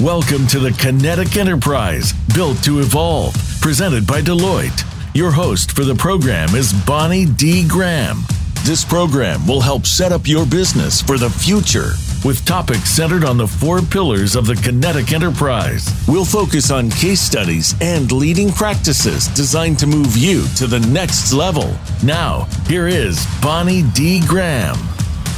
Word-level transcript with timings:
Welcome 0.00 0.48
to 0.48 0.58
the 0.58 0.72
Kinetic 0.72 1.36
Enterprise, 1.36 2.12
built 2.34 2.60
to 2.64 2.80
evolve, 2.80 3.32
presented 3.60 4.04
by 4.04 4.20
Deloitte. 4.22 4.82
Your 5.14 5.30
host 5.30 5.70
for 5.70 5.84
the 5.84 5.94
program 5.94 6.56
is 6.56 6.72
Bonnie 6.84 7.26
D. 7.26 7.66
Graham. 7.66 8.22
This 8.64 8.84
program 8.84 9.46
will 9.46 9.60
help 9.60 9.86
set 9.86 10.10
up 10.10 10.26
your 10.26 10.46
business 10.46 11.00
for 11.00 11.16
the 11.16 11.30
future 11.30 11.92
with 12.24 12.44
topics 12.44 12.90
centered 12.90 13.24
on 13.24 13.36
the 13.36 13.46
four 13.46 13.82
pillars 13.82 14.34
of 14.34 14.46
the 14.46 14.56
Kinetic 14.56 15.12
Enterprise. 15.12 15.88
We'll 16.08 16.24
focus 16.24 16.72
on 16.72 16.90
case 16.90 17.20
studies 17.20 17.76
and 17.80 18.10
leading 18.10 18.50
practices 18.50 19.28
designed 19.28 19.78
to 19.78 19.86
move 19.86 20.16
you 20.16 20.44
to 20.56 20.66
the 20.66 20.80
next 20.80 21.32
level. 21.32 21.72
Now, 22.02 22.48
here 22.66 22.88
is 22.88 23.24
Bonnie 23.40 23.84
D. 23.94 24.26
Graham. 24.26 24.76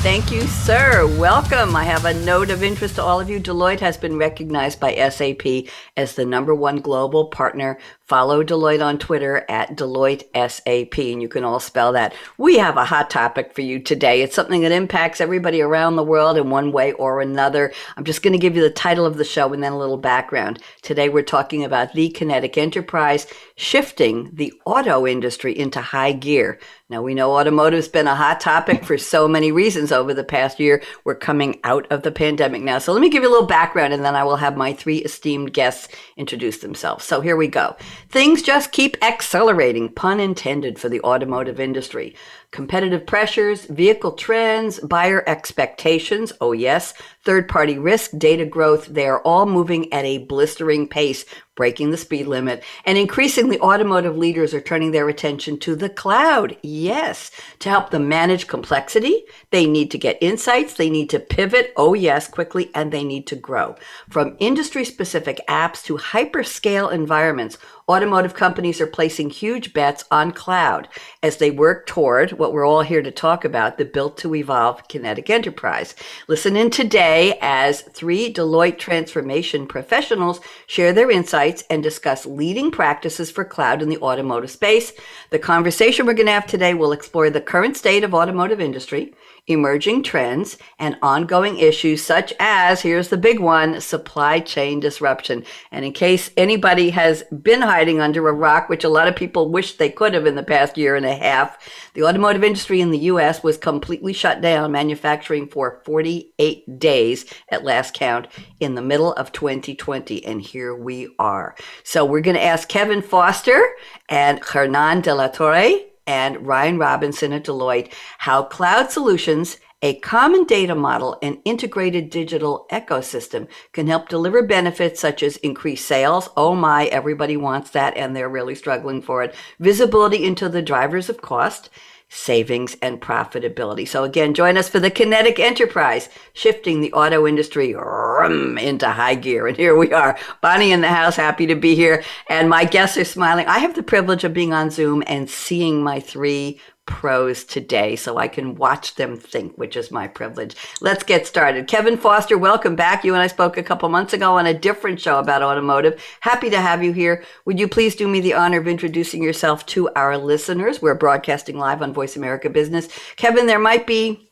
Thank 0.07 0.31
you, 0.31 0.43
sir. 0.43 1.05
Welcome. 1.19 1.75
I 1.75 1.83
have 1.83 2.05
a 2.05 2.15
note 2.15 2.51
of 2.51 2.63
interest 2.63 2.95
to 2.95 3.03
all 3.03 3.19
of 3.19 3.29
you. 3.29 3.41
Deloitte 3.41 3.81
has 3.81 3.97
been 3.97 4.17
recognized 4.17 4.79
by 4.79 4.95
SAP 4.95 5.69
as 5.97 6.15
the 6.15 6.25
number 6.25 6.55
one 6.55 6.77
global 6.77 7.27
partner 7.27 7.77
Follow 8.07 8.45
Deloitte 8.45 8.87
on 8.87 8.99
Twitter 8.99 9.45
at 9.49 9.77
Deloitte 9.77 10.23
SAP, 10.33 10.97
and 10.97 11.21
you 11.21 11.29
can 11.29 11.43
all 11.43 11.59
spell 11.59 11.93
that. 11.95 12.15
We 12.39 12.57
have 12.59 12.77
a 12.77 12.85
hot 12.85 13.11
topic 13.11 13.53
for 13.53 13.63
you 13.63 13.81
today. 13.81 14.23
It's 14.23 14.37
something 14.37 14.61
that 14.61 14.71
impacts 14.71 15.21
everybody 15.21 15.61
around 15.61 15.97
the 15.97 16.05
world 16.05 16.37
in 16.37 16.49
one 16.49 16.71
way 16.71 16.93
or 16.93 17.21
another. 17.21 17.73
I'm 17.97 18.05
just 18.05 18.23
going 18.23 18.33
to 18.33 18.39
give 18.39 18.55
you 18.55 18.63
the 18.63 18.71
title 18.71 19.07
of 19.07 19.17
the 19.17 19.25
show 19.25 19.53
and 19.53 19.61
then 19.61 19.73
a 19.73 19.79
little 19.79 19.97
background. 19.97 20.63
Today, 20.83 21.09
we're 21.09 21.23
talking 21.23 21.65
about 21.65 21.95
the 21.95 22.11
kinetic 22.11 22.57
enterprise 22.57 23.27
shifting 23.57 24.31
the 24.33 24.53
auto 24.65 25.05
industry 25.05 25.59
into 25.59 25.81
high 25.81 26.13
gear. 26.13 26.61
Now, 26.89 27.03
we 27.03 27.15
know 27.15 27.33
automotive's 27.33 27.89
been 27.89 28.07
a 28.07 28.15
hot 28.15 28.39
topic 28.39 28.85
for 28.85 28.97
so 28.97 29.27
many 29.27 29.51
reasons 29.51 29.91
over 29.91 30.15
the 30.15 30.23
past 30.23 30.61
year. 30.61 30.81
We're 31.03 31.17
coming 31.17 31.59
out 31.65 31.89
of 31.91 32.03
the 32.03 32.13
pandemic 32.13 32.63
now. 32.63 32.79
So, 32.79 32.93
let 32.93 33.03
me 33.03 33.11
give 33.11 33.25
you 33.25 33.29
a 33.29 33.33
little 33.33 33.49
background, 33.49 33.93
and 33.93 34.05
then 34.05 34.15
I 34.15 34.23
will 34.23 34.37
have 34.37 34.57
my 34.57 34.73
three 34.73 34.99
esteemed 34.99 35.53
guests 35.53 35.89
introduce 36.17 36.59
themselves. 36.59 37.05
So, 37.05 37.21
here 37.21 37.35
we 37.35 37.49
go. 37.49 37.75
Things 38.09 38.43
just 38.43 38.73
keep 38.73 38.97
accelerating, 39.03 39.89
pun 39.89 40.21
intended, 40.21 40.79
for 40.79 40.89
the 40.89 41.01
automotive 41.03 41.61
industry. 41.61 42.15
Competitive 42.53 43.07
pressures, 43.07 43.65
vehicle 43.67 44.13
trends, 44.13 44.81
buyer 44.81 45.23
expectations, 45.27 46.33
oh 46.41 46.53
yes, 46.53 46.95
third 47.25 47.49
party 47.49 47.77
risk, 47.79 48.13
data 48.17 48.47
growth, 48.47 48.87
they 48.87 49.07
are 49.07 49.21
all 49.23 49.47
moving 49.47 49.93
at 49.93 50.05
a 50.05 50.19
blistering 50.19 50.89
pace, 50.89 51.25
breaking 51.57 51.91
the 51.91 51.97
speed 51.97 52.27
limit. 52.27 52.63
And 52.85 52.97
increasingly, 52.97 53.59
automotive 53.61 54.17
leaders 54.17 54.55
are 54.55 54.61
turning 54.61 54.93
their 54.93 55.09
attention 55.09 55.59
to 55.61 55.75
the 55.75 55.89
cloud. 55.89 56.57
Yes, 56.63 57.31
to 57.61 57.69
help 57.69 57.91
them 57.91 58.09
manage 58.09 58.47
complexity, 58.47 59.25
they 59.51 59.67
need 59.67 59.91
to 59.91 59.99
get 59.99 60.19
insights, 60.21 60.75
they 60.75 60.91
need 60.91 61.11
to 61.11 61.19
pivot, 61.19 61.73
oh 61.77 61.95
yes, 61.95 62.29
quickly, 62.29 62.71
and 62.75 62.93
they 62.93 63.05
need 63.05 63.27
to 63.27 63.37
grow. 63.37 63.75
From 64.09 64.37
industry 64.39 64.85
specific 64.85 65.41
apps 65.49 65.83
to 65.85 65.97
hyperscale 65.97 66.93
environments, 66.93 67.59
automotive 67.89 68.35
companies 68.35 68.81
are 68.81 68.87
placing 68.87 69.31
huge 69.31 69.73
bets 69.73 70.05
on 70.11 70.33
cloud 70.33 70.89
as 71.23 71.39
they 71.39 71.51
work 71.51 71.87
toward 71.87 72.33
what 72.33 72.46
we're 72.53 72.67
all 72.67 72.83
here 72.83 73.03
to 73.03 73.11
talk 73.11 73.45
about 73.45 73.79
the 73.79 73.85
built 73.85 74.17
to 74.19 74.35
evolve 74.35 74.89
kinetic 74.89 75.31
enterprise. 75.31 75.95
Listen 76.29 76.57
in 76.57 76.71
today 76.71 77.39
as 77.41 77.83
three 77.83 78.33
Deloitte 78.33 78.79
transformation 78.79 79.67
professionals 79.67 80.41
share 80.67 80.93
their 80.93 81.11
insights 81.11 81.65
and 81.71 81.83
discuss 81.83 82.27
leading 82.27 82.71
practices 82.71 83.31
for 83.31 83.45
cloud 83.45 83.83
in 83.83 83.89
the 83.89 83.99
automotive 83.99 84.51
space. 84.51 84.93
The 85.31 85.39
conversation 85.39 86.07
we're 86.07 86.15
going 86.15 86.27
to 86.27 86.33
have 86.33 86.47
today 86.47 86.75
will 86.75 86.93
explore 86.93 87.31
the 87.31 87.41
current 87.41 87.77
state 87.77 88.05
of 88.05 88.15
automotive 88.15 88.61
industry 88.61 89.15
emerging 89.47 90.03
trends, 90.03 90.59
and 90.79 90.97
ongoing 91.03 91.59
issues 91.59 92.03
such 92.03 92.33
as, 92.41 92.81
here's 92.81 93.09
the 93.09 93.17
big 93.17 93.39
one, 93.41 93.81
supply 93.81 94.41
chain 94.41 94.81
disruption. 94.81 95.45
And 95.71 95.85
in 95.85 95.93
case 95.93 96.31
anybody 96.37 96.91
has 96.91 97.23
been 97.43 97.63
hiding 97.63 98.01
under 98.01 98.29
a 98.29 98.33
rock, 98.33 98.69
which 98.69 98.85
a 98.85 98.89
lot 98.89 99.09
of 99.09 99.17
people 99.17 99.51
wish 99.51 99.75
they 99.75 99.91
could 99.91 100.15
have 100.15 100.27
in 100.27 100.35
the 100.35 100.43
past 100.43 100.77
year 100.77 100.97
and 100.97 101.07
a 101.07 101.15
half, 101.15 101.59
the 101.95 102.05
automotive 102.05 102.45
industry 102.45 102.81
in 102.81 102.91
the 102.91 102.99
US 102.99 103.43
was 103.43 103.57
completely 103.57 104.13
shut 104.13 104.41
down, 104.41 104.73
manufacturing 104.73 105.49
for 105.49 105.81
48 105.85 106.79
days 106.79 107.25
at 107.51 107.65
last 107.65 107.95
count 107.95 108.29
in 108.61 108.75
the 108.75 108.83
middle 108.83 109.13
of 109.15 109.33
2020. 109.33 110.25
And 110.25 110.43
here 110.43 110.75
we 110.75 111.15
are. 111.19 111.55
So 111.85 112.05
we're 112.05 112.21
going 112.21 112.37
to 112.37 112.43
ask 112.43 112.69
Kevin 112.69 113.03
Foster 113.03 113.65
and 114.09 114.43
Hernan 114.43 115.01
de 115.03 115.15
la 115.15 115.29
Torre 115.29 115.81
and 116.07 116.47
Ryan 116.47 116.79
Robinson 116.79 117.33
at 117.33 117.45
Deloitte 117.45 117.93
how 118.19 118.43
cloud 118.45 118.91
solutions, 118.91 119.59
a 119.83 119.99
common 120.01 120.45
data 120.45 120.75
model, 120.75 121.19
and 121.23 121.39
integrated 121.45 122.11
digital 122.11 122.67
ecosystem 122.71 123.47
can 123.73 123.87
help 123.87 124.09
deliver 124.09 124.43
benefits 124.43 125.01
such 125.01 125.23
as 125.23 125.37
increased 125.39 125.87
sales. 125.87 126.29
Oh 126.37 126.55
my, 126.55 126.87
everybody 126.87 127.37
wants 127.37 127.71
that, 127.71 127.97
and 127.97 128.17
they're 128.17 128.29
really 128.29 128.55
struggling 128.55 129.03
for 129.03 129.23
it. 129.23 129.35
Visibility 129.61 130.25
into 130.25 130.49
the 130.49 130.63
drivers 130.63 131.09
of 131.11 131.21
cost 131.21 131.69
savings, 132.09 132.77
and 132.83 133.01
profitability. 133.01 133.87
So 133.87 134.05
again, 134.05 134.35
join 134.35 134.57
us 134.57 134.69
for 134.69 134.81
the 134.81 134.91
Kinetic 134.91 135.39
Enterprise, 135.39 136.09
shifting 136.33 136.81
the 136.81 136.93
auto 136.93 137.27
industry 137.27 137.71
into 137.71 138.89
high 138.89 139.17
gear. 139.17 139.47
And 139.47 139.57
here 139.57 139.77
we 139.77 139.93
are, 139.93 140.19
Bonnie 140.41 140.73
in 140.73 140.81
the 140.81 140.89
house, 140.89 141.17
happy 141.17 141.47
to 141.47 141.57
be 141.57 141.75
here. 141.75 142.05
And 142.31 142.49
my 142.49 142.65
guests 142.65 142.97
are 142.97 143.05
smiling. 143.05 143.47
I 143.47 143.59
have 143.59 143.75
the 143.75 143.83
privilege 143.83 144.25
of 144.25 144.33
being 144.33 144.53
on 144.53 144.71
Zoom 144.71 145.03
and 145.07 145.29
seeing 145.29 145.83
my 145.83 146.01
three 146.01 146.61
pros 146.87 147.45
today 147.45 147.97
so 147.97 148.17
I 148.17 148.29
can 148.29 148.55
watch 148.55 148.95
them 148.95 149.17
think, 149.17 149.57
which 149.57 149.77
is 149.77 149.91
my 149.91 150.09
privilege. 150.09 150.57
Let's 150.81 151.03
get 151.03 151.27
started. 151.27 151.67
Kevin 151.67 151.99
Foster, 151.99 152.39
welcome 152.39 152.77
back. 152.77 153.05
You 153.05 153.13
and 153.13 153.23
I 153.23 153.27
spoke 153.27 153.57
a 153.57 153.63
couple 153.63 153.89
months 153.89 154.13
ago 154.13 154.39
on 154.39 154.47
a 154.47 154.55
different 154.55 155.01
show 155.01 155.19
about 155.19 155.43
automotive. 155.43 156.03
Happy 156.21 156.49
to 156.51 156.61
have 156.61 156.83
you 156.83 156.93
here. 156.93 157.25
Would 157.45 157.59
you 157.61 157.69
please 157.69 157.97
do 157.97 158.09
me 158.09 158.21
the 158.21 158.35
honor 158.35 158.59
of 158.59 158.69
introducing 158.69 159.23
yourself 159.23 159.67
to 159.67 159.91
our 159.91 160.17
listeners? 160.17 160.81
We're 160.81 160.95
broadcasting 160.95 161.59
live 161.59 161.83
on 161.83 161.93
Voice 161.93 162.17
America 162.17 162.49
Business. 162.49 162.89
Kevin, 163.17 163.47
there 163.47 163.59
might 163.59 163.87
be 163.87 164.29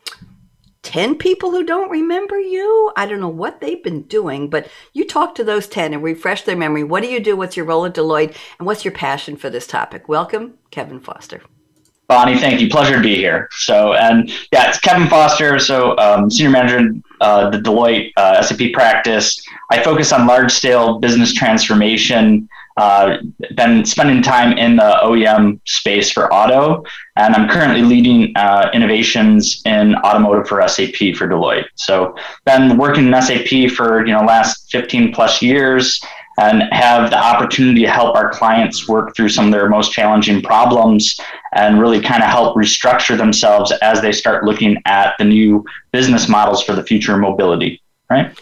10 0.82 1.16
people 1.16 1.50
who 1.50 1.64
don't 1.64 1.91
remember 1.91 2.38
you. 2.38 2.93
I 2.97 3.06
don't 3.06 3.20
know 3.20 3.28
what 3.28 3.60
they've 3.60 3.82
been 3.82 4.03
doing, 4.03 4.48
but 4.48 4.69
you 4.93 5.06
talk 5.06 5.34
to 5.34 5.44
those 5.44 5.66
10 5.66 5.94
and 5.94 6.03
refresh 6.03 6.43
their 6.43 6.56
memory. 6.56 6.84
What 6.84 7.03
do 7.03 7.09
you 7.09 7.20
do? 7.20 7.37
What's 7.37 7.56
your 7.56 7.66
role 7.66 7.87
at 7.87 7.94
Deloitte? 7.94 8.37
And 8.59 8.66
what's 8.66 8.84
your 8.84 8.93
passion 8.93 9.37
for 9.37 9.50
this 9.50 9.66
topic? 9.66 10.09
Welcome, 10.09 10.54
Kevin 10.70 11.00
Foster. 11.00 11.43
Bonnie, 12.06 12.38
thank 12.38 12.60
you. 12.60 12.69
Pleasure 12.69 12.97
to 12.97 13.03
be 13.03 13.16
here. 13.16 13.48
So, 13.53 13.94
and 13.94 14.28
yeah, 14.53 14.69
it's 14.69 14.78
Kevin 14.78 15.09
Foster. 15.09 15.59
So, 15.59 15.97
um, 15.97 16.31
senior 16.31 16.50
manager 16.50 16.78
in 16.78 17.03
uh, 17.20 17.48
the 17.48 17.59
Deloitte 17.59 18.12
uh, 18.16 18.42
SAP 18.42 18.72
practice. 18.75 19.42
I 19.70 19.82
focus 19.82 20.12
on 20.12 20.26
large 20.26 20.53
scale 20.53 20.98
business 20.98 21.32
transformation. 21.32 22.48
Uh, 22.76 23.19
been 23.54 23.84
spending 23.84 24.20
time 24.20 24.59
in 24.59 24.76
the 24.76 24.98
OEM 25.03 25.60
space 25.64 26.10
for 26.10 26.32
auto, 26.34 26.84
and 27.16 27.32
I'm 27.34 27.48
currently 27.48 27.82
leading 27.82 28.32
uh, 28.37 28.69
innovations 28.75 29.62
in 29.64 29.94
automotive 29.97 30.48
for 30.48 30.66
SAP 30.66 31.14
for 31.16 31.28
Deloitte. 31.28 31.66
So, 31.76 32.16
been 32.44 32.76
working 32.76 33.06
in 33.06 33.22
SAP 33.22 33.70
for 33.70 34.04
you 34.04 34.12
know 34.12 34.25
last 34.25 34.70
15 34.72 35.14
plus 35.14 35.41
years 35.41 36.03
and 36.39 36.62
have 36.72 37.11
the 37.11 37.19
opportunity 37.19 37.83
to 37.83 37.91
help 37.91 38.17
our 38.17 38.31
clients 38.31 38.89
work 38.89 39.15
through 39.15 39.28
some 39.28 39.47
of 39.47 39.53
their 39.53 39.69
most 39.69 39.93
challenging 39.93 40.43
problems 40.43 41.19
and 41.53 41.81
really 41.81 42.00
kind 42.00 42.22
of 42.22 42.28
help 42.28 42.56
restructure 42.56 43.17
themselves 43.17 43.72
as 43.83 44.00
they 44.00 44.12
start 44.12 44.44
looking 44.44 44.77
at 44.87 45.15
the 45.19 45.25
new 45.25 45.65
business 45.93 46.28
models 46.28 46.62
for 46.62 46.75
the 46.75 46.83
future 46.83 47.17
mobility, 47.17 47.81
right? 48.11 48.37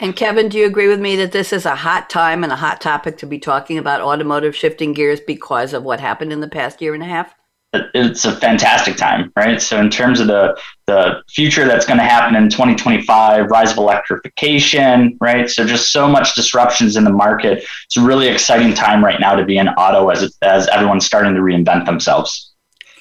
And 0.00 0.14
Kevin, 0.14 0.48
do 0.48 0.58
you 0.58 0.66
agree 0.66 0.86
with 0.86 1.00
me 1.00 1.16
that 1.16 1.32
this 1.32 1.52
is 1.52 1.66
a 1.66 1.74
hot 1.74 2.08
time 2.08 2.44
and 2.44 2.52
a 2.52 2.56
hot 2.56 2.80
topic 2.80 3.16
to 3.18 3.26
be 3.26 3.38
talking 3.38 3.78
about 3.78 4.00
automotive 4.00 4.54
shifting 4.54 4.92
gears 4.92 5.20
because 5.20 5.72
of 5.72 5.82
what 5.82 5.98
happened 5.98 6.32
in 6.32 6.40
the 6.40 6.48
past 6.48 6.80
year 6.80 6.94
and 6.94 7.02
a 7.02 7.06
half? 7.06 7.34
It's 7.72 8.24
a 8.24 8.34
fantastic 8.34 8.96
time, 8.96 9.30
right? 9.36 9.60
So 9.60 9.78
in 9.78 9.90
terms 9.90 10.20
of 10.20 10.26
the 10.26 10.58
the 10.86 11.22
future 11.28 11.66
that's 11.66 11.84
going 11.84 11.98
to 11.98 12.04
happen 12.04 12.34
in 12.34 12.48
2025, 12.48 13.50
rise 13.50 13.72
of 13.72 13.76
electrification, 13.76 15.18
right? 15.20 15.50
So 15.50 15.66
just 15.66 15.92
so 15.92 16.08
much 16.08 16.34
disruptions 16.34 16.96
in 16.96 17.04
the 17.04 17.10
market. 17.10 17.64
It's 17.84 17.98
a 17.98 18.02
really 18.02 18.28
exciting 18.28 18.72
time 18.72 19.04
right 19.04 19.20
now 19.20 19.34
to 19.34 19.44
be 19.44 19.58
in 19.58 19.68
auto 19.68 20.08
as 20.08 20.36
as 20.42 20.66
everyone's 20.68 21.04
starting 21.04 21.34
to 21.34 21.40
reinvent 21.40 21.84
themselves. 21.84 22.52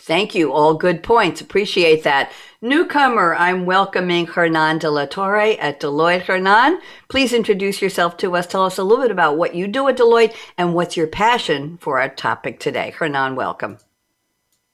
Thank 0.02 0.36
you. 0.36 0.54
All 0.54 0.74
good 0.74 1.04
points. 1.04 1.42
Appreciate 1.42 2.04
that. 2.04 2.32
Newcomer, 2.62 3.36
I'm 3.36 3.66
welcoming 3.66 4.26
Hernan 4.26 4.80
de 4.80 4.90
la 4.90 5.06
Torre 5.06 5.58
at 5.60 5.80
Deloitte. 5.80 6.24
Hernan, 6.24 6.80
please 7.08 7.34
introduce 7.34 7.82
yourself 7.82 8.18
to 8.18 8.36
us. 8.36 8.48
Tell 8.48 8.66
us 8.66 8.78
a 8.78 8.84
little 8.84 9.04
bit 9.04 9.12
about 9.12 9.38
what 9.38 9.54
you 9.54 9.68
do 9.68 9.88
at 9.90 9.98
Deloitte 9.98 10.34
and 10.58 10.74
what's 10.74 10.98
your 10.98 11.08
passion 11.08 11.78
for 11.78 12.00
our 12.00 12.10
topic 12.10 12.60
today. 12.60 12.92
Hernan, 12.98 13.36
welcome. 13.36 13.78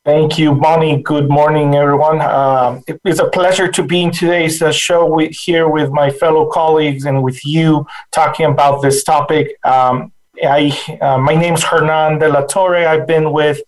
Thank 0.05 0.37
you, 0.37 0.53
Bonnie. 0.53 1.01
Good 1.01 1.29
morning, 1.29 1.75
everyone. 1.75 2.19
Um, 2.19 2.83
it 2.87 2.99
is 3.05 3.21
a 3.21 3.29
pleasure 3.29 3.69
to 3.71 3.83
be 3.83 4.03
in 4.03 4.11
today's 4.11 4.61
uh, 4.61 4.69
show 4.73 5.05
with, 5.05 5.31
here 5.31 5.69
with 5.69 5.91
my 5.91 6.09
fellow 6.09 6.49
colleagues 6.49 7.05
and 7.05 7.23
with 7.23 7.45
you 7.45 7.87
talking 8.11 8.47
about 8.47 8.81
this 8.81 9.05
topic. 9.05 9.55
Um, 9.63 10.11
I, 10.43 10.77
uh, 10.99 11.17
my 11.19 11.35
name 11.35 11.53
is 11.53 11.63
Hernan 11.63 12.19
de 12.19 12.27
la 12.27 12.41
Torre. 12.41 12.85
I've 12.85 13.07
been 13.07 13.31
with 13.31 13.61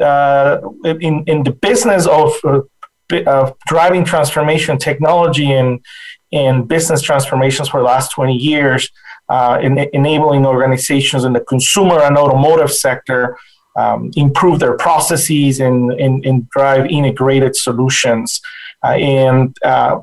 uh, 0.00 0.60
in, 0.82 1.24
in 1.26 1.42
the 1.42 1.52
business 1.52 2.06
of, 2.06 2.32
of 3.26 3.54
driving 3.66 4.06
transformation 4.06 4.78
technology 4.78 5.52
and, 5.52 5.84
and 6.32 6.66
business 6.66 7.02
transformations 7.02 7.68
for 7.68 7.80
the 7.80 7.84
last 7.84 8.12
20 8.12 8.34
years. 8.34 8.90
uh, 9.28 9.58
in, 9.62 9.78
enabling 9.94 10.44
organizations 10.44 11.24
in 11.24 11.32
the 11.32 11.40
consumer 11.40 12.00
and 12.02 12.18
automotive 12.18 12.70
sector 12.70 13.36
um, 13.76 14.10
improve 14.16 14.60
their 14.60 14.76
processes 14.76 15.60
and, 15.60 15.92
and, 15.92 16.24
and 16.24 16.48
drive 16.50 16.86
integrated 16.86 17.56
solutions. 17.56 18.40
Uh, 18.84 18.88
and 18.88 19.56
uh, 19.64 20.00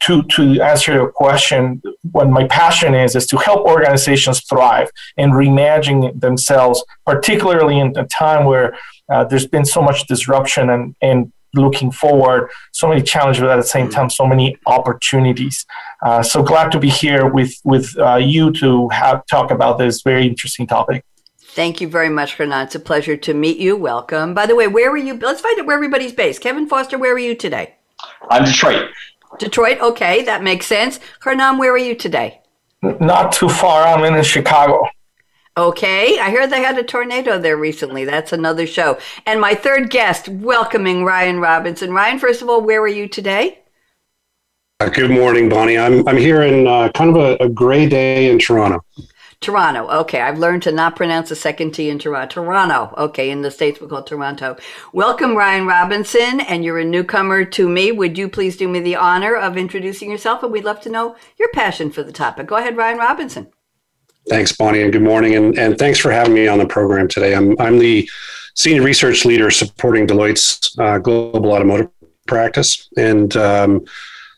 to, 0.00 0.22
to 0.24 0.60
answer 0.62 0.92
your 0.92 1.10
question, 1.10 1.82
what 2.12 2.28
my 2.28 2.46
passion 2.48 2.94
is, 2.94 3.14
is 3.14 3.26
to 3.26 3.36
help 3.36 3.66
organizations 3.66 4.40
thrive 4.44 4.90
and 5.16 5.32
reimagine 5.32 6.18
themselves, 6.18 6.82
particularly 7.04 7.78
in 7.78 7.96
a 7.96 8.04
time 8.06 8.46
where 8.46 8.76
uh, 9.10 9.24
there's 9.24 9.46
been 9.46 9.64
so 9.64 9.82
much 9.82 10.06
disruption 10.06 10.70
and, 10.70 10.96
and 11.02 11.32
looking 11.54 11.90
forward, 11.90 12.50
so 12.72 12.88
many 12.88 13.02
challenges, 13.02 13.40
but 13.40 13.50
at 13.50 13.56
the 13.56 13.62
same 13.62 13.88
time, 13.88 14.10
so 14.10 14.26
many 14.26 14.56
opportunities. 14.66 15.64
Uh, 16.02 16.22
so 16.22 16.42
glad 16.42 16.70
to 16.72 16.78
be 16.78 16.90
here 16.90 17.26
with, 17.26 17.54
with 17.64 17.96
uh, 17.98 18.16
you 18.16 18.50
to 18.52 18.88
have 18.88 19.24
talk 19.26 19.50
about 19.50 19.78
this 19.78 20.02
very 20.02 20.26
interesting 20.26 20.66
topic. 20.66 21.04
Thank 21.56 21.80
you 21.80 21.88
very 21.88 22.10
much, 22.10 22.34
Hernan. 22.34 22.66
It's 22.66 22.74
a 22.74 22.80
pleasure 22.80 23.16
to 23.16 23.32
meet 23.32 23.56
you. 23.56 23.78
Welcome. 23.78 24.34
By 24.34 24.44
the 24.44 24.54
way, 24.54 24.68
where 24.68 24.90
were 24.90 24.98
you? 24.98 25.14
Let's 25.14 25.40
find 25.40 25.58
out 25.58 25.64
where 25.64 25.74
everybody's 25.74 26.12
based. 26.12 26.42
Kevin 26.42 26.68
Foster, 26.68 26.98
where 26.98 27.14
are 27.14 27.18
you 27.18 27.34
today? 27.34 27.76
I'm 28.28 28.44
Detroit. 28.44 28.90
Detroit, 29.38 29.80
okay, 29.80 30.22
that 30.24 30.42
makes 30.42 30.66
sense. 30.66 31.00
Hernan, 31.20 31.56
where 31.56 31.72
are 31.72 31.78
you 31.78 31.94
today? 31.94 32.42
Not 32.82 33.32
too 33.32 33.48
far. 33.48 33.84
I'm 33.84 34.04
in 34.04 34.22
Chicago. 34.22 34.84
Okay, 35.56 36.18
I 36.18 36.30
heard 36.30 36.50
they 36.50 36.60
had 36.60 36.76
a 36.76 36.82
tornado 36.82 37.38
there 37.38 37.56
recently. 37.56 38.04
That's 38.04 38.34
another 38.34 38.66
show. 38.66 38.98
And 39.24 39.40
my 39.40 39.54
third 39.54 39.88
guest, 39.88 40.28
welcoming 40.28 41.04
Ryan 41.04 41.40
Robinson. 41.40 41.90
Ryan, 41.90 42.18
first 42.18 42.42
of 42.42 42.50
all, 42.50 42.60
where 42.60 42.82
are 42.82 42.86
you 42.86 43.08
today? 43.08 43.60
Uh, 44.80 44.90
good 44.90 45.10
morning, 45.10 45.48
Bonnie. 45.48 45.78
I'm 45.78 46.06
I'm 46.06 46.18
here 46.18 46.42
in 46.42 46.66
uh, 46.66 46.90
kind 46.90 47.16
of 47.16 47.16
a, 47.16 47.42
a 47.42 47.48
gray 47.48 47.88
day 47.88 48.30
in 48.30 48.38
Toronto. 48.38 48.84
Toronto. 49.40 49.88
Okay, 49.88 50.20
I've 50.20 50.38
learned 50.38 50.62
to 50.64 50.72
not 50.72 50.96
pronounce 50.96 51.28
the 51.28 51.36
second 51.36 51.72
T 51.72 51.90
in 51.90 51.98
Toronto. 51.98 52.42
Toronto. 52.42 52.94
Okay, 52.96 53.30
in 53.30 53.42
the 53.42 53.50
States 53.50 53.80
we 53.80 53.86
call 53.86 54.02
Toronto. 54.02 54.56
Welcome, 54.92 55.36
Ryan 55.36 55.66
Robinson, 55.66 56.40
and 56.40 56.64
you're 56.64 56.78
a 56.78 56.84
newcomer 56.84 57.44
to 57.44 57.68
me. 57.68 57.92
Would 57.92 58.16
you 58.16 58.28
please 58.28 58.56
do 58.56 58.66
me 58.66 58.80
the 58.80 58.96
honor 58.96 59.36
of 59.36 59.56
introducing 59.56 60.10
yourself? 60.10 60.42
And 60.42 60.52
we'd 60.52 60.64
love 60.64 60.80
to 60.82 60.90
know 60.90 61.16
your 61.38 61.50
passion 61.50 61.90
for 61.90 62.02
the 62.02 62.12
topic. 62.12 62.46
Go 62.46 62.56
ahead, 62.56 62.76
Ryan 62.76 62.98
Robinson. 62.98 63.48
Thanks, 64.28 64.52
Bonnie, 64.52 64.82
and 64.82 64.92
good 64.92 65.02
morning. 65.02 65.36
And, 65.36 65.56
and 65.56 65.78
thanks 65.78 65.98
for 65.98 66.10
having 66.10 66.34
me 66.34 66.48
on 66.48 66.58
the 66.58 66.66
program 66.66 67.06
today. 67.06 67.34
I'm, 67.34 67.54
I'm 67.60 67.78
the 67.78 68.08
senior 68.54 68.82
research 68.82 69.24
leader 69.24 69.50
supporting 69.50 70.06
Deloitte's 70.06 70.76
uh, 70.78 70.98
global 70.98 71.52
automotive 71.52 71.90
practice. 72.26 72.88
And 72.96 73.36
um, 73.36 73.84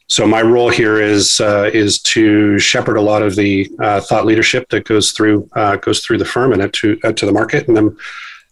so 0.08 0.26
my 0.26 0.40
role 0.40 0.70
here 0.70 1.00
is 1.00 1.38
uh, 1.40 1.70
is 1.72 2.00
to 2.00 2.58
shepherd 2.58 2.96
a 2.96 3.02
lot 3.02 3.22
of 3.22 3.36
the 3.36 3.70
uh, 3.78 4.00
thought 4.00 4.24
leadership 4.24 4.68
that 4.70 4.84
goes 4.84 5.12
through 5.12 5.48
uh, 5.54 5.76
goes 5.76 6.00
through 6.00 6.18
the 6.18 6.24
firm 6.24 6.52
and 6.52 6.72
to 6.72 6.96
to 6.96 7.26
the 7.26 7.32
market. 7.32 7.68
And 7.68 7.76
I'm 7.76 7.96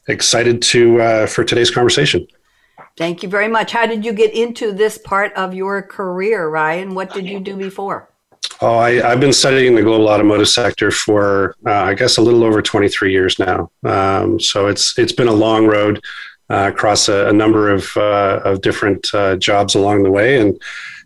excited 0.07 0.61
to 0.63 1.01
uh, 1.01 1.27
for 1.27 1.45
today's 1.45 1.71
conversation. 1.71 2.27
Thank 2.99 3.23
you 3.23 3.29
very 3.29 3.49
much. 3.49 3.73
How 3.73 3.87
did 3.87 4.05
you 4.05 4.13
get 4.13 4.35
into 4.35 4.73
this 4.73 4.99
part 4.99 5.33
of 5.35 5.55
your 5.55 5.83
career, 5.83 6.49
Ryan? 6.49 6.95
What 6.95 7.13
did 7.13 7.27
you 7.27 7.41
do 7.41 7.57
before? 7.57 8.09
Oh, 8.61 8.79
I, 8.79 8.93
have 8.93 9.21
been 9.21 9.35
studying 9.35 9.75
the 9.75 9.83
global 9.83 10.09
automotive 10.09 10.49
sector 10.49 10.91
for, 10.91 11.55
uh, 11.67 11.73
I 11.73 11.95
guess, 11.95 12.17
a 12.17 12.23
little 12.23 12.43
over 12.43 12.63
23 12.63 13.13
years 13.13 13.39
now. 13.39 13.71
Um, 13.85 14.41
so 14.41 14.69
it's 14.69 14.99
it's 14.99 15.13
been 15.13 15.29
a 15.29 15.33
long 15.33 15.67
road 15.67 16.03
uh, 16.49 16.71
across 16.73 17.09
a, 17.09 17.29
a, 17.29 17.33
number 17.33 17.71
of 17.71 17.95
uh, 17.97 18.41
of 18.45 18.63
different 18.63 19.13
uh, 19.13 19.37
jobs 19.37 19.75
along 19.75 20.05
the 20.05 20.11
way, 20.11 20.41
and 20.41 20.59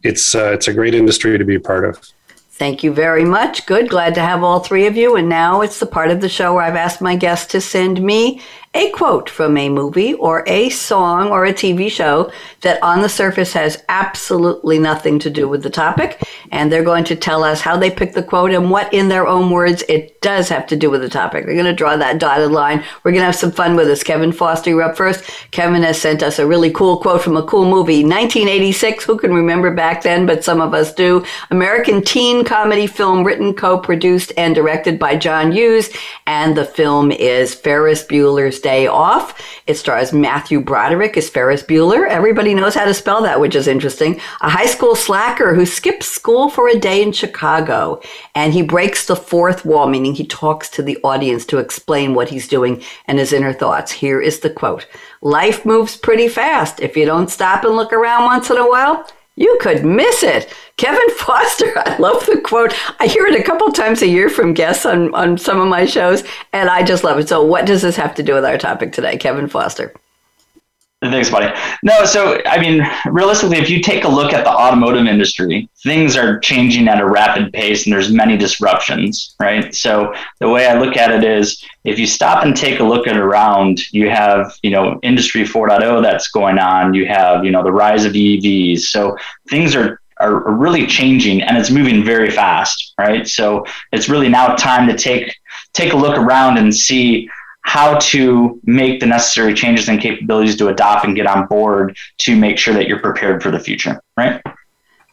it's 0.02 0.34
uh, 0.34 0.52
it's 0.52 0.68
a 0.68 0.74
great 0.74 0.94
industry 0.94 1.38
to 1.38 1.44
be 1.44 1.54
a 1.54 1.60
part 1.60 1.84
of. 1.84 1.98
Thank 2.60 2.82
you 2.82 2.92
very 2.92 3.24
much. 3.24 3.64
Good. 3.64 3.88
Glad 3.88 4.14
to 4.16 4.20
have 4.20 4.42
all 4.42 4.60
three 4.60 4.86
of 4.86 4.94
you. 4.94 5.16
And 5.16 5.30
now 5.30 5.62
it's 5.62 5.80
the 5.80 5.86
part 5.86 6.10
of 6.10 6.20
the 6.20 6.28
show 6.28 6.54
where 6.54 6.62
I've 6.62 6.76
asked 6.76 7.00
my 7.00 7.16
guests 7.16 7.50
to 7.52 7.60
send 7.60 8.02
me 8.02 8.42
a 8.72 8.88
quote 8.92 9.28
from 9.28 9.56
a 9.56 9.68
movie 9.68 10.14
or 10.14 10.44
a 10.46 10.68
song 10.68 11.28
or 11.28 11.44
a 11.44 11.52
TV 11.52 11.90
show 11.90 12.30
that 12.60 12.80
on 12.84 13.02
the 13.02 13.08
surface 13.08 13.52
has 13.52 13.82
absolutely 13.88 14.78
nothing 14.78 15.18
to 15.18 15.28
do 15.28 15.48
with 15.48 15.64
the 15.64 15.70
topic. 15.70 16.22
And 16.52 16.70
they're 16.70 16.84
going 16.84 17.02
to 17.04 17.16
tell 17.16 17.42
us 17.42 17.60
how 17.60 17.76
they 17.76 17.90
picked 17.90 18.14
the 18.14 18.22
quote 18.22 18.52
and 18.52 18.70
what, 18.70 18.92
in 18.94 19.08
their 19.08 19.26
own 19.26 19.50
words, 19.50 19.82
it 19.88 20.20
does 20.20 20.48
have 20.50 20.68
to 20.68 20.76
do 20.76 20.88
with 20.88 21.00
the 21.00 21.08
topic. 21.08 21.46
They're 21.46 21.54
going 21.54 21.66
to 21.66 21.72
draw 21.72 21.96
that 21.96 22.20
dotted 22.20 22.52
line. 22.52 22.84
We're 23.02 23.10
going 23.10 23.22
to 23.22 23.26
have 23.26 23.34
some 23.34 23.50
fun 23.50 23.74
with 23.74 23.88
this. 23.88 24.04
Kevin 24.04 24.30
Foster, 24.30 24.70
you're 24.70 24.82
up 24.82 24.96
first. 24.96 25.28
Kevin 25.50 25.82
has 25.82 26.00
sent 26.00 26.22
us 26.22 26.38
a 26.38 26.46
really 26.46 26.70
cool 26.70 26.98
quote 26.98 27.22
from 27.22 27.36
a 27.36 27.46
cool 27.46 27.64
movie, 27.64 28.04
1986. 28.04 29.02
Who 29.02 29.18
can 29.18 29.34
remember 29.34 29.74
back 29.74 30.02
then? 30.02 30.26
But 30.26 30.44
some 30.44 30.60
of 30.60 30.74
us 30.74 30.94
do. 30.94 31.24
American 31.50 32.02
teen 32.02 32.44
comedy 32.44 32.86
film 32.86 33.24
written, 33.24 33.52
co-produced, 33.52 34.32
and 34.36 34.54
directed 34.54 34.96
by 34.96 35.16
John 35.16 35.50
Hughes. 35.50 35.90
And 36.28 36.56
the 36.56 36.64
film 36.64 37.10
is 37.10 37.52
Ferris 37.52 38.04
Bueller's 38.04 38.59
Day 38.60 38.86
Off. 38.86 39.40
It 39.66 39.74
stars 39.74 40.12
Matthew 40.12 40.60
Broderick 40.60 41.16
as 41.16 41.28
Ferris 41.28 41.62
Bueller. 41.62 42.08
Everybody 42.08 42.54
knows 42.54 42.74
how 42.74 42.84
to 42.84 42.94
spell 42.94 43.22
that, 43.22 43.40
which 43.40 43.54
is 43.54 43.66
interesting. 43.66 44.20
A 44.40 44.48
high 44.48 44.66
school 44.66 44.94
slacker 44.94 45.54
who 45.54 45.66
skips 45.66 46.06
school 46.06 46.50
for 46.50 46.68
a 46.68 46.78
day 46.78 47.02
in 47.02 47.12
Chicago. 47.12 48.00
And 48.34 48.52
he 48.52 48.62
breaks 48.62 49.06
the 49.06 49.16
fourth 49.16 49.64
wall, 49.64 49.88
meaning 49.88 50.14
he 50.14 50.26
talks 50.26 50.68
to 50.70 50.82
the 50.82 50.98
audience 51.02 51.44
to 51.46 51.58
explain 51.58 52.14
what 52.14 52.28
he's 52.28 52.48
doing 52.48 52.82
and 53.06 53.18
his 53.18 53.32
inner 53.32 53.52
thoughts. 53.52 53.92
Here 53.92 54.20
is 54.20 54.40
the 54.40 54.50
quote. 54.50 54.86
Life 55.22 55.64
moves 55.64 55.96
pretty 55.96 56.28
fast. 56.28 56.80
If 56.80 56.96
you 56.96 57.06
don't 57.06 57.30
stop 57.30 57.64
and 57.64 57.76
look 57.76 57.92
around 57.92 58.24
once 58.24 58.50
in 58.50 58.56
a 58.56 58.68
while, 58.68 59.06
you 59.36 59.58
could 59.60 59.84
miss 59.84 60.22
it. 60.22 60.52
Kevin 60.76 61.10
Foster, 61.16 61.72
I 61.78 61.96
love 61.98 62.24
the 62.26 62.40
quote. 62.40 62.74
I 63.00 63.06
hear 63.06 63.26
it 63.26 63.38
a 63.38 63.42
couple 63.42 63.70
times 63.72 64.02
a 64.02 64.08
year 64.08 64.28
from 64.28 64.54
guests 64.54 64.86
on, 64.86 65.14
on 65.14 65.38
some 65.38 65.60
of 65.60 65.68
my 65.68 65.86
shows, 65.86 66.24
and 66.52 66.68
I 66.68 66.82
just 66.82 67.04
love 67.04 67.18
it. 67.18 67.28
So, 67.28 67.42
what 67.44 67.66
does 67.66 67.82
this 67.82 67.96
have 67.96 68.14
to 68.16 68.22
do 68.22 68.34
with 68.34 68.44
our 68.44 68.58
topic 68.58 68.92
today, 68.92 69.16
Kevin 69.16 69.48
Foster? 69.48 69.94
Thanks, 71.02 71.30
buddy. 71.30 71.50
No, 71.82 72.04
so 72.04 72.42
I 72.44 72.60
mean, 72.60 72.86
realistically, 73.06 73.56
if 73.56 73.70
you 73.70 73.80
take 73.80 74.04
a 74.04 74.08
look 74.08 74.34
at 74.34 74.44
the 74.44 74.50
automotive 74.50 75.06
industry, 75.06 75.70
things 75.82 76.14
are 76.14 76.38
changing 76.40 76.88
at 76.88 77.00
a 77.00 77.08
rapid 77.08 77.54
pace, 77.54 77.86
and 77.86 77.92
there's 77.92 78.12
many 78.12 78.36
disruptions, 78.36 79.34
right? 79.40 79.74
So 79.74 80.12
the 80.40 80.48
way 80.50 80.66
I 80.66 80.78
look 80.78 80.98
at 80.98 81.10
it 81.10 81.24
is, 81.24 81.64
if 81.84 81.98
you 81.98 82.06
stop 82.06 82.44
and 82.44 82.54
take 82.54 82.80
a 82.80 82.84
look 82.84 83.06
at 83.06 83.16
around, 83.16 83.80
you 83.92 84.10
have 84.10 84.54
you 84.62 84.72
know 84.72 85.00
Industry 85.02 85.44
4.0 85.44 86.02
that's 86.02 86.28
going 86.28 86.58
on. 86.58 86.92
You 86.92 87.06
have 87.06 87.46
you 87.46 87.50
know 87.50 87.62
the 87.62 87.72
rise 87.72 88.04
of 88.04 88.12
EVs. 88.12 88.80
So 88.80 89.16
things 89.48 89.74
are 89.74 90.02
are 90.18 90.52
really 90.52 90.86
changing, 90.86 91.40
and 91.40 91.56
it's 91.56 91.70
moving 91.70 92.04
very 92.04 92.30
fast, 92.30 92.92
right? 92.98 93.26
So 93.26 93.64
it's 93.90 94.10
really 94.10 94.28
now 94.28 94.54
time 94.54 94.86
to 94.88 94.96
take 94.98 95.34
take 95.72 95.94
a 95.94 95.96
look 95.96 96.18
around 96.18 96.58
and 96.58 96.74
see 96.74 97.30
how 97.62 97.98
to 97.98 98.60
make 98.64 99.00
the 99.00 99.06
necessary 99.06 99.54
changes 99.54 99.88
and 99.88 100.00
capabilities 100.00 100.56
to 100.56 100.68
adopt 100.68 101.04
and 101.04 101.14
get 101.14 101.26
on 101.26 101.46
board 101.46 101.96
to 102.18 102.34
make 102.36 102.58
sure 102.58 102.74
that 102.74 102.88
you're 102.88 103.00
prepared 103.00 103.42
for 103.42 103.50
the 103.50 103.60
future, 103.60 104.00
right? 104.16 104.42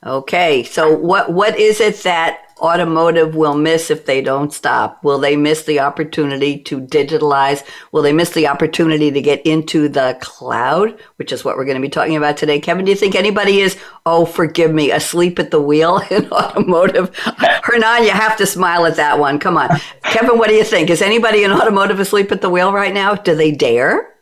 Okay, 0.05 0.63
so 0.63 0.95
what 0.95 1.31
what 1.31 1.57
is 1.59 1.81
it 1.81 1.97
that 2.03 2.46
automotive 2.59 3.35
will 3.35 3.55
miss 3.55 3.89
if 3.89 4.05
they 4.05 4.21
don't 4.21 4.53
stop? 4.53 5.03
Will 5.03 5.19
they 5.19 5.35
miss 5.35 5.63
the 5.63 5.79
opportunity 5.79 6.59
to 6.63 6.79
digitalize? 6.79 7.63
Will 7.91 8.01
they 8.01 8.13
miss 8.13 8.31
the 8.31 8.47
opportunity 8.47 9.11
to 9.11 9.21
get 9.21 9.45
into 9.45 9.89
the 9.89 10.17
cloud, 10.21 10.99
which 11.17 11.31
is 11.31 11.43
what 11.43 11.57
we're 11.57 11.65
going 11.65 11.77
to 11.77 11.81
be 11.81 11.89
talking 11.89 12.15
about 12.15 12.37
today? 12.37 12.59
Kevin, 12.59 12.85
do 12.85 12.91
you 12.91 12.97
think 12.97 13.15
anybody 13.15 13.59
is, 13.59 13.77
oh, 14.05 14.25
forgive 14.25 14.73
me, 14.73 14.91
asleep 14.91 15.39
at 15.39 15.51
the 15.51 15.61
wheel 15.61 16.01
in 16.11 16.29
automotive? 16.31 17.15
Hernan, 17.15 18.03
you 18.03 18.11
have 18.11 18.37
to 18.37 18.45
smile 18.45 18.85
at 18.85 18.95
that 18.95 19.19
one. 19.19 19.39
Come 19.39 19.57
on. 19.57 19.69
Kevin, 20.03 20.37
what 20.37 20.49
do 20.49 20.55
you 20.55 20.63
think? 20.63 20.89
Is 20.89 21.01
anybody 21.01 21.43
in 21.43 21.51
automotive 21.51 21.99
asleep 21.99 22.31
at 22.31 22.41
the 22.41 22.49
wheel 22.49 22.73
right 22.73 22.93
now? 22.93 23.15
Do 23.15 23.35
they 23.35 23.51
dare? 23.51 24.13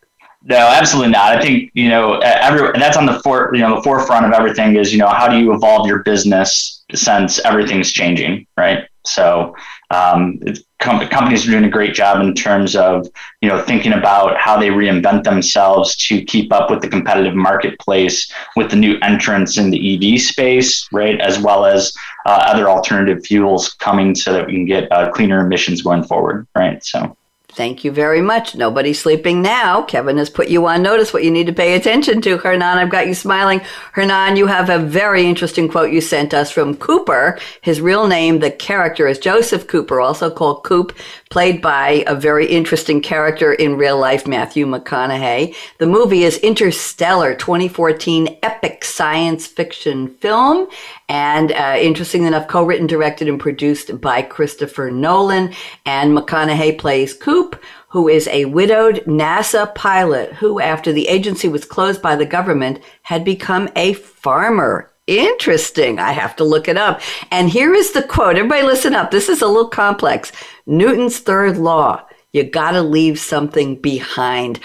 No, 0.48 0.58
absolutely 0.58 1.12
not. 1.12 1.36
I 1.36 1.42
think 1.42 1.72
you 1.74 1.90
know 1.90 2.20
every 2.20 2.72
that's 2.80 2.98
on 2.98 3.08
the 3.08 3.20
for 3.22 3.50
you 3.56 3.62
know 3.62 3.78
the 3.78 3.82
forefront 3.82 4.28
of 4.28 4.32
everything 4.32 4.76
is 4.76 4.94
you 4.94 5.00
know 5.00 5.08
how 5.08 5.28
do 5.28 5.40
you 5.40 5.54
evolve 5.54 5.88
your 5.88 6.04
business 6.04 6.75
since 6.94 7.40
everything's 7.40 7.92
changing, 7.92 8.46
right? 8.58 8.88
So 9.06 9.56
um, 9.92 10.40
com- 10.80 11.08
companies 11.08 11.48
are 11.48 11.52
doing 11.52 11.66
a 11.66 11.70
great 11.70 11.94
job 11.94 12.22
in 12.22 12.34
terms 12.34 12.76
of 12.76 13.08
you 13.42 13.50
know 13.50 13.62
thinking 13.62 13.94
about 13.94 14.38
how 14.38 14.60
they 14.60 14.70
reinvent 14.70 15.24
themselves 15.24 15.96
to 16.08 16.24
keep 16.26 16.52
up 16.52 16.70
with 16.70 16.82
the 16.82 16.90
competitive 16.90 17.36
marketplace 17.36 18.32
with 18.56 18.70
the 18.70 18.76
new 18.76 18.98
entrants 19.02 19.58
in 19.58 19.70
the 19.70 20.14
EV 20.16 20.22
space, 20.22 20.88
right? 20.92 21.20
As 21.22 21.40
well 21.40 21.66
as 21.66 21.94
uh, 22.26 22.44
other 22.46 22.70
alternative 22.70 23.26
fuels 23.26 23.74
coming 23.74 24.16
so 24.16 24.34
that 24.34 24.48
we 24.48 24.54
can 24.54 24.66
get 24.66 24.92
uh, 24.92 25.12
cleaner 25.12 25.46
emissions 25.46 25.82
going 25.82 26.04
forward, 26.04 26.48
right? 26.56 26.84
So. 26.84 27.16
Thank 27.56 27.86
you 27.86 27.92
very 27.92 28.22
much. 28.22 28.54
Nobody's 28.54 29.00
sleeping 29.00 29.42
now. 29.42 29.82
Kevin 29.84 30.18
has 30.18 30.30
put 30.30 30.50
you 30.50 30.66
on 30.68 30.84
notice 30.84 31.14
what 31.14 31.24
you 31.24 31.32
need 31.32 31.48
to 31.48 31.54
pay 31.54 31.76
attention 31.76 32.22
to. 32.24 32.38
Hernan, 32.38 32.78
I've 32.78 32.90
got 32.90 33.08
you 33.08 33.14
smiling. 33.14 33.62
Hernan, 33.94 34.36
you 34.36 34.48
have 34.48 34.70
a 34.70 34.78
very 34.78 35.26
interesting 35.26 35.70
quote 35.70 35.94
you 35.94 36.02
sent 36.02 36.34
us 36.34 36.52
from 36.52 36.76
Cooper. 36.76 37.40
His 37.62 37.80
real 37.80 38.08
name, 38.08 38.40
the 38.40 38.52
character 38.52 39.08
is 39.08 39.20
Joseph 39.20 39.68
Cooper, 39.68 40.02
also 40.02 40.30
called 40.30 40.66
Coop, 40.66 40.94
played 41.30 41.62
by 41.62 42.04
a 42.08 42.16
very 42.16 42.46
interesting 42.46 43.02
character 43.02 43.54
in 43.54 43.78
real 43.78 43.98
life, 43.98 44.28
Matthew 44.28 44.66
McConaughey. 44.66 45.56
The 45.80 45.88
movie 45.88 46.24
is 46.24 46.38
Interstellar 46.38 47.36
2014 47.36 48.38
epic 48.44 48.84
science 48.84 49.48
fiction 49.48 50.08
film. 50.08 50.68
And 51.10 51.52
uh, 51.52 51.78
interesting 51.80 52.24
enough, 52.26 52.48
co-written, 52.48 52.88
directed, 52.88 53.28
and 53.28 53.40
produced 53.40 54.00
by 54.00 54.22
Christopher 54.22 54.92
Nolan. 54.92 55.54
And 55.86 56.16
McConaughey 56.18 56.78
plays 56.78 57.14
Coop, 57.14 57.62
who 57.90 58.08
is 58.08 58.28
a 58.28 58.46
widowed 58.46 59.04
NASA 59.06 59.74
pilot 59.74 60.34
who, 60.34 60.60
after 60.60 60.92
the 60.92 61.08
agency 61.08 61.48
was 61.48 61.66
closed 61.66 62.02
by 62.02 62.16
the 62.16 62.26
government, 62.26 62.82
had 63.04 63.24
become 63.26 63.70
a 63.76 63.94
farmer. 63.94 64.92
Interesting. 65.08 66.00
I 66.00 66.12
have 66.12 66.36
to 66.38 66.44
look 66.44 66.68
it 66.68 66.78
up. 66.78 67.02
And 67.32 67.50
here 67.50 67.74
is 67.74 67.92
the 67.92 68.02
quote. 68.02 68.38
Everybody 68.38 68.64
listen 68.64 68.96
up. 68.96 69.12
This 69.12 69.30
is 69.30 69.42
a 69.42 69.48
little 69.48 69.70
complex. 69.70 70.32
Newton's 70.66 71.20
third 71.20 71.58
law. 71.58 72.04
You 72.34 72.44
gotta 72.44 72.82
leave 72.82 73.20
something 73.20 73.80
behind. 73.80 74.60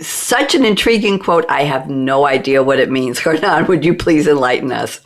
Such 0.00 0.54
an 0.54 0.64
intriguing 0.64 1.18
quote. 1.18 1.44
I 1.48 1.64
have 1.64 1.90
no 1.90 2.26
idea 2.26 2.62
what 2.62 2.80
it 2.80 2.90
means. 2.90 3.18
Hernan, 3.20 3.66
would 3.66 3.84
you 3.84 3.94
please 3.94 4.26
enlighten 4.26 4.72
us? 4.72 5.00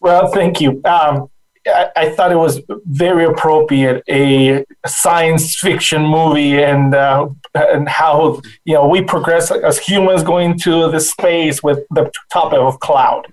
Well, 0.00 0.32
thank 0.32 0.60
you. 0.60 0.80
Um, 0.84 1.30
I, 1.66 2.10
thought 2.10 2.32
it 2.32 2.36
was 2.36 2.60
very 2.86 3.24
appropriate 3.24 4.02
a 4.08 4.64
science 4.86 5.56
fiction 5.56 6.02
movie 6.02 6.62
and 6.62 6.94
uh, 6.94 7.28
and 7.54 7.88
how 7.88 8.40
you 8.64 8.74
know 8.74 8.88
we 8.88 9.02
progress 9.02 9.50
as 9.50 9.78
humans 9.78 10.22
going 10.22 10.58
to 10.60 10.90
the 10.90 11.00
space 11.00 11.62
with 11.62 11.80
the 11.90 12.10
topic 12.32 12.58
of 12.58 12.80
cloud. 12.80 13.26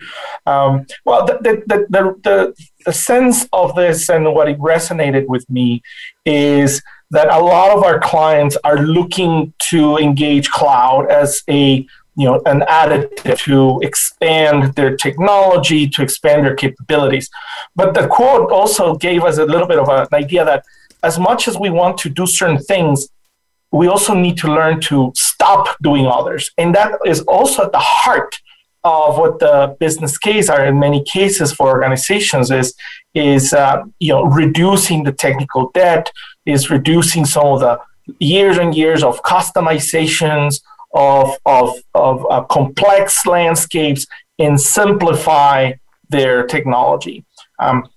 Um, 0.45 0.85
well, 1.05 1.25
the 1.25 1.39
the, 1.41 1.85
the 1.89 2.15
the 2.23 2.53
the 2.85 2.93
sense 2.93 3.47
of 3.51 3.75
this 3.75 4.09
and 4.09 4.33
what 4.33 4.47
it 4.47 4.59
resonated 4.59 5.27
with 5.27 5.49
me 5.49 5.81
is 6.25 6.81
that 7.11 7.27
a 7.29 7.39
lot 7.39 7.75
of 7.75 7.83
our 7.83 7.99
clients 7.99 8.55
are 8.63 8.77
looking 8.77 9.53
to 9.69 9.97
engage 9.97 10.49
cloud 10.49 11.09
as 11.09 11.41
a 11.49 11.85
you 12.19 12.25
know 12.27 12.41
an 12.45 12.61
additive 12.81 13.37
to 13.49 13.79
expand 13.89 14.75
their 14.77 14.93
technology 15.05 15.81
to 15.95 15.99
expand 16.07 16.45
their 16.45 16.55
capabilities. 16.63 17.29
But 17.75 17.93
the 17.93 18.07
quote 18.07 18.51
also 18.51 18.95
gave 18.95 19.23
us 19.29 19.37
a 19.37 19.45
little 19.53 19.67
bit 19.67 19.79
of 19.79 19.87
an 19.89 20.07
idea 20.13 20.43
that 20.45 20.65
as 21.09 21.17
much 21.17 21.47
as 21.47 21.55
we 21.57 21.69
want 21.69 21.97
to 21.99 22.09
do 22.09 22.25
certain 22.27 22.61
things 22.71 23.07
we 23.71 23.87
also 23.87 24.13
need 24.13 24.37
to 24.37 24.47
learn 24.47 24.81
to 24.81 25.11
stop 25.15 25.77
doing 25.81 26.07
others. 26.07 26.49
And 26.57 26.73
that 26.75 26.91
is 27.05 27.21
also 27.21 27.65
at 27.65 27.71
the 27.71 27.79
heart 27.79 28.39
of 28.83 29.17
what 29.17 29.39
the 29.39 29.75
business 29.79 30.17
case 30.17 30.49
are 30.49 30.65
in 30.65 30.79
many 30.79 31.03
cases 31.03 31.51
for 31.51 31.67
organizations 31.67 32.49
is 32.49 32.73
is 33.13 33.53
uh, 33.53 33.83
you 33.99 34.13
know 34.13 34.23
reducing 34.23 35.03
the 35.03 35.11
technical 35.11 35.69
debt 35.73 36.09
is 36.45 36.69
reducing 36.69 37.25
some 37.25 37.47
of 37.47 37.59
the 37.59 37.77
years 38.19 38.57
and 38.57 38.73
years 38.73 39.03
of 39.03 39.21
customizations 39.23 40.61
of, 40.93 41.37
of, 41.45 41.77
of 41.93 42.25
uh, 42.29 42.43
complex 42.43 43.25
landscapes 43.25 44.05
and 44.37 44.59
simplify 44.59 45.73
their 46.09 46.45
technology. 46.45 47.25
Um, 47.59 47.87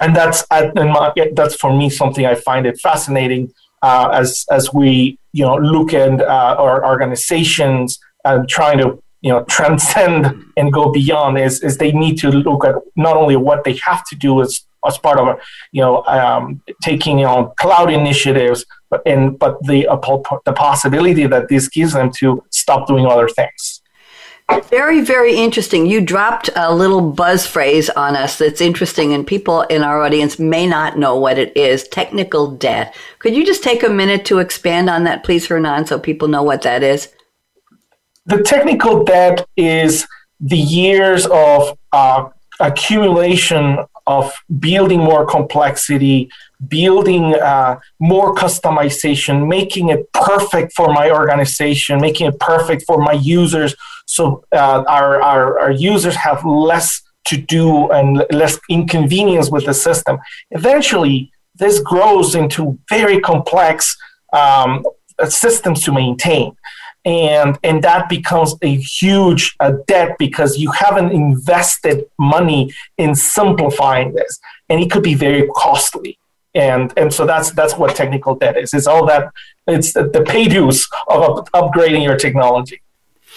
and 0.00 0.14
that's 0.16 0.44
my, 0.50 1.12
that's 1.34 1.54
for 1.54 1.76
me 1.76 1.90
something 1.90 2.26
I 2.26 2.34
find 2.34 2.66
it 2.66 2.80
fascinating 2.80 3.52
uh, 3.82 4.10
as 4.12 4.46
as 4.50 4.72
we 4.72 5.18
you 5.32 5.44
know 5.44 5.56
look 5.56 5.92
at 5.92 6.20
uh, 6.20 6.56
our 6.58 6.84
organizations 6.84 7.98
and 8.24 8.48
trying 8.48 8.78
to 8.78 9.02
you 9.20 9.32
know 9.32 9.44
transcend 9.44 10.44
and 10.56 10.72
go 10.72 10.90
beyond 10.90 11.38
is, 11.38 11.62
is 11.62 11.78
they 11.78 11.92
need 11.92 12.16
to 12.18 12.30
look 12.30 12.64
at 12.64 12.76
not 12.96 13.16
only 13.16 13.36
what 13.36 13.64
they 13.64 13.74
have 13.84 14.04
to 14.06 14.16
do 14.16 14.40
as 14.40 14.64
as 14.86 14.98
part 14.98 15.18
of 15.18 15.38
you 15.72 15.80
know 15.80 16.02
um, 16.04 16.62
taking 16.82 17.18
you 17.18 17.26
know 17.26 17.52
cloud 17.58 17.90
initiatives 17.90 18.64
but 18.90 19.02
in 19.06 19.36
but 19.36 19.62
the 19.64 19.86
uh, 19.88 19.96
the 20.44 20.52
possibility 20.52 21.26
that 21.26 21.48
this 21.48 21.68
gives 21.68 21.92
them 21.92 22.10
to 22.18 22.42
stop 22.50 22.86
doing 22.86 23.06
other 23.06 23.28
things. 23.28 23.82
Very, 24.68 25.00
very 25.00 25.34
interesting. 25.34 25.86
You 25.86 26.00
dropped 26.02 26.50
a 26.56 26.74
little 26.74 27.00
buzz 27.00 27.46
phrase 27.46 27.88
on 27.90 28.16
us 28.16 28.36
that's 28.36 28.60
interesting, 28.60 29.14
and 29.14 29.26
people 29.26 29.62
in 29.62 29.82
our 29.82 30.02
audience 30.02 30.38
may 30.38 30.66
not 30.66 30.98
know 30.98 31.16
what 31.16 31.38
it 31.38 31.56
is 31.56 31.88
technical 31.88 32.50
debt. 32.50 32.94
Could 33.18 33.34
you 33.34 33.46
just 33.46 33.62
take 33.62 33.82
a 33.82 33.88
minute 33.88 34.26
to 34.26 34.40
expand 34.40 34.90
on 34.90 35.04
that, 35.04 35.24
please, 35.24 35.46
Hernan, 35.46 35.86
so 35.86 35.98
people 35.98 36.28
know 36.28 36.42
what 36.42 36.62
that 36.62 36.82
is? 36.82 37.08
The 38.26 38.42
technical 38.42 39.04
debt 39.04 39.46
is 39.56 40.06
the 40.40 40.58
years 40.58 41.26
of 41.26 41.78
uh, 41.92 42.28
accumulation 42.60 43.78
of 44.06 44.32
building 44.58 45.00
more 45.00 45.24
complexity, 45.26 46.30
building 46.68 47.34
uh, 47.34 47.78
more 47.98 48.34
customization, 48.34 49.46
making 49.48 49.88
it 49.88 50.12
perfect 50.12 50.72
for 50.74 50.92
my 50.92 51.10
organization, 51.10 52.00
making 52.00 52.26
it 52.26 52.38
perfect 52.40 52.84
for 52.86 52.98
my 52.98 53.12
users. 53.12 53.74
So 54.06 54.44
uh, 54.52 54.84
our, 54.88 55.22
our, 55.22 55.58
our 55.58 55.70
users 55.70 56.16
have 56.16 56.44
less 56.44 57.02
to 57.26 57.36
do 57.36 57.90
and 57.90 58.24
less 58.30 58.58
inconvenience 58.68 59.50
with 59.50 59.66
the 59.66 59.74
system. 59.74 60.18
Eventually, 60.50 61.30
this 61.54 61.78
grows 61.80 62.34
into 62.34 62.78
very 62.88 63.20
complex 63.20 63.96
um, 64.32 64.84
systems 65.28 65.84
to 65.84 65.92
maintain 65.92 66.56
and 67.04 67.58
and 67.62 67.82
that 67.82 68.08
becomes 68.08 68.54
a 68.62 68.76
huge 68.76 69.54
uh, 69.60 69.72
debt 69.86 70.16
because 70.18 70.56
you 70.56 70.70
haven't 70.70 71.10
invested 71.10 72.04
money 72.18 72.72
in 72.98 73.14
simplifying 73.14 74.12
this. 74.12 74.38
And 74.68 74.80
it 74.80 74.90
could 74.90 75.02
be 75.02 75.14
very 75.14 75.48
costly. 75.56 76.18
And 76.54 76.92
and 76.96 77.12
so 77.12 77.26
that's 77.26 77.50
that's 77.52 77.76
what 77.76 77.96
technical 77.96 78.34
debt 78.36 78.56
is. 78.56 78.72
It's 78.74 78.86
all 78.86 79.06
that 79.06 79.32
it's 79.66 79.92
the, 79.92 80.08
the 80.08 80.22
pay 80.22 80.46
dues 80.46 80.88
of 81.08 81.38
up, 81.38 81.50
upgrading 81.52 82.04
your 82.04 82.16
technology. 82.16 82.82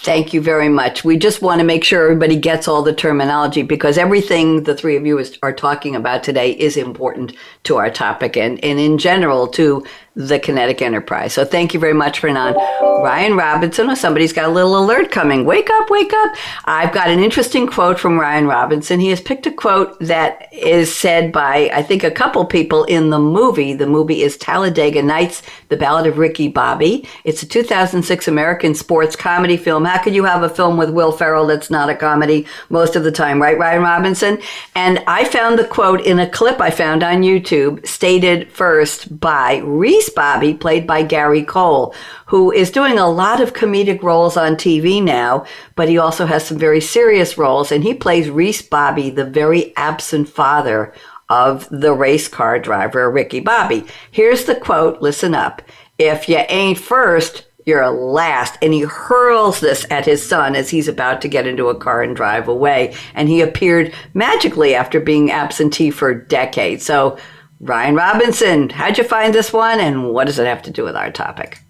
Thank 0.02 0.34
you 0.34 0.42
very 0.42 0.68
much. 0.68 1.04
We 1.04 1.16
just 1.16 1.40
want 1.40 1.58
to 1.60 1.64
make 1.64 1.82
sure 1.82 2.02
everybody 2.04 2.36
gets 2.36 2.68
all 2.68 2.82
the 2.82 2.92
terminology 2.92 3.62
because 3.62 3.96
everything 3.96 4.62
the 4.64 4.76
three 4.76 4.94
of 4.94 5.06
you 5.06 5.18
is, 5.18 5.38
are 5.42 5.54
talking 5.54 5.96
about 5.96 6.22
today 6.22 6.50
is 6.50 6.76
important 6.76 7.32
to 7.64 7.78
our 7.78 7.90
topic 7.90 8.36
and, 8.36 8.62
and 8.62 8.78
in 8.78 8.98
general 8.98 9.48
to 9.48 9.84
the 10.16 10.40
kinetic 10.40 10.80
enterprise. 10.80 11.34
So 11.34 11.44
thank 11.44 11.74
you 11.74 11.78
very 11.78 11.92
much, 11.92 12.20
Hernan. 12.20 12.54
Ryan 12.54 13.36
Robinson, 13.36 13.94
somebody's 13.94 14.32
got 14.32 14.46
a 14.46 14.52
little 14.52 14.82
alert 14.82 15.10
coming. 15.10 15.44
Wake 15.44 15.68
up, 15.70 15.90
wake 15.90 16.12
up. 16.12 16.34
I've 16.64 16.92
got 16.92 17.10
an 17.10 17.20
interesting 17.20 17.66
quote 17.66 18.00
from 18.00 18.18
Ryan 18.18 18.46
Robinson. 18.46 18.98
He 18.98 19.10
has 19.10 19.20
picked 19.20 19.46
a 19.46 19.52
quote 19.52 19.98
that 20.00 20.48
is 20.52 20.92
said 20.94 21.32
by, 21.32 21.70
I 21.72 21.82
think, 21.82 22.02
a 22.02 22.10
couple 22.10 22.46
people 22.46 22.84
in 22.84 23.10
the 23.10 23.18
movie. 23.18 23.74
The 23.74 23.86
movie 23.86 24.22
is 24.22 24.38
Talladega 24.38 25.02
Nights, 25.02 25.42
The 25.68 25.76
Ballad 25.76 26.06
of 26.06 26.16
Ricky 26.16 26.48
Bobby. 26.48 27.06
It's 27.24 27.42
a 27.42 27.46
2006 27.46 28.26
American 28.26 28.74
sports 28.74 29.16
comedy 29.16 29.58
film. 29.58 29.84
How 29.84 30.02
could 30.02 30.14
you 30.14 30.24
have 30.24 30.42
a 30.42 30.48
film 30.48 30.78
with 30.78 30.88
Will 30.88 31.12
Ferrell 31.12 31.46
that's 31.46 31.70
not 31.70 31.90
a 31.90 31.94
comedy 31.94 32.46
most 32.70 32.96
of 32.96 33.04
the 33.04 33.12
time, 33.12 33.40
right, 33.40 33.58
Ryan 33.58 33.82
Robinson? 33.82 34.38
And 34.74 35.04
I 35.06 35.26
found 35.26 35.58
the 35.58 35.66
quote 35.66 36.00
in 36.00 36.18
a 36.18 36.30
clip 36.30 36.58
I 36.58 36.70
found 36.70 37.02
on 37.02 37.20
YouTube 37.20 37.86
stated 37.86 38.50
first 38.50 39.20
by 39.20 39.58
Reese 39.58 40.05
Bobby, 40.10 40.54
played 40.54 40.86
by 40.86 41.02
Gary 41.02 41.42
Cole, 41.42 41.94
who 42.26 42.52
is 42.52 42.70
doing 42.70 42.98
a 42.98 43.10
lot 43.10 43.40
of 43.40 43.52
comedic 43.52 44.02
roles 44.02 44.36
on 44.36 44.56
TV 44.56 45.02
now, 45.02 45.44
but 45.74 45.88
he 45.88 45.98
also 45.98 46.26
has 46.26 46.46
some 46.46 46.58
very 46.58 46.80
serious 46.80 47.38
roles, 47.38 47.72
and 47.72 47.82
he 47.82 47.94
plays 47.94 48.30
Reese 48.30 48.62
Bobby, 48.62 49.10
the 49.10 49.24
very 49.24 49.74
absent 49.76 50.28
father 50.28 50.92
of 51.28 51.68
the 51.70 51.92
race 51.92 52.28
car 52.28 52.58
driver, 52.58 53.10
Ricky 53.10 53.40
Bobby. 53.40 53.84
Here's 54.10 54.44
the 54.44 54.54
quote 54.54 55.02
listen 55.02 55.34
up. 55.34 55.62
If 55.98 56.28
you 56.28 56.42
ain't 56.48 56.78
first, 56.78 57.46
you're 57.66 57.88
last. 57.90 58.56
And 58.62 58.72
he 58.72 58.82
hurls 58.82 59.60
this 59.60 59.84
at 59.90 60.06
his 60.06 60.26
son 60.26 60.54
as 60.54 60.70
he's 60.70 60.88
about 60.88 61.20
to 61.22 61.28
get 61.28 61.46
into 61.46 61.68
a 61.68 61.74
car 61.74 62.00
and 62.02 62.14
drive 62.16 62.48
away. 62.48 62.94
And 63.14 63.28
he 63.28 63.40
appeared 63.40 63.92
magically 64.14 64.74
after 64.74 65.00
being 65.00 65.30
absentee 65.32 65.90
for 65.90 66.14
decades. 66.14 66.86
So 66.86 67.18
Ryan 67.60 67.94
Robinson, 67.94 68.68
how'd 68.70 68.98
you 68.98 69.04
find 69.04 69.34
this 69.34 69.52
one 69.52 69.80
and 69.80 70.10
what 70.10 70.26
does 70.26 70.38
it 70.38 70.46
have 70.46 70.62
to 70.62 70.70
do 70.70 70.84
with 70.84 70.96
our 70.96 71.10
topic? 71.10 71.60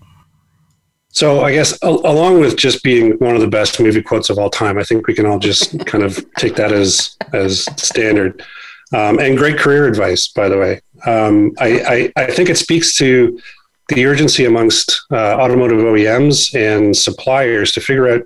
So 1.08 1.42
I 1.44 1.52
guess 1.52 1.78
along 1.82 2.40
with 2.40 2.56
just 2.56 2.82
being 2.82 3.12
one 3.12 3.34
of 3.34 3.40
the 3.40 3.48
best 3.48 3.80
movie 3.80 4.02
quotes 4.02 4.28
of 4.28 4.38
all 4.38 4.50
time, 4.50 4.78
I 4.78 4.82
think 4.82 5.06
we 5.06 5.14
can 5.14 5.24
all 5.24 5.38
just 5.38 5.78
kind 5.86 6.04
of 6.04 6.24
take 6.34 6.56
that 6.56 6.72
as 6.72 7.16
as 7.32 7.64
standard. 7.82 8.44
Um, 8.92 9.18
and 9.18 9.36
great 9.36 9.58
career 9.58 9.88
advice, 9.88 10.28
by 10.28 10.48
the 10.48 10.58
way. 10.58 10.80
Um, 11.06 11.52
I, 11.58 12.12
I, 12.16 12.22
I, 12.22 12.30
think 12.30 12.48
it 12.48 12.56
speaks 12.56 12.96
to 12.98 13.40
the 13.88 14.06
urgency 14.06 14.44
amongst 14.44 15.06
uh, 15.10 15.34
automotive 15.34 15.78
OEMs 15.78 16.54
and 16.54 16.96
suppliers 16.96 17.72
to 17.72 17.80
figure 17.80 18.08
out, 18.08 18.22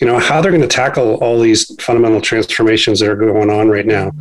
you 0.00 0.06
know, 0.06 0.18
how 0.18 0.40
they're 0.42 0.52
going 0.52 0.60
to 0.60 0.68
tackle 0.68 1.14
all 1.16 1.40
these 1.40 1.74
fundamental 1.80 2.20
transformations 2.20 3.00
that 3.00 3.08
are 3.08 3.16
going 3.16 3.50
on 3.50 3.68
right 3.68 3.86
now 3.86 4.12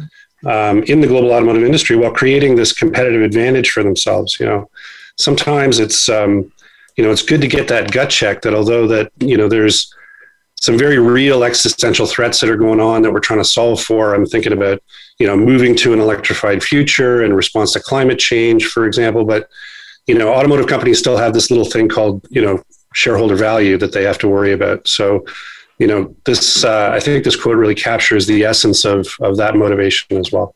um, 0.45 0.83
in 0.83 1.01
the 1.01 1.07
global 1.07 1.31
automotive 1.31 1.63
industry 1.63 1.95
while 1.95 2.11
creating 2.11 2.55
this 2.55 2.73
competitive 2.73 3.21
advantage 3.21 3.71
for 3.71 3.83
themselves. 3.83 4.39
You 4.39 4.45
know, 4.45 4.69
sometimes 5.17 5.79
it's 5.79 6.09
um, 6.09 6.51
you 6.95 7.03
know 7.03 7.11
it's 7.11 7.21
good 7.21 7.41
to 7.41 7.47
get 7.47 7.67
that 7.67 7.91
gut 7.91 8.09
check 8.09 8.41
that 8.41 8.53
although 8.53 8.87
that 8.87 9.11
you 9.19 9.37
know 9.37 9.47
there's 9.47 9.93
some 10.61 10.77
very 10.77 10.97
real 10.97 11.43
existential 11.43 12.05
threats 12.05 12.39
that 12.39 12.49
are 12.49 12.55
going 12.55 12.79
on 12.79 13.01
that 13.01 13.11
we're 13.11 13.19
trying 13.19 13.39
to 13.39 13.45
solve 13.45 13.81
for. 13.81 14.13
I'm 14.13 14.25
thinking 14.25 14.53
about 14.53 14.81
you 15.19 15.27
know 15.27 15.35
moving 15.35 15.75
to 15.77 15.93
an 15.93 15.99
electrified 15.99 16.63
future 16.63 17.23
in 17.23 17.33
response 17.33 17.73
to 17.73 17.79
climate 17.79 18.19
change, 18.19 18.65
for 18.65 18.85
example. 18.85 19.25
But 19.25 19.49
you 20.07 20.15
know, 20.15 20.33
automotive 20.33 20.67
companies 20.67 20.99
still 20.99 21.17
have 21.17 21.33
this 21.33 21.49
little 21.49 21.65
thing 21.65 21.89
called 21.89 22.25
you 22.29 22.41
know 22.41 22.61
shareholder 22.93 23.35
value 23.35 23.77
that 23.77 23.91
they 23.91 24.03
have 24.03 24.17
to 24.19 24.27
worry 24.27 24.53
about. 24.53 24.87
So 24.87 25.25
you 25.77 25.87
know, 25.87 26.15
this 26.25 26.63
uh, 26.63 26.91
I 26.93 26.99
think 26.99 27.23
this 27.23 27.35
quote 27.35 27.57
really 27.57 27.75
captures 27.75 28.27
the 28.27 28.43
essence 28.43 28.85
of 28.85 29.07
of 29.21 29.37
that 29.37 29.55
motivation 29.55 30.17
as 30.17 30.31
well. 30.31 30.55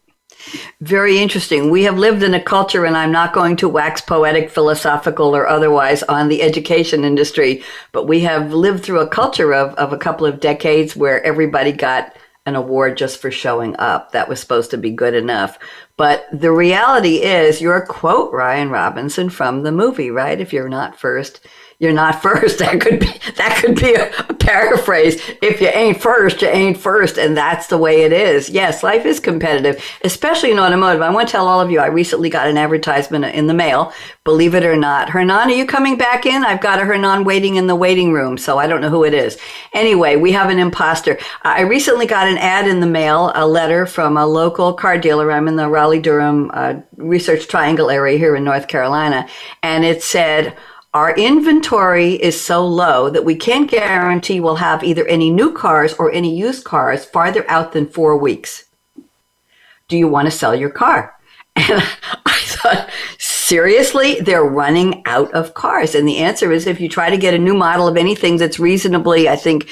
Very 0.81 1.19
interesting. 1.19 1.69
We 1.69 1.83
have 1.83 1.97
lived 1.97 2.23
in 2.23 2.33
a 2.33 2.41
culture, 2.41 2.85
and 2.85 2.95
I'm 2.95 3.11
not 3.11 3.33
going 3.33 3.57
to 3.57 3.69
wax 3.69 4.01
poetic, 4.01 4.49
philosophical, 4.49 5.35
or 5.35 5.47
otherwise 5.47 6.01
on 6.03 6.29
the 6.29 6.41
education 6.41 7.03
industry, 7.03 7.61
but 7.91 8.07
we 8.07 8.21
have 8.21 8.53
lived 8.53 8.83
through 8.83 9.01
a 9.01 9.07
culture 9.07 9.53
of, 9.53 9.73
of 9.75 9.91
a 9.91 9.97
couple 9.97 10.25
of 10.25 10.39
decades 10.39 10.95
where 10.95 11.21
everybody 11.23 11.73
got 11.73 12.15
an 12.45 12.55
award 12.55 12.97
just 12.97 13.19
for 13.21 13.29
showing 13.29 13.75
up. 13.77 14.11
That 14.11 14.29
was 14.29 14.39
supposed 14.39 14.71
to 14.71 14.77
be 14.77 14.91
good 14.91 15.13
enough. 15.13 15.59
But 15.99 16.29
the 16.31 16.53
reality 16.53 17.23
is, 17.23 17.59
your 17.59 17.85
quote, 17.85 18.31
Ryan 18.31 18.69
Robinson, 18.69 19.29
from 19.29 19.63
the 19.63 19.71
movie, 19.73 20.09
right? 20.09 20.39
If 20.39 20.53
you're 20.53 20.69
not 20.69 20.97
first, 20.97 21.41
you're 21.79 21.93
not 21.93 22.21
first. 22.21 22.59
That 22.59 22.79
could 22.79 22.99
be 22.99 23.19
that 23.35 23.57
could 23.61 23.75
be 23.75 23.93
a, 23.93 24.09
a, 24.29 24.33
paraphrase. 24.33 25.21
If 25.41 25.61
you 25.61 25.67
ain't 25.67 26.01
first, 26.01 26.41
you 26.41 26.47
ain't 26.47 26.77
first, 26.77 27.17
and 27.17 27.35
that's 27.35 27.67
the 27.67 27.77
way 27.77 28.01
it 28.01 28.11
is. 28.11 28.49
Yes, 28.49 28.83
life 28.83 29.05
is 29.05 29.19
competitive, 29.19 29.83
especially 30.03 30.51
in 30.51 30.59
automotive. 30.59 31.01
I 31.01 31.09
want 31.09 31.27
to 31.27 31.31
tell 31.31 31.47
all 31.47 31.61
of 31.61 31.71
you, 31.71 31.79
I 31.79 31.87
recently 31.87 32.29
got 32.29 32.47
an 32.47 32.57
advertisement 32.57 33.25
in 33.25 33.47
the 33.47 33.53
mail. 33.53 33.93
Believe 34.23 34.55
it 34.55 34.63
or 34.63 34.75
not, 34.75 35.09
Hernan, 35.09 35.49
are 35.49 35.51
you 35.51 35.65
coming 35.65 35.97
back 35.97 36.25
in? 36.25 36.43
I've 36.43 36.61
got 36.61 36.79
a 36.79 36.85
Hernan 36.85 37.23
waiting 37.23 37.55
in 37.55 37.67
the 37.67 37.75
waiting 37.75 38.11
room, 38.11 38.37
so 38.37 38.57
I 38.57 38.67
don't 38.67 38.81
know 38.81 38.89
who 38.89 39.03
it 39.03 39.13
is. 39.13 39.37
Anyway, 39.73 40.15
we 40.15 40.31
have 40.31 40.49
an 40.49 40.59
imposter. 40.59 41.17
I 41.43 41.61
recently 41.61 42.05
got 42.05 42.27
an 42.27 42.37
ad 42.37 42.67
in 42.67 42.79
the 42.79 42.87
mail, 42.87 43.31
a 43.35 43.47
letter 43.47 43.85
from 43.85 44.17
a 44.17 44.25
local 44.27 44.73
car 44.73 44.97
dealer. 44.97 45.31
I'm 45.31 45.47
in 45.47 45.55
the 45.55 45.67
Raleigh 45.67 45.88
Durham 45.97 46.51
uh, 46.53 46.75
Research 46.97 47.47
Triangle 47.47 47.89
area 47.89 48.19
here 48.19 48.35
in 48.35 48.43
North 48.43 48.67
Carolina, 48.67 49.27
and 49.63 49.83
it 49.83 50.03
said 50.03 50.55
our 50.93 51.15
inventory 51.15 52.13
is 52.13 52.39
so 52.39 52.65
low 52.65 53.09
that 53.09 53.25
we 53.25 53.35
can't 53.35 53.69
guarantee 53.69 54.39
we'll 54.39 54.55
have 54.55 54.83
either 54.83 55.05
any 55.07 55.29
new 55.29 55.53
cars 55.53 55.93
or 55.93 56.11
any 56.11 56.35
used 56.35 56.63
cars 56.63 57.05
farther 57.05 57.45
out 57.49 57.73
than 57.73 57.87
four 57.87 58.17
weeks. 58.17 58.65
Do 59.87 59.97
you 59.97 60.07
want 60.07 60.25
to 60.25 60.31
sell 60.31 60.55
your 60.55 60.69
car? 60.69 61.15
And 61.55 61.83
I 62.25 62.39
thought, 62.41 62.89
seriously, 63.17 64.19
they're 64.21 64.43
running 64.43 65.01
out 65.05 65.31
of 65.33 65.53
cars. 65.53 65.93
And 65.93 66.07
the 66.07 66.17
answer 66.17 66.51
is 66.51 66.67
if 66.67 66.79
you 66.79 66.87
try 66.87 67.09
to 67.09 67.17
get 67.17 67.33
a 67.33 67.37
new 67.39 67.53
model 67.53 67.87
of 67.87 67.97
anything 67.97 68.37
that's 68.37 68.59
reasonably, 68.59 69.27
I 69.27 69.35
think, 69.35 69.69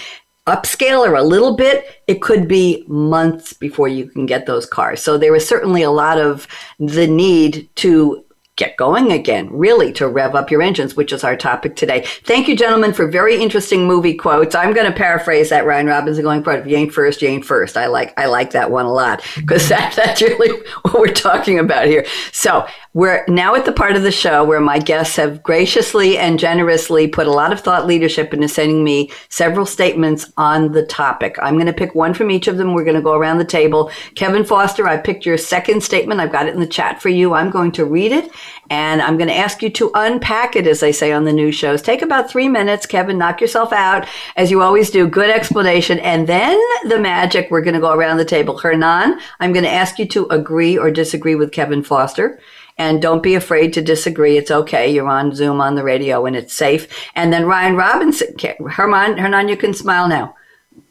upscale 0.47 1.07
or 1.07 1.15
a 1.15 1.23
little 1.23 1.55
bit, 1.55 2.01
it 2.07 2.21
could 2.21 2.47
be 2.47 2.83
months 2.87 3.53
before 3.53 3.87
you 3.87 4.07
can 4.07 4.25
get 4.25 4.45
those 4.45 4.65
cars. 4.65 5.03
So 5.03 5.17
there 5.17 5.33
was 5.33 5.47
certainly 5.47 5.83
a 5.83 5.91
lot 5.91 6.17
of 6.17 6.47
the 6.79 7.07
need 7.07 7.69
to 7.77 8.23
get 8.57 8.75
going 8.75 9.11
again, 9.11 9.47
really 9.51 9.93
to 9.93 10.07
rev 10.07 10.33
up 10.33 10.49
your 10.49 10.63
engines, 10.63 10.95
which 10.95 11.13
is 11.13 11.23
our 11.23 11.37
topic 11.37 11.75
today. 11.75 12.03
Thank 12.23 12.47
you, 12.47 12.55
gentlemen, 12.55 12.91
for 12.91 13.07
very 13.07 13.39
interesting 13.39 13.85
movie 13.85 14.15
quotes. 14.15 14.55
I'm 14.55 14.73
going 14.73 14.91
to 14.91 14.97
paraphrase 14.97 15.49
that 15.49 15.65
Ryan 15.65 15.85
Robinson 15.85 16.23
going 16.23 16.41
it. 16.41 16.59
If 16.59 16.67
you 16.67 16.75
ain't 16.75 16.91
first, 16.91 17.21
you 17.21 17.27
ain't 17.29 17.45
first. 17.45 17.77
I 17.77 17.85
like, 17.85 18.19
I 18.19 18.25
like 18.25 18.51
that 18.51 18.71
one 18.71 18.85
a 18.85 18.91
lot 18.91 19.23
because 19.35 19.69
that, 19.69 19.93
that's 19.95 20.21
really 20.23 20.49
what 20.81 20.99
we're 20.99 21.13
talking 21.13 21.59
about 21.59 21.85
here. 21.85 22.05
So 22.31 22.65
we're 22.93 23.23
now 23.27 23.53
at 23.53 23.65
the 23.65 23.71
part 23.71 23.95
of 23.95 24.01
the 24.01 24.11
show 24.11 24.43
where 24.43 24.59
my 24.59 24.79
guests 24.79 25.17
have 25.17 25.43
graciously 25.43 26.17
and 26.17 26.39
generously 26.39 27.07
put 27.07 27.27
a 27.27 27.31
lot 27.31 27.53
of 27.53 27.59
thought 27.59 27.85
leadership 27.85 28.33
into 28.33 28.47
sending 28.47 28.83
me 28.83 29.11
several 29.29 29.67
statements 29.67 30.33
on 30.35 30.71
the 30.71 30.83
topic. 30.83 31.35
I'm 31.39 31.53
going 31.55 31.67
to 31.67 31.73
pick 31.73 31.93
one 31.93 32.15
from 32.15 32.31
each 32.31 32.47
of 32.47 32.57
them. 32.57 32.73
We're 32.73 32.85
going 32.85 32.95
to 32.95 33.03
go 33.03 33.13
around 33.13 33.37
the 33.37 33.45
table. 33.45 33.91
Kevin 34.15 34.43
Foster, 34.43 34.87
I 34.87 34.97
picked 34.97 35.27
your 35.27 35.37
second 35.37 35.83
statement. 35.83 36.19
I've 36.19 36.31
got 36.31 36.47
it 36.47 36.55
in 36.55 36.59
the 36.59 36.65
chat 36.65 36.99
for 36.99 37.09
you. 37.09 37.35
I'm 37.35 37.51
going 37.51 37.71
to 37.73 37.85
read 37.85 38.11
it 38.11 38.31
and 38.69 39.01
I'm 39.01 39.17
going 39.17 39.29
to 39.29 39.35
ask 39.35 39.61
you 39.61 39.69
to 39.71 39.91
unpack 39.93 40.55
it, 40.55 40.67
as 40.67 40.79
they 40.79 40.91
say 40.91 41.11
on 41.11 41.25
the 41.25 41.33
news 41.33 41.55
shows. 41.55 41.81
Take 41.81 42.01
about 42.01 42.29
three 42.29 42.47
minutes, 42.47 42.85
Kevin, 42.85 43.17
knock 43.17 43.41
yourself 43.41 43.73
out, 43.73 44.07
as 44.35 44.51
you 44.51 44.61
always 44.61 44.89
do. 44.89 45.07
Good 45.07 45.29
explanation. 45.29 45.99
And 45.99 46.27
then 46.27 46.59
the 46.85 46.99
magic, 46.99 47.49
we're 47.49 47.61
going 47.61 47.73
to 47.73 47.79
go 47.79 47.93
around 47.93 48.17
the 48.17 48.25
table. 48.25 48.57
Hernan, 48.57 49.19
I'm 49.39 49.53
going 49.53 49.65
to 49.65 49.71
ask 49.71 49.99
you 49.99 50.07
to 50.07 50.27
agree 50.27 50.77
or 50.77 50.91
disagree 50.91 51.35
with 51.35 51.51
Kevin 51.51 51.83
Foster. 51.83 52.39
And 52.77 53.01
don't 53.01 53.23
be 53.23 53.33
afraid 53.33 53.73
to 53.73 53.81
disagree. 53.81 54.37
It's 54.37 54.51
okay. 54.51 54.93
You're 54.93 55.07
on 55.07 55.33
Zoom 55.33 55.59
on 55.61 55.75
the 55.75 55.83
radio 55.83 56.25
and 56.27 56.35
it's 56.35 56.53
safe. 56.53 56.87
And 57.15 57.33
then 57.33 57.47
Ryan 57.47 57.75
Robinson, 57.75 58.35
Herman, 58.69 59.17
Hernan, 59.17 59.49
you 59.49 59.57
can 59.57 59.73
smile 59.73 60.07
now. 60.07 60.36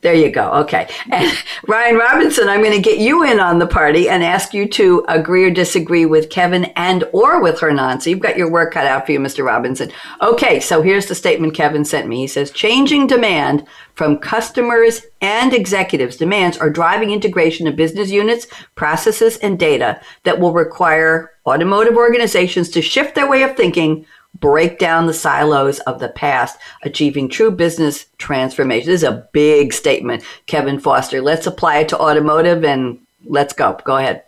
There 0.06 0.14
you 0.14 0.30
go. 0.30 0.52
Okay. 0.52 0.88
And 1.10 1.36
Ryan 1.66 1.96
Robinson, 1.96 2.48
I'm 2.48 2.62
going 2.62 2.80
to 2.80 2.80
get 2.80 3.00
you 3.00 3.24
in 3.24 3.40
on 3.40 3.58
the 3.58 3.66
party 3.66 4.08
and 4.08 4.22
ask 4.22 4.54
you 4.54 4.68
to 4.68 5.04
agree 5.08 5.42
or 5.42 5.50
disagree 5.50 6.06
with 6.06 6.30
Kevin 6.30 6.66
and 6.76 7.02
or 7.12 7.42
with 7.42 7.58
Hernan. 7.58 8.00
So 8.00 8.10
you've 8.10 8.20
got 8.20 8.36
your 8.36 8.48
work 8.48 8.72
cut 8.72 8.86
out 8.86 9.04
for 9.04 9.10
you, 9.10 9.18
Mr. 9.18 9.44
Robinson. 9.44 9.90
Okay. 10.22 10.60
So 10.60 10.80
here's 10.80 11.06
the 11.06 11.16
statement 11.16 11.54
Kevin 11.54 11.84
sent 11.84 12.06
me. 12.06 12.18
He 12.18 12.28
says, 12.28 12.52
changing 12.52 13.08
demand 13.08 13.66
from 13.94 14.18
customers 14.18 15.02
and 15.20 15.52
executives 15.52 16.16
demands 16.16 16.56
are 16.56 16.70
driving 16.70 17.10
integration 17.10 17.66
of 17.66 17.74
business 17.74 18.08
units, 18.08 18.46
processes, 18.76 19.38
and 19.38 19.58
data 19.58 20.00
that 20.22 20.38
will 20.38 20.52
require 20.52 21.32
automotive 21.46 21.96
organizations 21.96 22.68
to 22.68 22.82
shift 22.82 23.16
their 23.16 23.28
way 23.28 23.42
of 23.42 23.56
thinking 23.56 24.06
break 24.40 24.78
down 24.78 25.06
the 25.06 25.14
silos 25.14 25.78
of 25.80 26.00
the 26.00 26.08
past, 26.08 26.58
achieving 26.82 27.28
true 27.28 27.50
business 27.50 28.06
transformation. 28.18 28.90
This 28.90 29.02
is 29.02 29.08
a 29.08 29.28
big 29.32 29.72
statement, 29.72 30.22
Kevin 30.46 30.78
Foster. 30.78 31.20
Let's 31.20 31.46
apply 31.46 31.78
it 31.78 31.88
to 31.90 31.98
automotive 31.98 32.64
and 32.64 32.98
let's 33.24 33.52
go. 33.52 33.78
Go 33.84 33.96
ahead. 33.96 34.22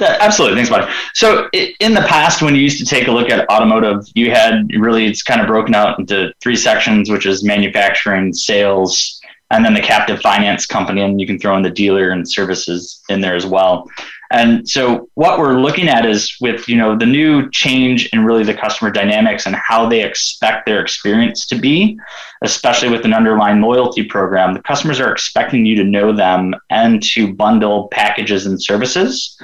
Absolutely. 0.00 0.56
Thanks, 0.56 0.70
buddy. 0.70 0.92
So, 1.14 1.48
in 1.52 1.94
the 1.94 2.04
past, 2.08 2.42
when 2.42 2.56
you 2.56 2.60
used 2.60 2.78
to 2.78 2.84
take 2.84 3.06
a 3.06 3.12
look 3.12 3.30
at 3.30 3.48
automotive, 3.48 4.04
you 4.14 4.30
had 4.32 4.68
really, 4.76 5.06
it's 5.06 5.22
kind 5.22 5.40
of 5.40 5.46
broken 5.46 5.74
out 5.74 5.98
into 5.98 6.32
three 6.42 6.56
sections, 6.56 7.08
which 7.08 7.24
is 7.24 7.44
manufacturing, 7.44 8.32
sales, 8.32 9.20
and 9.52 9.64
then 9.64 9.74
the 9.74 9.80
captive 9.80 10.20
finance 10.20 10.66
company. 10.66 11.02
And 11.02 11.20
you 11.20 11.26
can 11.26 11.38
throw 11.38 11.56
in 11.56 11.62
the 11.62 11.70
dealer 11.70 12.10
and 12.10 12.28
services 12.28 13.00
in 13.08 13.20
there 13.20 13.36
as 13.36 13.46
well. 13.46 13.88
And 14.30 14.68
so 14.68 15.08
what 15.14 15.38
we're 15.38 15.60
looking 15.60 15.88
at 15.88 16.06
is 16.06 16.36
with, 16.40 16.68
you 16.68 16.76
know, 16.76 16.96
the 16.96 17.06
new 17.06 17.50
change 17.50 18.08
in 18.12 18.24
really 18.24 18.44
the 18.44 18.54
customer 18.54 18.90
dynamics 18.90 19.46
and 19.46 19.56
how 19.56 19.88
they 19.88 20.04
expect 20.04 20.66
their 20.66 20.80
experience 20.80 21.46
to 21.46 21.56
be, 21.56 21.98
especially 22.42 22.90
with 22.90 23.04
an 23.04 23.12
underlying 23.12 23.60
loyalty 23.60 24.04
program, 24.04 24.54
the 24.54 24.62
customers 24.62 25.00
are 25.00 25.10
expecting 25.10 25.66
you 25.66 25.74
to 25.76 25.84
know 25.84 26.12
them 26.12 26.54
and 26.70 27.02
to 27.02 27.34
bundle 27.34 27.88
packages 27.88 28.46
and 28.46 28.62
services, 28.62 29.36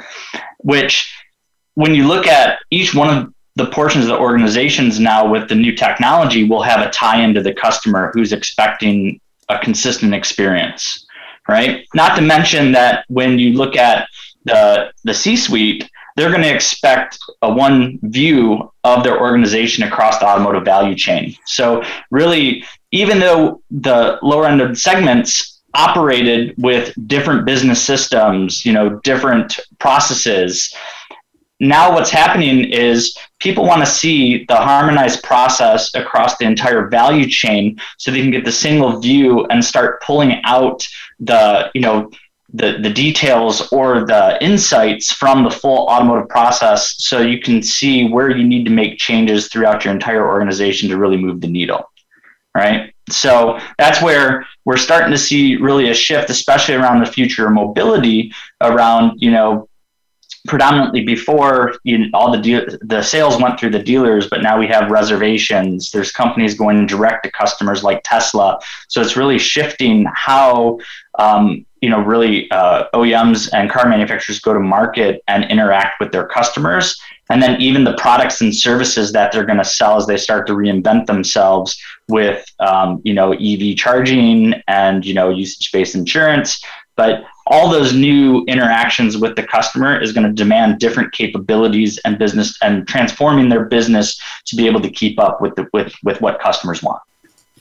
which 0.58 1.12
when 1.74 1.94
you 1.94 2.06
look 2.06 2.26
at 2.26 2.58
each 2.70 2.94
one 2.94 3.16
of 3.16 3.34
the 3.56 3.66
portions 3.66 4.04
of 4.04 4.10
the 4.10 4.18
organizations 4.18 5.00
now 5.00 5.26
with 5.26 5.48
the 5.48 5.54
new 5.54 5.74
technology 5.74 6.44
will 6.44 6.62
have 6.62 6.86
a 6.86 6.90
tie 6.90 7.22
into 7.22 7.42
the 7.42 7.54
customer 7.54 8.12
who's 8.14 8.32
expecting 8.32 9.18
a 9.48 9.58
consistent 9.58 10.14
experience, 10.14 11.06
right? 11.48 11.86
Not 11.94 12.16
to 12.16 12.22
mention 12.22 12.72
that 12.72 13.04
when 13.08 13.38
you 13.38 13.54
look 13.54 13.76
at 13.76 14.08
the 14.46 14.92
the 15.04 15.14
C-suite, 15.14 15.88
they're 16.16 16.30
going 16.30 16.42
to 16.42 16.54
expect 16.54 17.18
a 17.42 17.52
one 17.52 17.98
view 18.02 18.72
of 18.84 19.04
their 19.04 19.20
organization 19.20 19.84
across 19.84 20.18
the 20.18 20.26
automotive 20.26 20.64
value 20.64 20.94
chain. 20.94 21.36
So 21.44 21.84
really, 22.10 22.64
even 22.90 23.18
though 23.18 23.62
the 23.70 24.18
lower 24.22 24.46
end 24.46 24.60
of 24.60 24.78
segments 24.78 25.60
operated 25.74 26.54
with 26.56 26.94
different 27.06 27.44
business 27.44 27.82
systems, 27.82 28.64
you 28.64 28.72
know, 28.72 28.98
different 29.00 29.58
processes, 29.78 30.74
now 31.60 31.92
what's 31.92 32.10
happening 32.10 32.64
is 32.64 33.16
people 33.38 33.64
want 33.64 33.80
to 33.80 33.90
see 33.90 34.44
the 34.46 34.56
harmonized 34.56 35.22
process 35.22 35.94
across 35.94 36.36
the 36.36 36.44
entire 36.44 36.88
value 36.88 37.28
chain 37.28 37.78
so 37.98 38.10
they 38.10 38.20
can 38.20 38.30
get 38.30 38.44
the 38.44 38.52
single 38.52 39.00
view 39.00 39.44
and 39.46 39.64
start 39.64 40.02
pulling 40.02 40.40
out 40.44 40.86
the 41.20 41.70
you 41.74 41.80
know 41.80 42.10
the, 42.56 42.78
the 42.82 42.90
details 42.90 43.68
or 43.72 44.06
the 44.06 44.42
insights 44.42 45.12
from 45.12 45.44
the 45.44 45.50
full 45.50 45.86
automotive 45.88 46.28
process 46.28 46.94
so 46.98 47.20
you 47.20 47.40
can 47.40 47.62
see 47.62 48.08
where 48.08 48.30
you 48.30 48.44
need 48.44 48.64
to 48.64 48.70
make 48.70 48.98
changes 48.98 49.48
throughout 49.48 49.84
your 49.84 49.92
entire 49.92 50.26
organization 50.26 50.88
to 50.88 50.98
really 50.98 51.16
move 51.16 51.40
the 51.40 51.48
needle 51.48 51.84
right? 52.56 52.94
So 53.10 53.60
that's 53.78 54.02
where 54.02 54.46
we're 54.64 54.78
starting 54.78 55.10
to 55.10 55.18
see 55.18 55.56
really 55.56 55.90
a 55.90 55.94
shift 55.94 56.30
especially 56.30 56.74
around 56.74 57.00
the 57.00 57.12
future 57.12 57.46
of 57.46 57.52
mobility 57.52 58.32
around 58.60 59.18
you 59.18 59.30
know 59.30 59.68
predominantly 60.46 61.04
before 61.04 61.74
you 61.84 62.08
all 62.14 62.30
the 62.30 62.38
de- 62.38 62.78
the 62.82 63.02
sales 63.02 63.40
went 63.40 63.58
through 63.58 63.70
the 63.70 63.82
dealers, 63.82 64.28
but 64.28 64.42
now 64.42 64.58
we 64.58 64.66
have 64.66 64.90
reservations. 64.90 65.90
There's 65.90 66.10
companies 66.10 66.54
going 66.54 66.86
direct 66.86 67.24
to 67.24 67.30
customers 67.30 67.82
like 67.82 68.00
Tesla. 68.04 68.58
So 68.88 69.00
it's 69.00 69.16
really 69.16 69.38
shifting 69.38 70.06
how 70.14 70.78
um, 71.18 71.66
you 71.80 71.90
know 71.90 72.00
really 72.00 72.50
uh, 72.50 72.84
OEMs 72.94 73.50
and 73.52 73.70
car 73.70 73.88
manufacturers 73.88 74.40
go 74.40 74.52
to 74.52 74.60
market 74.60 75.22
and 75.28 75.44
interact 75.50 76.00
with 76.00 76.12
their 76.12 76.26
customers. 76.26 76.98
and 77.28 77.42
then 77.42 77.60
even 77.60 77.82
the 77.82 77.94
products 77.94 78.40
and 78.40 78.54
services 78.54 79.10
that 79.12 79.32
they're 79.32 79.44
going 79.44 79.58
to 79.58 79.64
sell 79.64 79.96
as 79.96 80.06
they 80.06 80.16
start 80.16 80.46
to 80.46 80.52
reinvent 80.52 81.06
themselves 81.06 81.76
with 82.08 82.44
um, 82.60 83.00
you 83.04 83.14
know 83.14 83.32
EV 83.32 83.76
charging 83.76 84.54
and 84.68 85.04
you 85.04 85.14
know 85.14 85.28
usage 85.28 85.70
based 85.72 85.94
insurance. 85.94 86.62
But 86.96 87.24
all 87.46 87.68
those 87.70 87.94
new 87.94 88.44
interactions 88.46 89.16
with 89.16 89.36
the 89.36 89.42
customer 89.42 90.00
is 90.00 90.12
going 90.12 90.26
to 90.26 90.32
demand 90.32 90.78
different 90.78 91.12
capabilities 91.12 91.98
and 92.04 92.18
business 92.18 92.56
and 92.62 92.86
transforming 92.88 93.48
their 93.48 93.66
business 93.66 94.20
to 94.46 94.56
be 94.56 94.66
able 94.66 94.80
to 94.80 94.90
keep 94.90 95.20
up 95.20 95.40
with 95.40 95.54
the, 95.56 95.68
with 95.72 95.92
with 96.02 96.20
what 96.20 96.40
customers 96.40 96.82
want. 96.82 97.00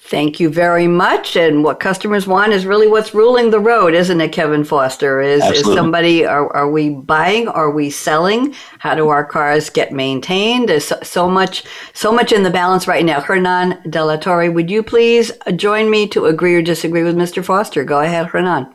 Thank 0.08 0.40
you 0.40 0.50
very 0.50 0.88
much. 0.88 1.36
And 1.36 1.64
what 1.64 1.80
customers 1.80 2.28
want 2.28 2.54
is 2.54 2.64
really 2.64 2.88
what's 2.88 3.16
ruling 3.16 3.50
the 3.50 3.60
road, 3.60 3.96
isn't 3.96 4.22
it, 4.22 4.32
Kevin 4.32 4.64
Foster? 4.64 5.20
Is, 5.20 5.44
is 5.46 5.64
somebody, 5.64 6.24
are, 6.24 6.48
are 6.56 6.70
we 6.70 6.92
buying? 6.92 7.48
Are 7.48 7.72
we 7.72 7.90
selling? 7.90 8.54
How 8.78 8.94
do 8.94 9.10
our 9.10 9.26
cars 9.26 9.72
get 9.72 9.92
maintained? 9.92 10.70
There's 10.70 10.86
so, 10.86 11.00
so 11.02 11.28
much, 11.28 11.64
so 11.94 12.12
much 12.12 12.32
in 12.32 12.44
the 12.44 12.52
balance 12.52 12.88
right 12.88 13.04
now. 13.04 13.20
Hernan 13.20 13.80
De 13.90 14.06
La 14.06 14.18
Torre, 14.18 14.52
would 14.52 14.70
you 14.70 14.84
please 14.84 15.32
join 15.56 15.90
me 15.90 16.08
to 16.10 16.26
agree 16.26 16.54
or 16.54 16.62
disagree 16.62 17.04
with 17.04 17.16
Mr. 17.16 17.44
Foster? 17.44 17.84
Go 17.84 18.02
ahead, 18.02 18.28
Hernan. 18.28 18.75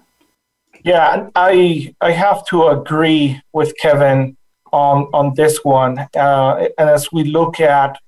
Yeah, 0.84 1.28
I 1.34 1.94
I 2.00 2.12
have 2.12 2.46
to 2.46 2.68
agree 2.68 3.40
with 3.52 3.74
Kevin 3.80 4.36
on 4.72 5.08
on 5.12 5.34
this 5.34 5.64
one. 5.64 5.98
Uh, 6.16 6.68
and 6.78 6.88
as 6.88 7.12
we 7.12 7.24
look 7.24 7.60
at 7.60 7.98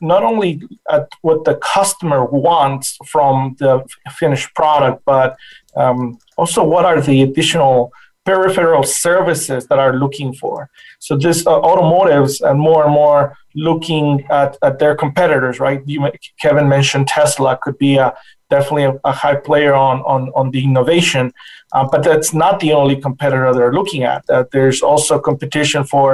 not 0.00 0.22
only 0.22 0.62
at 0.90 1.08
what 1.22 1.44
the 1.44 1.56
customer 1.56 2.24
wants 2.24 2.98
from 3.06 3.56
the 3.58 3.82
finished 4.10 4.54
product, 4.54 5.02
but 5.06 5.36
um, 5.76 6.18
also 6.36 6.62
what 6.62 6.84
are 6.84 7.00
the 7.00 7.22
additional 7.22 7.90
peripheral 8.24 8.82
services 8.82 9.66
that 9.66 9.78
are 9.78 9.96
looking 9.96 10.32
for. 10.34 10.70
So 10.98 11.16
this 11.16 11.46
uh, 11.46 11.60
automotives 11.60 12.40
and 12.40 12.58
more 12.58 12.84
and 12.84 12.92
more 12.92 13.36
looking 13.54 14.24
at, 14.30 14.56
at 14.62 14.78
their 14.78 14.96
competitors, 14.96 15.60
right? 15.60 15.82
You, 15.86 16.10
Kevin 16.40 16.68
mentioned 16.68 17.08
Tesla 17.08 17.58
could 17.60 17.78
be 17.78 17.96
a 17.96 18.14
definitely 18.56 18.86
a, 18.92 18.94
a 19.12 19.14
high 19.22 19.38
player 19.48 19.74
on 19.88 19.96
on, 20.12 20.20
on 20.38 20.46
the 20.54 20.62
innovation, 20.70 21.24
uh, 21.74 21.84
but 21.92 22.00
that's 22.08 22.32
not 22.44 22.54
the 22.64 22.72
only 22.80 22.96
competitor 23.06 23.48
they're 23.56 23.76
looking 23.80 24.02
at. 24.12 24.20
Uh, 24.34 24.44
there's 24.54 24.80
also 24.90 25.12
competition 25.30 25.82
for 25.92 26.08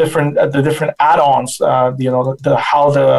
different 0.00 0.30
uh, 0.40 0.46
the 0.54 0.62
different 0.68 0.92
add-ons. 1.10 1.52
Uh, 1.60 1.88
you 2.04 2.10
know, 2.14 2.22
the, 2.28 2.34
the, 2.46 2.54
how 2.72 2.84
the 2.98 3.10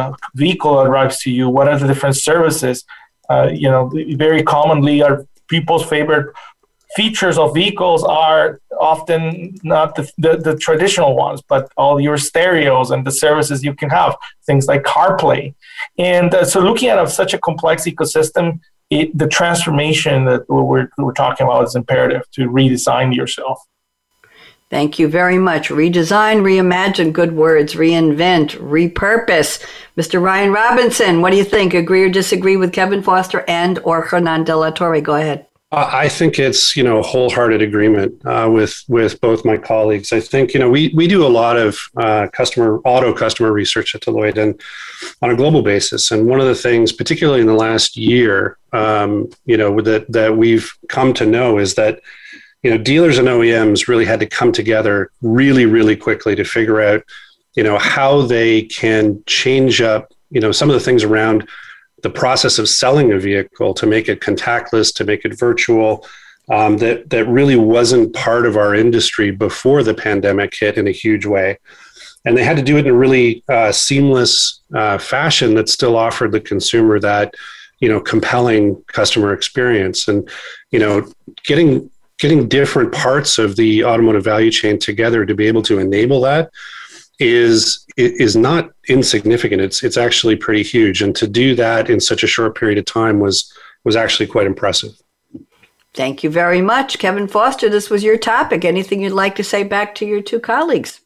vehicle 0.43 0.75
arrives 0.87 1.15
to 1.23 1.29
you. 1.37 1.45
What 1.55 1.65
are 1.71 1.77
the 1.81 1.87
different 1.91 2.17
services? 2.29 2.77
Uh, 3.33 3.47
you 3.63 3.69
know, 3.73 3.83
very 4.27 4.43
commonly 4.55 4.97
are 5.05 5.15
people's 5.53 5.85
favorite 5.95 6.27
features 6.95 7.37
of 7.37 7.53
vehicles 7.53 8.01
are 8.03 8.59
often 8.79 9.57
not 9.63 9.95
the, 9.95 10.11
the, 10.17 10.37
the, 10.37 10.55
traditional 10.57 11.15
ones, 11.15 11.41
but 11.41 11.71
all 11.77 11.99
your 11.99 12.17
stereos 12.17 12.91
and 12.91 13.05
the 13.05 13.11
services 13.11 13.63
you 13.63 13.73
can 13.73 13.89
have, 13.89 14.15
things 14.45 14.67
like 14.67 14.83
CarPlay. 14.83 15.53
And 15.97 16.33
uh, 16.33 16.45
so, 16.45 16.59
looking 16.59 16.89
at 16.89 17.03
such 17.09 17.33
a 17.33 17.37
complex 17.37 17.83
ecosystem, 17.85 18.59
it, 18.89 19.17
the 19.17 19.27
transformation 19.27 20.25
that 20.25 20.47
we're, 20.49 20.89
we're 20.97 21.13
talking 21.13 21.45
about 21.45 21.65
is 21.65 21.75
imperative 21.75 22.23
to 22.31 22.49
redesign 22.49 23.15
yourself. 23.15 23.59
Thank 24.69 24.99
you 24.99 25.07
very 25.07 25.37
much. 25.37 25.69
Redesign, 25.69 26.41
reimagine, 26.41 27.13
good 27.13 27.33
words, 27.33 27.75
reinvent, 27.75 28.51
repurpose. 28.57 29.65
Mr. 29.95 30.21
Ryan 30.21 30.51
Robinson, 30.51 31.21
what 31.21 31.31
do 31.31 31.37
you 31.37 31.45
think? 31.45 31.73
Agree 31.73 32.03
or 32.03 32.09
disagree 32.09 32.57
with 32.57 32.73
Kevin 32.73 33.01
Foster 33.01 33.45
and 33.47 33.79
or 33.79 34.01
Hernan 34.01 34.43
De 34.43 34.55
La 34.55 34.71
Torre? 34.71 34.99
Go 34.99 35.15
ahead. 35.15 35.46
I 35.69 36.07
think 36.07 36.39
it's 36.39 36.77
you 36.77 36.83
know 36.83 36.99
a 36.99 37.03
wholehearted 37.03 37.61
agreement 37.61 38.25
uh, 38.25 38.49
with 38.49 38.81
with 38.87 39.19
both 39.19 39.43
my 39.43 39.57
colleagues. 39.57 40.13
I 40.13 40.21
think 40.21 40.53
you 40.53 40.61
know 40.61 40.69
we 40.69 40.93
we 40.95 41.07
do 41.07 41.25
a 41.25 41.27
lot 41.27 41.57
of 41.57 41.77
uh, 41.97 42.27
customer 42.31 42.79
auto 42.85 43.13
customer 43.13 43.51
research 43.51 43.93
at 43.93 44.01
Deloitte 44.01 44.37
and 44.37 44.61
on 45.21 45.29
a 45.29 45.35
global 45.35 45.61
basis. 45.61 46.09
And 46.09 46.25
one 46.25 46.39
of 46.39 46.47
the 46.47 46.55
things, 46.55 46.93
particularly 46.93 47.41
in 47.41 47.47
the 47.47 47.53
last 47.53 47.97
year, 47.97 48.57
um, 48.71 49.29
you 49.43 49.57
know 49.57 49.81
that 49.81 50.09
that 50.09 50.37
we've 50.37 50.71
come 50.87 51.13
to 51.15 51.25
know 51.25 51.57
is 51.57 51.75
that 51.75 51.99
you 52.63 52.71
know 52.71 52.77
dealers 52.77 53.17
and 53.17 53.27
OEMs 53.27 53.89
really 53.89 54.05
had 54.05 54.21
to 54.21 54.25
come 54.25 54.53
together 54.53 55.11
really 55.21 55.65
really 55.65 55.97
quickly 55.97 56.33
to 56.33 56.45
figure 56.45 56.79
out 56.79 57.03
you 57.57 57.63
know 57.63 57.77
how 57.77 58.21
they 58.21 58.61
can 58.63 59.21
change 59.25 59.81
up 59.81 60.13
you 60.29 60.39
know 60.39 60.53
some 60.53 60.69
of 60.69 60.75
the 60.75 60.79
things 60.79 61.03
around 61.03 61.45
the 62.03 62.09
process 62.09 62.59
of 62.59 62.69
selling 62.69 63.11
a 63.11 63.19
vehicle 63.19 63.73
to 63.73 63.85
make 63.85 64.07
it 64.07 64.19
contactless, 64.19 64.93
to 64.95 65.03
make 65.03 65.25
it 65.25 65.37
virtual, 65.37 66.05
um, 66.49 66.77
that 66.77 67.09
that 67.09 67.27
really 67.27 67.55
wasn't 67.55 68.13
part 68.13 68.45
of 68.45 68.55
our 68.55 68.73
industry 68.73 69.31
before 69.31 69.83
the 69.83 69.93
pandemic 69.93 70.55
hit 70.55 70.77
in 70.77 70.87
a 70.87 70.91
huge 70.91 71.25
way, 71.25 71.57
and 72.25 72.37
they 72.37 72.43
had 72.43 72.57
to 72.57 72.63
do 72.63 72.77
it 72.77 72.85
in 72.85 72.93
a 72.93 72.97
really 72.97 73.43
uh, 73.49 73.71
seamless 73.71 74.61
uh, 74.73 74.97
fashion 74.97 75.55
that 75.55 75.69
still 75.69 75.97
offered 75.97 76.31
the 76.31 76.39
consumer 76.39 76.99
that 76.99 77.33
you 77.79 77.89
know 77.89 77.99
compelling 77.99 78.81
customer 78.87 79.33
experience, 79.33 80.07
and 80.07 80.29
you 80.71 80.79
know 80.79 81.05
getting 81.43 81.89
getting 82.17 82.47
different 82.47 82.93
parts 82.93 83.37
of 83.37 83.55
the 83.57 83.83
automotive 83.83 84.23
value 84.23 84.49
chain 84.49 84.79
together 84.79 85.25
to 85.25 85.35
be 85.35 85.47
able 85.47 85.61
to 85.61 85.79
enable 85.79 86.21
that 86.21 86.49
is 87.19 87.85
is 87.97 88.35
not 88.35 88.71
insignificant. 88.87 89.61
It's 89.61 89.83
it's 89.83 89.97
actually 89.97 90.35
pretty 90.35 90.63
huge, 90.63 91.01
and 91.01 91.15
to 91.15 91.27
do 91.27 91.55
that 91.55 91.89
in 91.89 91.99
such 91.99 92.23
a 92.23 92.27
short 92.27 92.57
period 92.57 92.77
of 92.77 92.85
time 92.85 93.19
was 93.19 93.51
was 93.83 93.95
actually 93.95 94.27
quite 94.27 94.47
impressive. 94.47 94.91
Thank 95.93 96.23
you 96.23 96.29
very 96.29 96.61
much, 96.61 96.99
Kevin 96.99 97.27
Foster. 97.27 97.69
This 97.69 97.89
was 97.89 98.03
your 98.03 98.17
topic. 98.17 98.63
Anything 98.63 99.01
you'd 99.01 99.13
like 99.13 99.35
to 99.37 99.43
say 99.43 99.63
back 99.63 99.95
to 99.95 100.05
your 100.05 100.21
two 100.21 100.39
colleagues? 100.39 101.01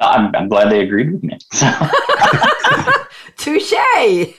I'm, 0.00 0.34
I'm 0.34 0.48
glad 0.48 0.70
they 0.70 0.80
agreed 0.80 1.12
with 1.12 1.22
me. 1.22 1.38
Touche. 3.38 3.72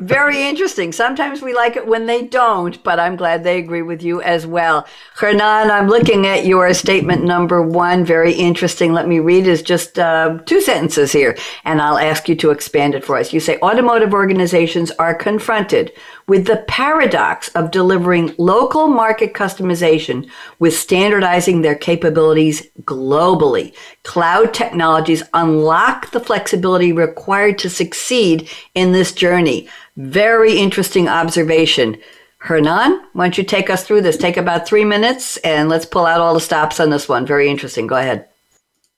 Very 0.00 0.48
interesting. 0.48 0.90
Sometimes 0.90 1.42
we 1.42 1.52
like 1.52 1.76
it 1.76 1.86
when 1.86 2.06
they 2.06 2.22
don't, 2.22 2.82
but 2.82 2.98
I'm 2.98 3.14
glad 3.14 3.44
they 3.44 3.58
agree 3.58 3.82
with 3.82 4.02
you 4.02 4.22
as 4.22 4.46
well. 4.46 4.86
Hernan, 5.16 5.70
I'm 5.70 5.86
looking 5.86 6.26
at 6.26 6.46
your 6.46 6.72
statement 6.72 7.24
number 7.24 7.60
one. 7.60 8.06
Very 8.06 8.32
interesting. 8.32 8.94
Let 8.94 9.06
me 9.06 9.18
read 9.18 9.46
is 9.46 9.60
just 9.60 9.98
uh, 9.98 10.38
two 10.46 10.62
sentences 10.62 11.12
here, 11.12 11.36
and 11.64 11.82
I'll 11.82 11.98
ask 11.98 12.26
you 12.26 12.34
to 12.36 12.50
expand 12.50 12.94
it 12.94 13.04
for 13.04 13.18
us. 13.18 13.34
You 13.34 13.38
say 13.38 13.58
automotive 13.60 14.14
organizations 14.14 14.90
are 14.92 15.14
confronted 15.14 15.92
with 16.26 16.46
the 16.46 16.64
paradox 16.68 17.48
of 17.48 17.70
delivering 17.70 18.34
local 18.38 18.88
market 18.88 19.34
customization 19.34 20.28
with 20.58 20.76
standardizing 20.76 21.62
their 21.62 21.74
capabilities 21.74 22.66
globally. 22.82 23.74
Cloud 24.04 24.54
technologies 24.54 25.22
unlock 25.34 26.10
the 26.10 26.20
flexibility 26.20 26.92
required 26.92 27.58
to 27.58 27.70
succeed 27.70 28.48
in 28.74 28.92
this 28.92 29.12
journey. 29.12 29.68
Very 29.96 30.58
interesting 30.58 31.08
observation. 31.08 31.98
Hernan, 32.38 33.00
why 33.12 33.24
don't 33.24 33.38
you 33.38 33.44
take 33.44 33.70
us 33.70 33.84
through 33.84 34.02
this? 34.02 34.16
Take 34.16 34.36
about 34.36 34.66
three 34.66 34.84
minutes 34.84 35.36
and 35.38 35.68
let's 35.68 35.86
pull 35.86 36.06
out 36.06 36.20
all 36.20 36.34
the 36.34 36.40
stops 36.40 36.80
on 36.80 36.90
this 36.90 37.08
one. 37.08 37.24
Very 37.24 37.48
interesting. 37.48 37.86
Go 37.86 37.96
ahead. 37.96 38.28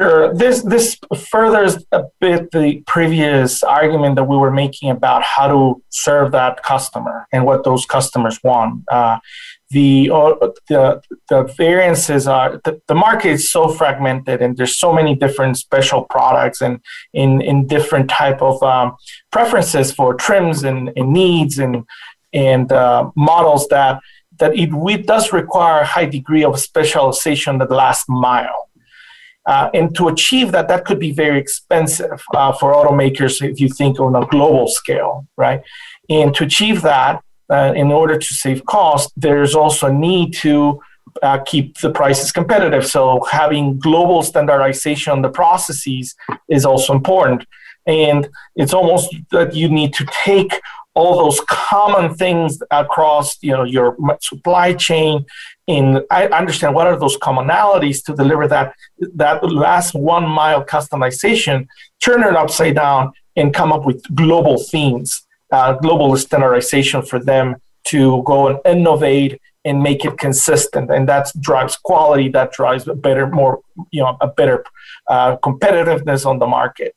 Sure. 0.00 0.34
This 0.34 0.62
this 0.62 0.98
furthers 1.30 1.84
a 1.92 2.02
bit 2.20 2.50
the 2.50 2.82
previous 2.84 3.62
argument 3.62 4.16
that 4.16 4.24
we 4.24 4.36
were 4.36 4.50
making 4.50 4.90
about 4.90 5.22
how 5.22 5.46
to 5.46 5.82
serve 5.90 6.32
that 6.32 6.64
customer 6.64 7.28
and 7.32 7.46
what 7.46 7.62
those 7.62 7.86
customers 7.86 8.40
want. 8.42 8.82
Uh, 8.90 9.18
the, 9.70 10.10
uh, 10.12 10.34
the 10.68 11.00
the 11.28 11.44
variances 11.56 12.26
are 12.26 12.60
the, 12.64 12.80
the 12.88 12.94
market 12.94 13.30
is 13.30 13.52
so 13.52 13.68
fragmented 13.68 14.42
and 14.42 14.56
there's 14.56 14.76
so 14.76 14.92
many 14.92 15.14
different 15.14 15.56
special 15.58 16.02
products 16.02 16.60
and 16.60 16.80
in 17.12 17.40
in 17.40 17.68
different 17.68 18.10
type 18.10 18.42
of 18.42 18.60
um, 18.64 18.96
preferences 19.30 19.92
for 19.92 20.14
trims 20.14 20.64
and, 20.64 20.90
and 20.96 21.12
needs 21.12 21.58
and 21.60 21.84
and 22.32 22.72
uh, 22.72 23.10
models 23.14 23.68
that 23.68 24.00
that 24.40 24.56
it, 24.56 24.70
it 24.72 25.06
does 25.06 25.32
require 25.32 25.82
a 25.82 25.86
high 25.86 26.06
degree 26.06 26.42
of 26.42 26.58
specialization 26.58 27.62
at 27.62 27.68
the 27.68 27.74
last 27.76 28.08
mile. 28.08 28.68
Uh, 29.46 29.68
and 29.74 29.94
to 29.94 30.08
achieve 30.08 30.52
that, 30.52 30.68
that 30.68 30.84
could 30.84 30.98
be 30.98 31.12
very 31.12 31.38
expensive 31.38 32.22
uh, 32.34 32.52
for 32.52 32.72
automakers 32.72 33.42
if 33.42 33.60
you 33.60 33.68
think 33.68 34.00
on 34.00 34.16
a 34.16 34.26
global 34.26 34.66
scale, 34.66 35.26
right? 35.36 35.60
And 36.08 36.34
to 36.36 36.44
achieve 36.44 36.82
that, 36.82 37.22
uh, 37.50 37.74
in 37.76 37.92
order 37.92 38.18
to 38.18 38.34
save 38.34 38.64
cost, 38.64 39.12
there's 39.16 39.54
also 39.54 39.88
a 39.88 39.92
need 39.92 40.32
to 40.34 40.80
uh, 41.22 41.38
keep 41.44 41.78
the 41.78 41.90
prices 41.90 42.32
competitive. 42.32 42.86
So 42.86 43.22
having 43.30 43.78
global 43.78 44.22
standardization 44.22 45.12
on 45.12 45.22
the 45.22 45.28
processes 45.28 46.14
is 46.48 46.64
also 46.64 46.94
important. 46.94 47.46
And 47.86 48.28
it's 48.56 48.72
almost 48.72 49.14
that 49.30 49.54
you 49.54 49.68
need 49.68 49.92
to 49.94 50.06
take 50.24 50.58
all 50.94 51.16
those 51.16 51.40
common 51.48 52.14
things 52.14 52.62
across 52.70 53.36
you 53.42 53.52
know 53.52 53.64
your 53.64 53.96
supply 54.20 54.72
chain 54.72 55.24
and 55.66 56.02
I 56.10 56.26
understand 56.26 56.74
what 56.74 56.86
are 56.86 56.98
those 56.98 57.16
commonalities 57.16 58.04
to 58.04 58.14
deliver 58.14 58.46
that 58.48 58.74
that 59.14 59.42
last 59.42 59.94
one 59.94 60.28
mile 60.28 60.64
customization, 60.64 61.66
turn 62.00 62.22
it 62.22 62.36
upside 62.36 62.74
down 62.74 63.12
and 63.36 63.54
come 63.54 63.72
up 63.72 63.86
with 63.86 64.02
global 64.14 64.58
themes, 64.58 65.26
uh, 65.50 65.72
global 65.74 66.16
standardization 66.16 67.02
for 67.02 67.18
them 67.18 67.56
to 67.84 68.22
go 68.24 68.48
and 68.48 68.58
innovate 68.64 69.40
and 69.64 69.82
make 69.82 70.04
it 70.04 70.18
consistent. 70.18 70.90
And 70.90 71.08
that 71.08 71.32
drives 71.40 71.76
quality, 71.76 72.28
that 72.30 72.52
drives 72.52 72.86
a 72.86 72.94
better, 72.94 73.26
more, 73.26 73.60
you 73.90 74.02
know, 74.02 74.16
a 74.20 74.28
better 74.28 74.64
uh, 75.08 75.38
competitiveness 75.38 76.26
on 76.26 76.38
the 76.38 76.46
market. 76.46 76.94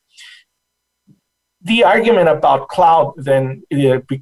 The 1.67 1.83
argument 1.83 2.29
about 2.29 2.69
cloud 2.75 3.13
then 3.17 3.63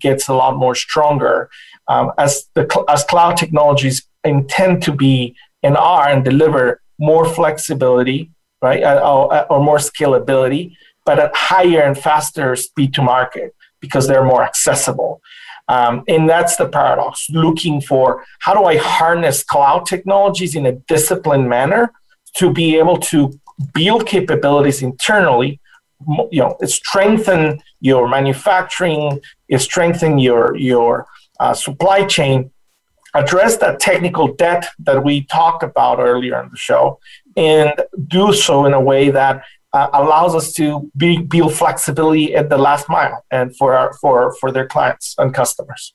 gets 0.07 0.27
a 0.27 0.33
lot 0.33 0.53
more 0.63 0.75
stronger 0.85 1.49
um, 1.87 2.11
as 2.17 2.31
the 2.55 2.63
as 2.95 3.03
cloud 3.03 3.37
technologies 3.37 3.97
intend 4.23 4.83
to 4.83 4.91
be 4.91 5.35
and 5.61 5.77
are 5.77 6.07
and 6.09 6.23
deliver 6.31 6.81
more 6.97 7.25
flexibility, 7.39 8.31
right, 8.61 8.81
uh, 8.83 8.99
or, 9.11 9.33
uh, 9.33 9.45
or 9.51 9.59
more 9.69 9.77
scalability, 9.77 10.75
but 11.05 11.19
at 11.19 11.31
higher 11.35 11.81
and 11.81 11.97
faster 11.97 12.55
speed 12.55 12.93
to 12.95 13.01
market 13.01 13.53
because 13.79 14.07
they're 14.07 14.29
more 14.33 14.43
accessible. 14.43 15.21
Um, 15.67 16.03
and 16.07 16.29
that's 16.29 16.55
the 16.57 16.67
paradox 16.67 17.27
looking 17.29 17.81
for 17.81 18.23
how 18.39 18.53
do 18.53 18.63
I 18.65 18.77
harness 18.77 19.43
cloud 19.43 19.85
technologies 19.85 20.55
in 20.55 20.65
a 20.65 20.73
disciplined 20.93 21.49
manner 21.49 21.91
to 22.37 22.51
be 22.51 22.77
able 22.77 22.97
to 23.11 23.39
build 23.73 24.05
capabilities 24.05 24.81
internally, 24.81 25.59
you 26.31 26.41
know, 26.41 26.57
strengthen 26.65 27.59
your 27.79 28.07
manufacturing, 28.07 29.19
strengthen 29.57 30.19
your, 30.19 30.55
your 30.55 31.07
uh, 31.39 31.53
supply 31.53 32.05
chain, 32.05 32.51
address 33.13 33.57
that 33.57 33.79
technical 33.79 34.33
debt 34.33 34.67
that 34.79 35.03
we 35.03 35.23
talked 35.25 35.63
about 35.63 35.99
earlier 35.99 36.41
in 36.41 36.49
the 36.49 36.57
show, 36.57 36.99
and 37.37 37.73
do 38.07 38.33
so 38.33 38.65
in 38.65 38.73
a 38.73 38.79
way 38.79 39.09
that 39.09 39.43
uh, 39.73 39.89
allows 39.93 40.35
us 40.35 40.53
to 40.53 40.89
be, 40.95 41.17
build 41.17 41.53
flexibility 41.53 42.35
at 42.35 42.49
the 42.49 42.57
last 42.57 42.87
mile 42.87 43.23
and 43.31 43.55
for 43.57 43.73
our, 43.75 43.93
for 43.93 44.33
for 44.39 44.51
their 44.51 44.67
clients 44.67 45.15
and 45.17 45.33
customers. 45.33 45.93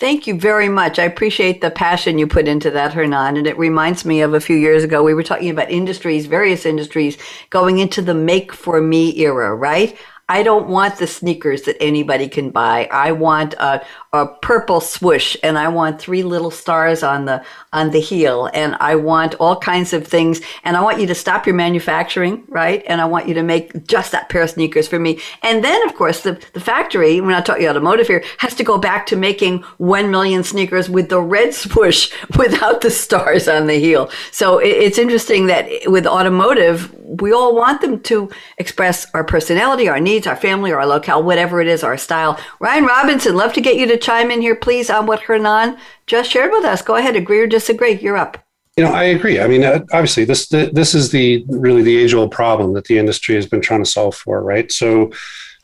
Thank 0.00 0.26
you 0.26 0.34
very 0.34 0.70
much. 0.70 0.98
I 0.98 1.04
appreciate 1.04 1.60
the 1.60 1.70
passion 1.70 2.18
you 2.18 2.26
put 2.26 2.48
into 2.48 2.70
that, 2.70 2.94
Hernan. 2.94 3.36
And 3.36 3.46
it 3.46 3.58
reminds 3.58 4.06
me 4.06 4.22
of 4.22 4.32
a 4.32 4.40
few 4.40 4.56
years 4.56 4.82
ago, 4.82 5.02
we 5.02 5.12
were 5.12 5.22
talking 5.22 5.50
about 5.50 5.70
industries, 5.70 6.24
various 6.24 6.64
industries 6.64 7.18
going 7.50 7.78
into 7.78 8.00
the 8.00 8.14
make 8.14 8.50
for 8.50 8.80
me 8.80 9.14
era, 9.18 9.54
right? 9.54 9.94
I 10.30 10.44
don't 10.44 10.68
want 10.68 10.98
the 10.98 11.08
sneakers 11.08 11.62
that 11.62 11.76
anybody 11.80 12.28
can 12.28 12.50
buy. 12.50 12.88
I 12.92 13.10
want 13.10 13.54
a, 13.54 13.84
a 14.12 14.28
purple 14.28 14.80
swoosh 14.80 15.36
and 15.42 15.58
I 15.58 15.66
want 15.66 16.00
three 16.00 16.22
little 16.22 16.52
stars 16.52 17.02
on 17.02 17.24
the 17.24 17.44
on 17.72 17.90
the 17.90 17.98
heel 17.98 18.48
and 18.54 18.76
I 18.78 18.94
want 18.94 19.34
all 19.40 19.56
kinds 19.56 19.92
of 19.92 20.06
things 20.06 20.40
and 20.62 20.76
I 20.76 20.82
want 20.82 21.00
you 21.00 21.08
to 21.08 21.16
stop 21.16 21.46
your 21.46 21.56
manufacturing, 21.56 22.44
right? 22.46 22.84
And 22.86 23.00
I 23.00 23.06
want 23.06 23.26
you 23.26 23.34
to 23.34 23.42
make 23.42 23.88
just 23.88 24.12
that 24.12 24.28
pair 24.28 24.42
of 24.42 24.50
sneakers 24.50 24.86
for 24.86 25.00
me. 25.00 25.20
And 25.42 25.64
then 25.64 25.88
of 25.88 25.96
course 25.96 26.22
the, 26.22 26.40
the 26.52 26.60
factory, 26.60 27.20
we're 27.20 27.30
not 27.30 27.44
talking 27.44 27.66
automotive 27.66 28.06
here, 28.06 28.22
has 28.38 28.54
to 28.54 28.62
go 28.62 28.78
back 28.78 29.06
to 29.06 29.16
making 29.16 29.62
one 29.78 30.12
million 30.12 30.44
sneakers 30.44 30.88
with 30.88 31.08
the 31.08 31.20
red 31.20 31.54
swoosh 31.54 32.12
without 32.38 32.82
the 32.82 32.90
stars 32.90 33.48
on 33.48 33.66
the 33.66 33.80
heel. 33.80 34.10
So 34.30 34.58
it, 34.58 34.68
it's 34.68 34.98
interesting 34.98 35.46
that 35.46 35.68
with 35.86 36.06
automotive, 36.06 36.94
we 37.20 37.32
all 37.32 37.56
want 37.56 37.80
them 37.80 38.00
to 38.00 38.30
express 38.58 39.06
our 39.14 39.24
personality, 39.24 39.88
our 39.88 39.98
needs, 39.98 40.19
our 40.26 40.36
family, 40.36 40.70
or 40.70 40.78
our 40.78 40.86
locale, 40.86 41.22
whatever 41.22 41.60
it 41.60 41.68
is, 41.68 41.82
our 41.82 41.96
style. 41.96 42.38
Ryan 42.58 42.84
Robinson, 42.84 43.36
love 43.36 43.52
to 43.54 43.60
get 43.60 43.76
you 43.76 43.86
to 43.86 43.96
chime 43.96 44.30
in 44.30 44.40
here, 44.40 44.56
please, 44.56 44.90
on 44.90 45.06
what 45.06 45.20
Hernan 45.20 45.78
just 46.06 46.30
shared 46.30 46.50
with 46.50 46.64
us. 46.64 46.82
Go 46.82 46.96
ahead, 46.96 47.16
agree 47.16 47.40
or 47.40 47.46
disagree. 47.46 47.98
You're 48.00 48.16
up. 48.16 48.38
You 48.76 48.84
know, 48.84 48.92
I 48.92 49.04
agree. 49.04 49.40
I 49.40 49.48
mean, 49.48 49.64
uh, 49.64 49.80
obviously, 49.92 50.24
this 50.24 50.48
this 50.48 50.94
is 50.94 51.10
the 51.10 51.44
really 51.48 51.82
the 51.82 51.96
age 51.96 52.14
old 52.14 52.30
problem 52.30 52.72
that 52.74 52.84
the 52.84 52.98
industry 52.98 53.34
has 53.34 53.46
been 53.46 53.60
trying 53.60 53.82
to 53.84 53.90
solve 53.90 54.14
for, 54.14 54.42
right? 54.42 54.70
So, 54.72 55.10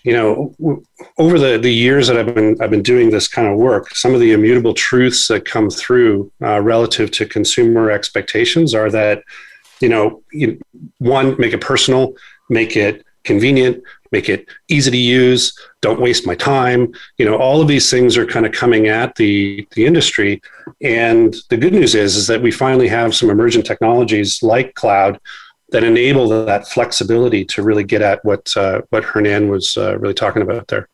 you 0.02 0.12
know, 0.12 0.54
over 1.16 1.38
the 1.38 1.56
the 1.56 1.72
years 1.72 2.08
that 2.08 2.18
I've 2.18 2.34
been 2.34 2.60
I've 2.60 2.70
been 2.70 2.82
doing 2.82 3.10
this 3.10 3.28
kind 3.28 3.48
of 3.48 3.56
work, 3.56 3.94
some 3.94 4.12
of 4.12 4.20
the 4.20 4.32
immutable 4.32 4.74
truths 4.74 5.28
that 5.28 5.44
come 5.44 5.70
through 5.70 6.30
uh, 6.42 6.60
relative 6.60 7.10
to 7.12 7.26
consumer 7.26 7.90
expectations 7.90 8.74
are 8.74 8.90
that, 8.90 9.22
you 9.80 9.88
know, 9.88 10.22
you, 10.32 10.60
one, 10.98 11.36
make 11.38 11.54
it 11.54 11.60
personal, 11.60 12.14
make 12.50 12.76
it 12.76 13.06
convenient, 13.24 13.82
make 14.12 14.28
it 14.28 14.46
easy 14.68 14.90
to 14.90 14.96
use, 14.96 15.56
don't 15.80 16.00
waste 16.00 16.26
my 16.26 16.34
time. 16.34 16.92
You 17.18 17.26
know, 17.26 17.36
all 17.36 17.60
of 17.60 17.68
these 17.68 17.90
things 17.90 18.16
are 18.16 18.26
kind 18.26 18.46
of 18.46 18.52
coming 18.52 18.88
at 18.88 19.14
the, 19.16 19.66
the 19.74 19.86
industry. 19.86 20.42
And 20.80 21.34
the 21.50 21.56
good 21.56 21.72
news 21.72 21.94
is, 21.94 22.16
is 22.16 22.26
that 22.26 22.42
we 22.42 22.50
finally 22.50 22.88
have 22.88 23.14
some 23.14 23.30
emergent 23.30 23.66
technologies 23.66 24.42
like 24.42 24.74
cloud 24.74 25.20
that 25.70 25.84
enable 25.84 26.28
that 26.46 26.68
flexibility 26.68 27.44
to 27.44 27.62
really 27.62 27.84
get 27.84 28.02
at 28.02 28.24
what, 28.24 28.56
uh, 28.56 28.82
what 28.90 29.04
Hernan 29.04 29.48
was 29.48 29.76
uh, 29.76 29.98
really 29.98 30.14
talking 30.14 30.42
about 30.42 30.68
there. 30.68 30.88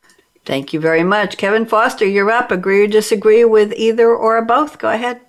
Thank 0.45 0.73
you 0.73 0.81
very 0.81 1.05
much. 1.05 1.37
Kevin 1.37 1.67
Foster, 1.67 2.07
you're 2.07 2.31
up. 2.31 2.51
Agree 2.51 2.85
or 2.85 2.89
disagree 2.89 3.45
with 3.45 3.73
either 3.77 4.15
or 4.15 4.43
both? 4.45 4.79
Go 4.79 4.91
ahead. 4.91 5.21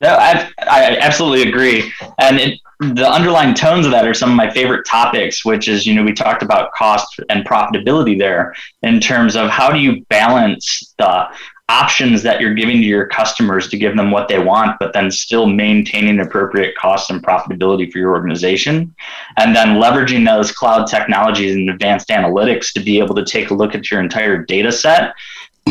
No, 0.00 0.10
I, 0.10 0.50
I 0.58 0.98
absolutely 1.00 1.48
agree. 1.48 1.92
And 2.18 2.38
it, 2.38 2.60
the 2.80 3.10
underlying 3.10 3.54
tones 3.54 3.86
of 3.86 3.92
that 3.92 4.06
are 4.06 4.14
some 4.14 4.30
of 4.30 4.36
my 4.36 4.50
favorite 4.50 4.86
topics, 4.86 5.44
which 5.44 5.68
is, 5.68 5.86
you 5.86 5.94
know, 5.94 6.04
we 6.04 6.12
talked 6.12 6.42
about 6.42 6.72
cost 6.72 7.20
and 7.28 7.44
profitability 7.44 8.16
there 8.16 8.54
in 8.82 9.00
terms 9.00 9.34
of 9.34 9.50
how 9.50 9.70
do 9.70 9.78
you 9.78 10.04
balance 10.06 10.94
the 10.98 11.28
options 11.68 12.22
that 12.22 12.40
you're 12.40 12.54
giving 12.54 12.76
to 12.76 12.86
your 12.86 13.06
customers 13.06 13.68
to 13.68 13.76
give 13.76 13.94
them 13.94 14.10
what 14.10 14.26
they 14.28 14.38
want, 14.38 14.78
but 14.78 14.92
then 14.92 15.10
still 15.10 15.46
maintaining 15.46 16.20
appropriate 16.20 16.74
cost 16.76 17.10
and 17.10 17.22
profitability 17.22 17.90
for 17.90 17.98
your 17.98 18.12
organization. 18.12 18.94
And 19.36 19.54
then 19.54 19.80
leveraging 19.80 20.24
those 20.24 20.52
cloud 20.52 20.86
technologies 20.86 21.56
and 21.56 21.68
advanced 21.68 22.08
analytics 22.08 22.72
to 22.72 22.80
be 22.80 22.98
able 22.98 23.14
to 23.16 23.24
take 23.24 23.50
a 23.50 23.54
look 23.54 23.74
at 23.74 23.90
your 23.90 24.00
entire 24.00 24.44
data 24.44 24.72
set 24.72 25.12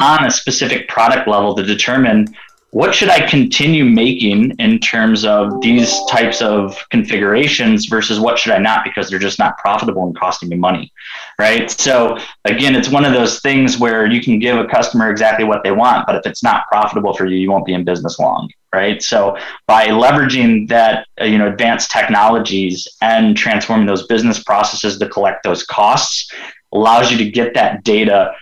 on 0.01 0.25
a 0.25 0.31
specific 0.31 0.87
product 0.87 1.27
level 1.27 1.55
to 1.55 1.63
determine 1.63 2.27
what 2.71 2.93
should 2.93 3.09
I 3.09 3.25
continue 3.27 3.85
making 3.85 4.51
in 4.59 4.79
terms 4.79 5.23
of 5.23 5.61
these 5.61 5.97
types 6.09 6.41
of 6.41 6.77
configurations 6.89 7.85
versus 7.85 8.19
what 8.19 8.37
should 8.37 8.51
I 8.51 8.57
not 8.57 8.83
because 8.83 9.09
they're 9.09 9.19
just 9.19 9.39
not 9.39 9.57
profitable 9.57 10.05
and 10.05 10.17
costing 10.17 10.49
me 10.49 10.57
money, 10.57 10.91
right? 11.39 11.71
So 11.71 12.17
again, 12.43 12.75
it's 12.75 12.89
one 12.89 13.05
of 13.05 13.13
those 13.13 13.39
things 13.39 13.79
where 13.79 14.05
you 14.05 14.21
can 14.21 14.37
give 14.37 14.57
a 14.57 14.65
customer 14.67 15.09
exactly 15.09 15.45
what 15.45 15.63
they 15.63 15.71
want, 15.71 16.05
but 16.05 16.15
if 16.15 16.25
it's 16.25 16.43
not 16.43 16.67
profitable 16.67 17.13
for 17.13 17.25
you, 17.25 17.37
you 17.37 17.49
won't 17.49 17.65
be 17.65 17.73
in 17.73 17.85
business 17.85 18.19
long, 18.19 18.51
right? 18.75 19.01
So 19.01 19.37
by 19.65 19.87
leveraging 19.87 20.67
that, 20.67 21.07
uh, 21.21 21.25
you 21.25 21.37
know, 21.37 21.47
advanced 21.47 21.89
technologies 21.89 22.85
and 23.01 23.37
transforming 23.37 23.87
those 23.87 24.07
business 24.07 24.43
processes 24.43 24.99
to 24.99 25.07
collect 25.07 25.43
those 25.43 25.63
costs 25.63 26.29
allows 26.73 27.09
you 27.11 27.17
to 27.17 27.31
get 27.31 27.53
that 27.53 27.85
data 27.85 28.33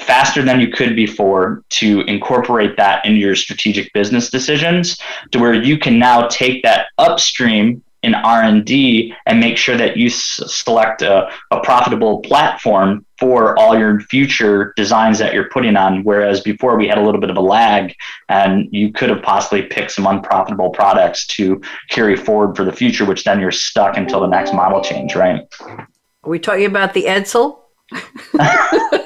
faster 0.00 0.42
than 0.42 0.60
you 0.60 0.68
could 0.68 0.96
before 0.96 1.62
to 1.68 2.00
incorporate 2.02 2.76
that 2.76 3.04
into 3.04 3.18
your 3.18 3.34
strategic 3.34 3.92
business 3.92 4.30
decisions 4.30 4.98
to 5.30 5.38
where 5.38 5.54
you 5.54 5.78
can 5.78 5.98
now 5.98 6.26
take 6.28 6.62
that 6.62 6.86
upstream 6.98 7.82
in 8.02 8.14
r&d 8.14 9.14
and 9.26 9.40
make 9.40 9.58
sure 9.58 9.76
that 9.76 9.96
you 9.96 10.06
s- 10.06 10.40
select 10.46 11.02
a, 11.02 11.28
a 11.50 11.60
profitable 11.60 12.20
platform 12.20 13.04
for 13.18 13.58
all 13.58 13.78
your 13.78 14.00
future 14.00 14.72
designs 14.76 15.18
that 15.18 15.34
you're 15.34 15.50
putting 15.50 15.76
on. 15.76 16.02
Whereas 16.02 16.40
before 16.40 16.78
we 16.78 16.88
had 16.88 16.96
a 16.96 17.02
little 17.02 17.20
bit 17.20 17.28
of 17.28 17.36
a 17.36 17.42
lag 17.42 17.94
and 18.30 18.66
you 18.72 18.90
could 18.90 19.10
have 19.10 19.22
possibly 19.22 19.62
picked 19.62 19.90
some 19.90 20.06
unprofitable 20.06 20.70
products 20.70 21.26
to 21.26 21.60
carry 21.90 22.16
forward 22.16 22.56
for 22.56 22.64
the 22.64 22.72
future 22.72 23.04
which 23.04 23.24
then 23.24 23.38
you're 23.38 23.52
stuck 23.52 23.98
until 23.98 24.20
the 24.20 24.26
next 24.26 24.54
model 24.54 24.82
change 24.82 25.14
right? 25.14 25.42
Are 25.68 26.30
we 26.30 26.38
talking 26.38 26.64
about 26.64 26.94
the 26.94 27.04
edsel 27.04 27.58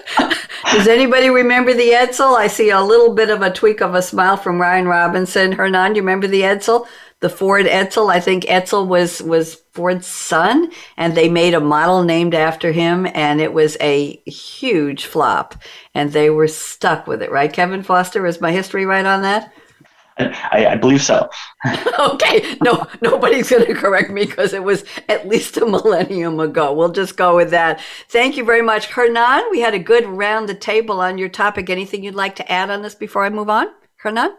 Does 0.73 0.89
anybody 0.89 1.31
remember 1.31 1.73
the 1.73 1.91
Edsel? 1.91 2.37
I 2.37 2.47
see 2.49 2.71
a 2.71 2.81
little 2.81 3.15
bit 3.15 3.31
of 3.31 3.43
a 3.43 3.53
tweak 3.53 3.81
of 3.81 3.95
a 3.95 4.03
smile 4.03 4.37
from 4.37 4.61
Ryan 4.61 4.89
Robinson. 4.89 5.53
Hernan, 5.53 5.95
you 5.95 6.03
remember 6.03 6.27
the 6.27 6.43
Edsel? 6.43 6.87
The 7.21 7.29
Ford 7.29 7.67
Edsel. 7.67 8.13
I 8.13 8.21
think 8.21 8.45
Edsel 8.45 8.87
was 8.87 9.23
was 9.23 9.63
Ford's 9.73 10.07
son, 10.07 10.71
and 10.97 11.15
they 11.15 11.29
made 11.29 11.55
a 11.55 11.61
model 11.61 12.03
named 12.03 12.35
after 12.35 12.73
him, 12.73 13.07
and 13.15 13.41
it 13.41 13.53
was 13.53 13.77
a 13.81 14.21
huge 14.27 15.07
flop. 15.07 15.55
And 15.95 16.13
they 16.13 16.29
were 16.29 16.49
stuck 16.49 17.07
with 17.07 17.23
it, 17.23 17.31
right? 17.31 17.53
Kevin 17.53 17.83
Foster, 17.83 18.27
is 18.27 18.41
my 18.41 18.53
history 18.53 18.85
right 18.85 19.07
on 19.07 19.23
that? 19.23 19.53
I, 20.19 20.67
I 20.71 20.77
believe 20.77 21.03
so. 21.03 21.29
okay, 21.99 22.57
no, 22.63 22.87
nobody's 23.01 23.51
going 23.51 23.67
to 23.67 23.75
correct 23.75 24.11
me 24.11 24.25
because 24.25 24.53
it 24.53 24.63
was 24.63 24.85
at 25.09 25.27
least 25.27 25.57
a 25.57 25.67
millennium 25.67 26.39
ago. 26.41 26.73
We'll 26.73 26.93
just 26.93 27.17
go 27.17 27.37
with 27.37 27.51
that. 27.51 27.81
Thank 28.09 28.37
you 28.37 28.45
very 28.45 28.63
much, 28.63 28.87
Hernan. 28.87 29.45
We 29.51 29.61
had 29.61 29.75
a 29.75 29.79
good 29.79 30.07
round 30.07 30.49
the 30.49 30.55
table 30.55 31.01
on 31.01 31.19
your 31.19 31.29
topic. 31.29 31.69
Anything 31.69 32.05
you'd 32.05 32.15
like 32.15 32.37
to 32.37 32.53
add 32.53 32.71
on 32.71 32.83
this 32.83 32.95
before 32.95 33.25
I 33.25 33.31
move 33.31 33.51
on, 33.51 33.69
Hernan? 33.97 34.37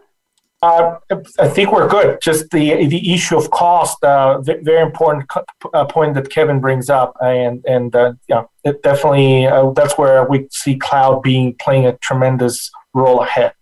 Uh, 0.61 0.97
I 1.37 1.47
think 1.49 1.71
we're 1.71 1.87
good. 1.87 2.19
Just 2.21 2.49
the 2.49 2.87
the 2.87 3.13
issue 3.13 3.37
of 3.37 3.51
cost, 3.51 4.03
uh, 4.03 4.41
very 4.41 4.81
important 4.81 5.25
uh, 5.73 5.85
point 5.85 6.15
that 6.15 6.29
Kevin 6.29 6.59
brings 6.59 6.89
up, 6.89 7.15
and 7.21 7.63
and 7.67 7.95
uh, 7.95 8.13
yeah, 8.27 8.45
it 8.63 8.81
definitely 8.81 9.45
uh, 9.45 9.71
that's 9.71 9.97
where 9.97 10.25
we 10.27 10.47
see 10.51 10.77
cloud 10.77 11.21
being 11.21 11.55
playing 11.55 11.85
a 11.85 11.97
tremendous 11.97 12.71
role 12.93 13.21
ahead. 13.21 13.53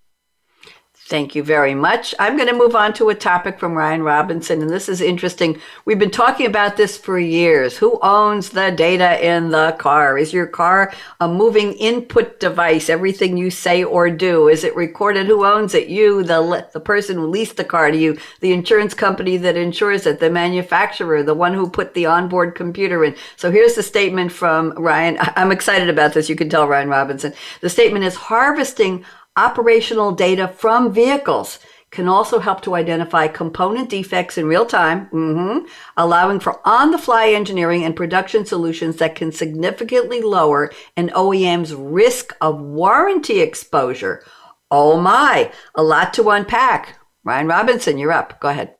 Thank 1.05 1.35
you 1.35 1.43
very 1.43 1.75
much. 1.75 2.15
I'm 2.17 2.37
going 2.37 2.47
to 2.47 2.55
move 2.55 2.77
on 2.77 2.93
to 2.93 3.09
a 3.09 3.15
topic 3.15 3.59
from 3.59 3.73
Ryan 3.73 4.03
Robinson, 4.03 4.61
and 4.61 4.69
this 4.69 4.87
is 4.87 5.01
interesting. 5.01 5.59
We've 5.83 5.99
been 5.99 6.09
talking 6.09 6.45
about 6.45 6.77
this 6.77 6.97
for 6.97 7.19
years. 7.19 7.75
Who 7.77 7.99
owns 8.01 8.51
the 8.51 8.71
data 8.71 9.23
in 9.23 9.49
the 9.49 9.75
car? 9.77 10.17
Is 10.17 10.31
your 10.31 10.47
car 10.47 10.93
a 11.19 11.27
moving 11.27 11.73
input 11.73 12.39
device? 12.39 12.89
Everything 12.89 13.35
you 13.35 13.51
say 13.51 13.83
or 13.83 14.09
do, 14.09 14.47
is 14.47 14.63
it 14.63 14.77
recorded? 14.77 15.25
Who 15.27 15.43
owns 15.43 15.75
it? 15.75 15.89
You, 15.89 16.23
the 16.23 16.69
the 16.71 16.79
person 16.79 17.17
who 17.17 17.27
leased 17.27 17.57
the 17.57 17.65
car 17.65 17.91
to 17.91 17.97
you, 17.97 18.17
the 18.39 18.53
insurance 18.53 18.93
company 18.93 19.35
that 19.35 19.57
insures 19.57 20.05
it, 20.05 20.21
the 20.21 20.29
manufacturer, 20.29 21.21
the 21.21 21.33
one 21.33 21.53
who 21.53 21.69
put 21.69 21.93
the 21.95 22.05
onboard 22.05 22.55
computer 22.55 23.03
in. 23.03 23.13
So 23.35 23.51
here's 23.51 23.75
the 23.75 23.83
statement 23.83 24.31
from 24.31 24.71
Ryan. 24.77 25.17
I'm 25.19 25.51
excited 25.51 25.89
about 25.89 26.13
this. 26.13 26.29
You 26.29 26.37
can 26.37 26.49
tell 26.49 26.65
Ryan 26.65 26.87
Robinson. 26.87 27.33
The 27.59 27.69
statement 27.69 28.05
is 28.05 28.15
harvesting 28.15 29.03
operational 29.35 30.11
data 30.11 30.47
from 30.47 30.93
vehicles 30.93 31.59
can 31.93 32.07
also 32.07 32.39
help 32.39 32.61
to 32.61 32.73
identify 32.73 33.27
component 33.27 33.87
defects 33.87 34.37
in 34.37 34.47
real 34.47 34.65
time, 34.65 35.05
mm-hmm, 35.11 35.65
allowing 35.95 36.39
for 36.39 36.59
on 36.67 36.91
the 36.91 36.97
fly 36.97 37.29
engineering 37.29 37.83
and 37.83 37.95
production 37.95 38.45
solutions 38.45 38.97
that 38.97 39.15
can 39.15 39.31
significantly 39.31 40.19
lower 40.19 40.71
an 40.97 41.09
OEM's 41.09 41.73
risk 41.73 42.35
of 42.41 42.59
warranty 42.59 43.39
exposure. 43.39 44.25
Oh 44.71 44.99
my, 44.99 45.51
a 45.75 45.83
lot 45.83 46.13
to 46.15 46.29
unpack. 46.31 46.97
Ryan 47.23 47.47
Robinson, 47.47 47.97
you're 47.99 48.11
up. 48.11 48.39
Go 48.39 48.49
ahead. 48.49 48.75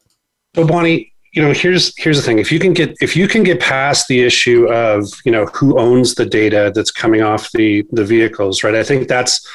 So, 0.56 0.66
Bonnie, 0.66 1.14
you 1.34 1.42
know, 1.42 1.54
here's 1.54 1.96
here's 1.98 2.18
the 2.18 2.24
thing. 2.24 2.40
If 2.40 2.52
you 2.52 2.60
can 2.60 2.74
get 2.74 2.96
if 3.00 3.16
you 3.16 3.28
can 3.28 3.44
get 3.44 3.60
past 3.60 4.08
the 4.08 4.22
issue 4.22 4.68
of 4.72 5.08
you 5.24 5.32
know 5.32 5.46
who 5.48 5.80
owns 5.80 6.16
the 6.16 6.26
data 6.26 6.72
that's 6.74 6.92
coming 6.92 7.22
off 7.22 7.52
the 7.52 7.86
the 7.92 8.04
vehicles, 8.04 8.64
right? 8.64 8.76
I 8.76 8.84
think 8.84 9.08
that's 9.08 9.48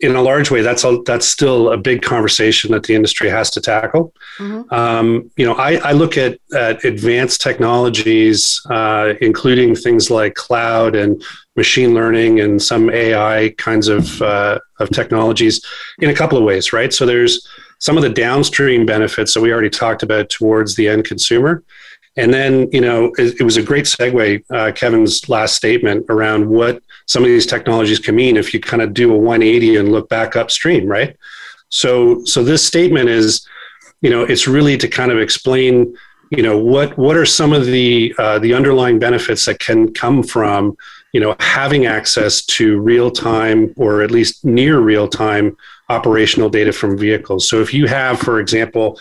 in 0.00 0.14
a 0.14 0.20
large 0.20 0.50
way, 0.50 0.60
that's 0.60 0.84
a, 0.84 0.98
that's 1.06 1.26
still 1.26 1.72
a 1.72 1.76
big 1.78 2.02
conversation 2.02 2.70
that 2.72 2.84
the 2.84 2.94
industry 2.94 3.30
has 3.30 3.50
to 3.50 3.60
tackle. 3.60 4.12
Mm-hmm. 4.38 4.72
Um, 4.74 5.30
you 5.36 5.46
know, 5.46 5.54
I, 5.54 5.76
I 5.76 5.92
look 5.92 6.18
at, 6.18 6.38
at 6.54 6.84
advanced 6.84 7.40
technologies, 7.40 8.60
uh, 8.68 9.14
including 9.22 9.74
things 9.74 10.10
like 10.10 10.34
cloud 10.34 10.94
and 10.94 11.22
machine 11.56 11.94
learning 11.94 12.40
and 12.40 12.60
some 12.60 12.90
AI 12.90 13.54
kinds 13.56 13.88
of 13.88 14.20
uh, 14.20 14.58
of 14.78 14.90
technologies, 14.90 15.64
in 16.00 16.10
a 16.10 16.14
couple 16.14 16.36
of 16.36 16.44
ways, 16.44 16.74
right? 16.74 16.92
So 16.92 17.06
there's 17.06 17.48
some 17.78 17.96
of 17.96 18.02
the 18.02 18.10
downstream 18.10 18.84
benefits 18.84 19.32
that 19.32 19.40
we 19.40 19.52
already 19.52 19.70
talked 19.70 20.02
about 20.02 20.28
towards 20.28 20.76
the 20.76 20.88
end 20.88 21.04
consumer. 21.04 21.62
And 22.16 22.32
then, 22.32 22.68
you 22.72 22.80
know, 22.80 23.12
it, 23.18 23.40
it 23.40 23.44
was 23.44 23.56
a 23.56 23.62
great 23.62 23.84
segue, 23.84 24.42
uh, 24.50 24.72
Kevin's 24.72 25.28
last 25.28 25.54
statement 25.54 26.06
around 26.08 26.48
what 26.48 26.82
some 27.06 27.22
of 27.22 27.28
these 27.28 27.46
technologies 27.46 27.98
can 27.98 28.16
mean 28.16 28.36
if 28.36 28.54
you 28.54 28.60
kind 28.60 28.82
of 28.82 28.94
do 28.94 29.12
a 29.12 29.16
180 29.16 29.76
and 29.76 29.92
look 29.92 30.08
back 30.08 30.34
upstream, 30.34 30.86
right? 30.86 31.16
So, 31.68 32.24
so 32.24 32.42
this 32.42 32.64
statement 32.64 33.08
is, 33.08 33.46
you 34.00 34.10
know, 34.10 34.22
it's 34.22 34.48
really 34.48 34.76
to 34.78 34.88
kind 34.88 35.10
of 35.10 35.18
explain, 35.18 35.94
you 36.30 36.42
know, 36.42 36.58
what 36.58 36.96
what 36.98 37.16
are 37.16 37.26
some 37.26 37.52
of 37.52 37.66
the 37.66 38.14
uh, 38.18 38.38
the 38.38 38.54
underlying 38.54 38.98
benefits 38.98 39.44
that 39.46 39.58
can 39.58 39.92
come 39.92 40.22
from, 40.22 40.76
you 41.12 41.20
know, 41.20 41.36
having 41.40 41.86
access 41.86 42.44
to 42.46 42.80
real 42.80 43.10
time 43.10 43.72
or 43.76 44.02
at 44.02 44.10
least 44.10 44.44
near 44.44 44.80
real 44.80 45.08
time 45.08 45.56
operational 45.88 46.48
data 46.48 46.72
from 46.72 46.98
vehicles. 46.98 47.48
So, 47.48 47.60
if 47.60 47.72
you 47.72 47.86
have, 47.86 48.18
for 48.18 48.40
example, 48.40 48.98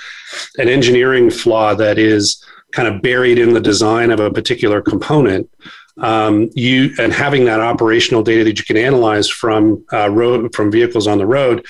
an 0.58 0.69
engineering 0.69 1.30
flaw 1.30 1.73
that 1.75 1.97
is 1.97 2.43
kind 2.76 2.90
of 2.90 3.02
buried 3.02 3.40
in 3.40 3.54
the 3.54 3.62
design 3.62 4.12
of 4.12 4.20
a 4.20 4.30
particular 4.30 4.82
component, 4.82 5.50
um, 5.98 6.50
you 6.54 6.94
and 7.00 7.14
having 7.14 7.46
that 7.46 7.62
operational 7.62 8.22
data 8.22 8.44
that 8.44 8.60
you 8.60 8.66
can 8.66 8.76
analyze 8.76 9.30
from 9.30 9.86
uh, 9.94 10.10
road 10.10 10.54
from 10.54 10.70
vehicles 10.70 11.08
on 11.08 11.18
the 11.18 11.26
road 11.26 11.66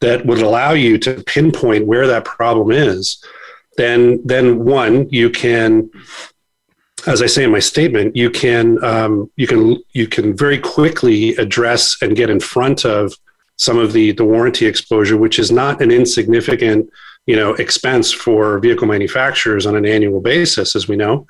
that 0.00 0.26
would 0.26 0.42
allow 0.42 0.72
you 0.72 0.98
to 0.98 1.22
pinpoint 1.24 1.86
where 1.86 2.06
that 2.06 2.24
problem 2.24 2.70
is 2.70 3.24
then 3.78 4.20
then 4.26 4.64
one 4.64 5.08
you 5.08 5.30
can 5.30 5.90
as 7.06 7.22
i 7.22 7.26
say 7.26 7.44
in 7.44 7.50
my 7.50 7.58
statement 7.58 8.14
you 8.14 8.28
can 8.28 8.82
um, 8.84 9.30
you 9.36 9.46
can 9.46 9.82
you 9.92 10.06
can 10.06 10.36
very 10.36 10.58
quickly 10.58 11.34
address 11.36 11.96
and 12.02 12.14
get 12.14 12.28
in 12.28 12.40
front 12.40 12.84
of 12.84 13.14
some 13.56 13.78
of 13.78 13.94
the 13.94 14.12
the 14.12 14.24
warranty 14.24 14.66
exposure 14.66 15.16
which 15.16 15.38
is 15.38 15.50
not 15.50 15.80
an 15.80 15.90
insignificant 15.90 16.90
you 17.26 17.36
know 17.36 17.54
expense 17.54 18.12
for 18.12 18.58
vehicle 18.58 18.86
manufacturers 18.86 19.66
on 19.66 19.76
an 19.76 19.86
annual 19.86 20.20
basis 20.20 20.74
as 20.74 20.88
we 20.88 20.96
know 20.96 21.26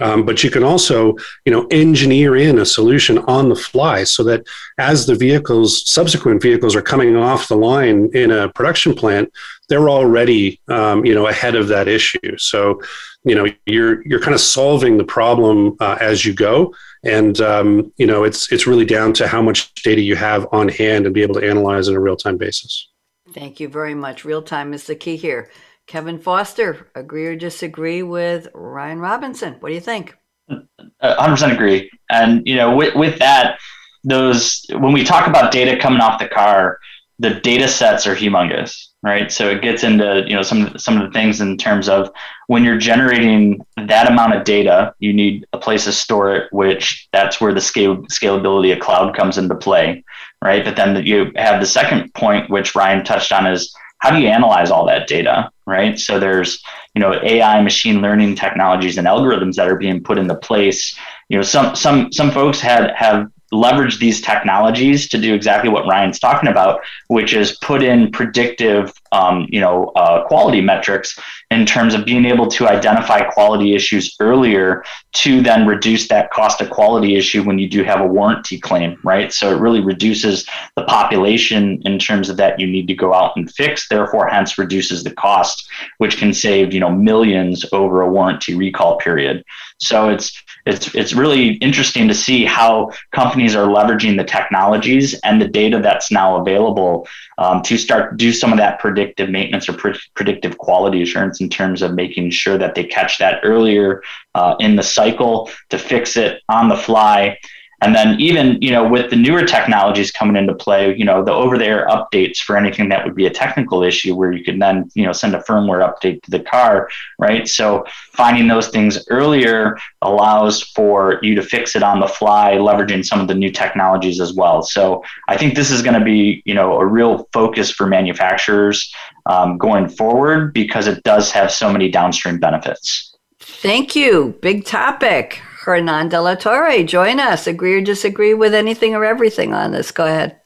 um, 0.00 0.24
but 0.24 0.44
you 0.44 0.50
can 0.50 0.62
also, 0.62 1.16
you 1.44 1.52
know, 1.52 1.66
engineer 1.70 2.36
in 2.36 2.58
a 2.58 2.66
solution 2.66 3.18
on 3.20 3.48
the 3.48 3.56
fly 3.56 4.04
so 4.04 4.22
that 4.24 4.46
as 4.78 5.06
the 5.06 5.14
vehicles, 5.14 5.88
subsequent 5.88 6.42
vehicles 6.42 6.76
are 6.76 6.82
coming 6.82 7.16
off 7.16 7.48
the 7.48 7.56
line 7.56 8.10
in 8.14 8.30
a 8.30 8.48
production 8.50 8.94
plant, 8.94 9.32
they're 9.68 9.88
already, 9.88 10.60
um, 10.68 11.04
you 11.04 11.14
know, 11.14 11.26
ahead 11.26 11.54
of 11.54 11.68
that 11.68 11.88
issue. 11.88 12.36
So, 12.38 12.80
you 13.24 13.34
know, 13.34 13.46
you're 13.66 14.06
you're 14.06 14.20
kind 14.20 14.34
of 14.34 14.40
solving 14.40 14.96
the 14.96 15.04
problem 15.04 15.76
uh, 15.80 15.98
as 16.00 16.24
you 16.24 16.32
go, 16.32 16.74
and 17.04 17.38
um, 17.40 17.92
you 17.96 18.06
know, 18.06 18.24
it's 18.24 18.50
it's 18.52 18.66
really 18.66 18.86
down 18.86 19.12
to 19.14 19.26
how 19.26 19.42
much 19.42 19.74
data 19.82 20.00
you 20.00 20.16
have 20.16 20.46
on 20.52 20.68
hand 20.68 21.04
and 21.04 21.14
be 21.14 21.22
able 21.22 21.34
to 21.34 21.46
analyze 21.46 21.88
on 21.88 21.96
a 21.96 22.00
real 22.00 22.16
time 22.16 22.38
basis. 22.38 22.88
Thank 23.32 23.60
you 23.60 23.68
very 23.68 23.94
much. 23.94 24.24
Real 24.24 24.42
time 24.42 24.72
is 24.72 24.86
the 24.86 24.94
key 24.94 25.16
here. 25.16 25.50
Kevin 25.86 26.18
Foster, 26.18 26.88
agree 26.94 27.26
or 27.26 27.36
disagree 27.36 28.02
with 28.02 28.48
Ryan 28.54 29.00
Robinson? 29.00 29.54
What 29.60 29.70
do 29.70 29.74
you 29.74 29.80
think? 29.80 30.14
Uh, 30.50 30.58
100% 31.00 31.52
agree. 31.52 31.90
And, 32.10 32.46
you 32.46 32.56
know, 32.56 32.76
with, 32.76 32.94
with 32.94 33.18
that, 33.18 33.58
those, 34.04 34.64
when 34.70 34.92
we 34.92 35.02
talk 35.02 35.26
about 35.26 35.50
data 35.50 35.78
coming 35.80 36.00
off 36.00 36.18
the 36.18 36.28
car, 36.28 36.78
the 37.18 37.34
data 37.40 37.68
sets 37.68 38.06
are 38.06 38.14
humongous, 38.14 38.87
right? 39.02 39.30
So 39.30 39.48
it 39.48 39.62
gets 39.62 39.84
into, 39.84 40.24
you 40.26 40.34
know, 40.34 40.42
some, 40.42 40.76
some 40.76 41.00
of 41.00 41.06
the 41.06 41.12
things 41.12 41.40
in 41.40 41.56
terms 41.56 41.88
of 41.88 42.10
when 42.48 42.64
you're 42.64 42.78
generating 42.78 43.64
that 43.76 44.10
amount 44.10 44.34
of 44.34 44.44
data, 44.44 44.94
you 44.98 45.12
need 45.12 45.46
a 45.52 45.58
place 45.58 45.84
to 45.84 45.92
store 45.92 46.34
it, 46.34 46.52
which 46.52 47.08
that's 47.12 47.40
where 47.40 47.54
the 47.54 47.60
scale, 47.60 47.98
scalability 48.06 48.72
of 48.72 48.80
cloud 48.80 49.16
comes 49.16 49.38
into 49.38 49.54
play, 49.54 50.04
right? 50.42 50.64
But 50.64 50.76
then 50.76 51.06
you 51.06 51.30
have 51.36 51.60
the 51.60 51.66
second 51.66 52.12
point, 52.14 52.50
which 52.50 52.74
Ryan 52.74 53.04
touched 53.04 53.30
on 53.30 53.46
is, 53.46 53.72
how 53.98 54.10
do 54.10 54.20
you 54.20 54.28
analyze 54.28 54.70
all 54.70 54.86
that 54.86 55.08
data 55.08 55.50
right 55.66 55.98
so 55.98 56.18
there's 56.18 56.62
you 56.94 57.00
know 57.00 57.20
ai 57.22 57.60
machine 57.60 58.00
learning 58.00 58.34
technologies 58.34 58.96
and 58.96 59.06
algorithms 59.06 59.54
that 59.54 59.68
are 59.68 59.76
being 59.76 60.02
put 60.02 60.18
into 60.18 60.34
place 60.36 60.96
you 61.28 61.36
know 61.36 61.42
some 61.42 61.74
some 61.76 62.12
some 62.12 62.30
folks 62.30 62.60
had 62.60 62.90
have 62.96 63.30
leverage 63.50 63.98
these 63.98 64.20
technologies 64.20 65.08
to 65.08 65.18
do 65.18 65.34
exactly 65.34 65.70
what 65.70 65.86
Ryan's 65.86 66.18
talking 66.18 66.48
about, 66.48 66.80
which 67.08 67.34
is 67.34 67.56
put 67.58 67.82
in 67.82 68.10
predictive, 68.10 68.92
um, 69.12 69.46
you 69.48 69.60
know, 69.60 69.86
uh, 69.96 70.26
quality 70.26 70.60
metrics 70.60 71.18
in 71.50 71.64
terms 71.64 71.94
of 71.94 72.04
being 72.04 72.24
able 72.24 72.46
to 72.46 72.68
identify 72.68 73.22
quality 73.22 73.74
issues 73.74 74.14
earlier 74.20 74.84
to 75.12 75.40
then 75.40 75.66
reduce 75.66 76.08
that 76.08 76.30
cost 76.30 76.60
of 76.60 76.70
quality 76.70 77.16
issue 77.16 77.42
when 77.42 77.58
you 77.58 77.68
do 77.68 77.82
have 77.82 78.00
a 78.00 78.06
warranty 78.06 78.58
claim, 78.60 78.98
right? 79.02 79.32
So 79.32 79.54
it 79.54 79.60
really 79.60 79.80
reduces 79.80 80.46
the 80.76 80.84
population 80.84 81.80
in 81.84 81.98
terms 81.98 82.28
of 82.28 82.36
that 82.36 82.60
you 82.60 82.66
need 82.66 82.86
to 82.88 82.94
go 82.94 83.14
out 83.14 83.36
and 83.36 83.50
fix, 83.50 83.88
therefore, 83.88 84.28
hence 84.28 84.58
reduces 84.58 85.04
the 85.04 85.12
cost, 85.12 85.68
which 85.98 86.18
can 86.18 86.32
save, 86.32 86.74
you 86.74 86.80
know, 86.80 86.90
millions 86.90 87.64
over 87.72 88.02
a 88.02 88.10
warranty 88.10 88.54
recall 88.54 88.98
period. 88.98 89.44
So 89.78 90.08
it's 90.08 90.42
it's 90.66 90.94
it's 90.94 91.12
really 91.14 91.52
interesting 91.54 92.08
to 92.08 92.14
see 92.14 92.44
how 92.44 92.90
companies 93.12 93.56
are 93.56 93.68
leveraging 93.68 94.16
the 94.16 94.24
technologies 94.24 95.18
and 95.20 95.40
the 95.40 95.48
data 95.48 95.80
that's 95.80 96.10
now 96.10 96.36
available 96.36 97.06
um, 97.38 97.62
to 97.62 97.78
start 97.78 98.16
do 98.16 98.32
some 98.32 98.52
of 98.52 98.58
that 98.58 98.78
predictive 98.78 99.30
maintenance 99.30 99.68
or 99.68 99.72
pre- 99.72 99.98
predictive 100.14 100.58
quality 100.58 101.02
assurance 101.02 101.40
in 101.40 101.48
terms 101.48 101.80
of 101.82 101.94
making 101.94 102.30
sure 102.30 102.58
that 102.58 102.74
they 102.74 102.84
catch 102.84 103.18
that 103.18 103.40
earlier 103.44 104.02
uh, 104.34 104.56
in 104.60 104.76
the 104.76 104.82
cycle 104.82 105.50
to 105.70 105.78
fix 105.78 106.16
it 106.16 106.42
on 106.48 106.68
the 106.68 106.76
fly 106.76 107.38
and 107.80 107.94
then 107.94 108.20
even, 108.20 108.60
you 108.60 108.72
know, 108.72 108.86
with 108.86 109.08
the 109.10 109.16
newer 109.16 109.44
technologies 109.44 110.10
coming 110.10 110.34
into 110.34 110.54
play, 110.54 110.96
you 110.96 111.04
know, 111.04 111.24
the 111.24 111.32
over-the-air 111.32 111.86
updates 111.88 112.38
for 112.38 112.56
anything 112.56 112.88
that 112.88 113.04
would 113.04 113.14
be 113.14 113.26
a 113.26 113.30
technical 113.30 113.84
issue 113.84 114.16
where 114.16 114.32
you 114.32 114.42
could 114.42 114.60
then, 114.60 114.90
you 114.94 115.04
know, 115.04 115.12
send 115.12 115.34
a 115.34 115.38
firmware 115.42 115.88
update 115.88 116.20
to 116.22 116.30
the 116.30 116.40
car, 116.40 116.88
right? 117.20 117.46
So 117.48 117.84
finding 118.12 118.48
those 118.48 118.68
things 118.68 119.06
earlier 119.10 119.78
allows 120.02 120.62
for 120.62 121.20
you 121.22 121.36
to 121.36 121.42
fix 121.42 121.76
it 121.76 121.84
on 121.84 122.00
the 122.00 122.08
fly, 122.08 122.54
leveraging 122.54 123.04
some 123.04 123.20
of 123.20 123.28
the 123.28 123.34
new 123.34 123.52
technologies 123.52 124.20
as 124.20 124.34
well. 124.34 124.62
So 124.62 125.04
I 125.28 125.36
think 125.36 125.54
this 125.54 125.70
is 125.70 125.80
going 125.80 125.98
to 125.98 126.04
be, 126.04 126.42
you 126.44 126.54
know, 126.54 126.80
a 126.80 126.84
real 126.84 127.28
focus 127.32 127.70
for 127.70 127.86
manufacturers 127.86 128.92
um, 129.26 129.56
going 129.56 129.88
forward 129.88 130.52
because 130.52 130.88
it 130.88 131.04
does 131.04 131.30
have 131.30 131.52
so 131.52 131.72
many 131.72 131.90
downstream 131.90 132.40
benefits. 132.40 133.16
Thank 133.38 133.94
you. 133.94 134.36
Big 134.40 134.64
topic. 134.64 135.42
Hernan 135.68 136.08
de 136.08 136.20
la 136.20 136.34
Torre, 136.34 136.82
join 136.84 137.20
us. 137.20 137.46
Agree 137.46 137.74
or 137.74 137.80
disagree 137.80 138.34
with 138.34 138.54
anything 138.54 138.94
or 138.94 139.04
everything 139.04 139.54
on 139.54 139.72
this? 139.72 139.90
Go 139.90 140.06
ahead. 140.06 140.40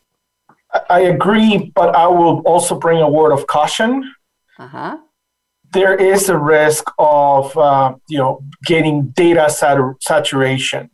I 0.88 1.00
agree, 1.00 1.70
but 1.74 1.94
I 1.94 2.06
will 2.06 2.40
also 2.40 2.78
bring 2.78 3.00
a 3.00 3.08
word 3.08 3.32
of 3.32 3.46
caution. 3.46 4.10
Uh-huh. 4.58 4.96
There 5.72 5.94
is 5.94 6.28
a 6.28 6.36
risk 6.36 6.84
of 6.98 7.56
uh, 7.56 7.94
you 8.08 8.18
know 8.18 8.42
getting 8.64 9.08
data 9.08 9.50
sat- 9.50 9.78
saturation. 10.00 10.90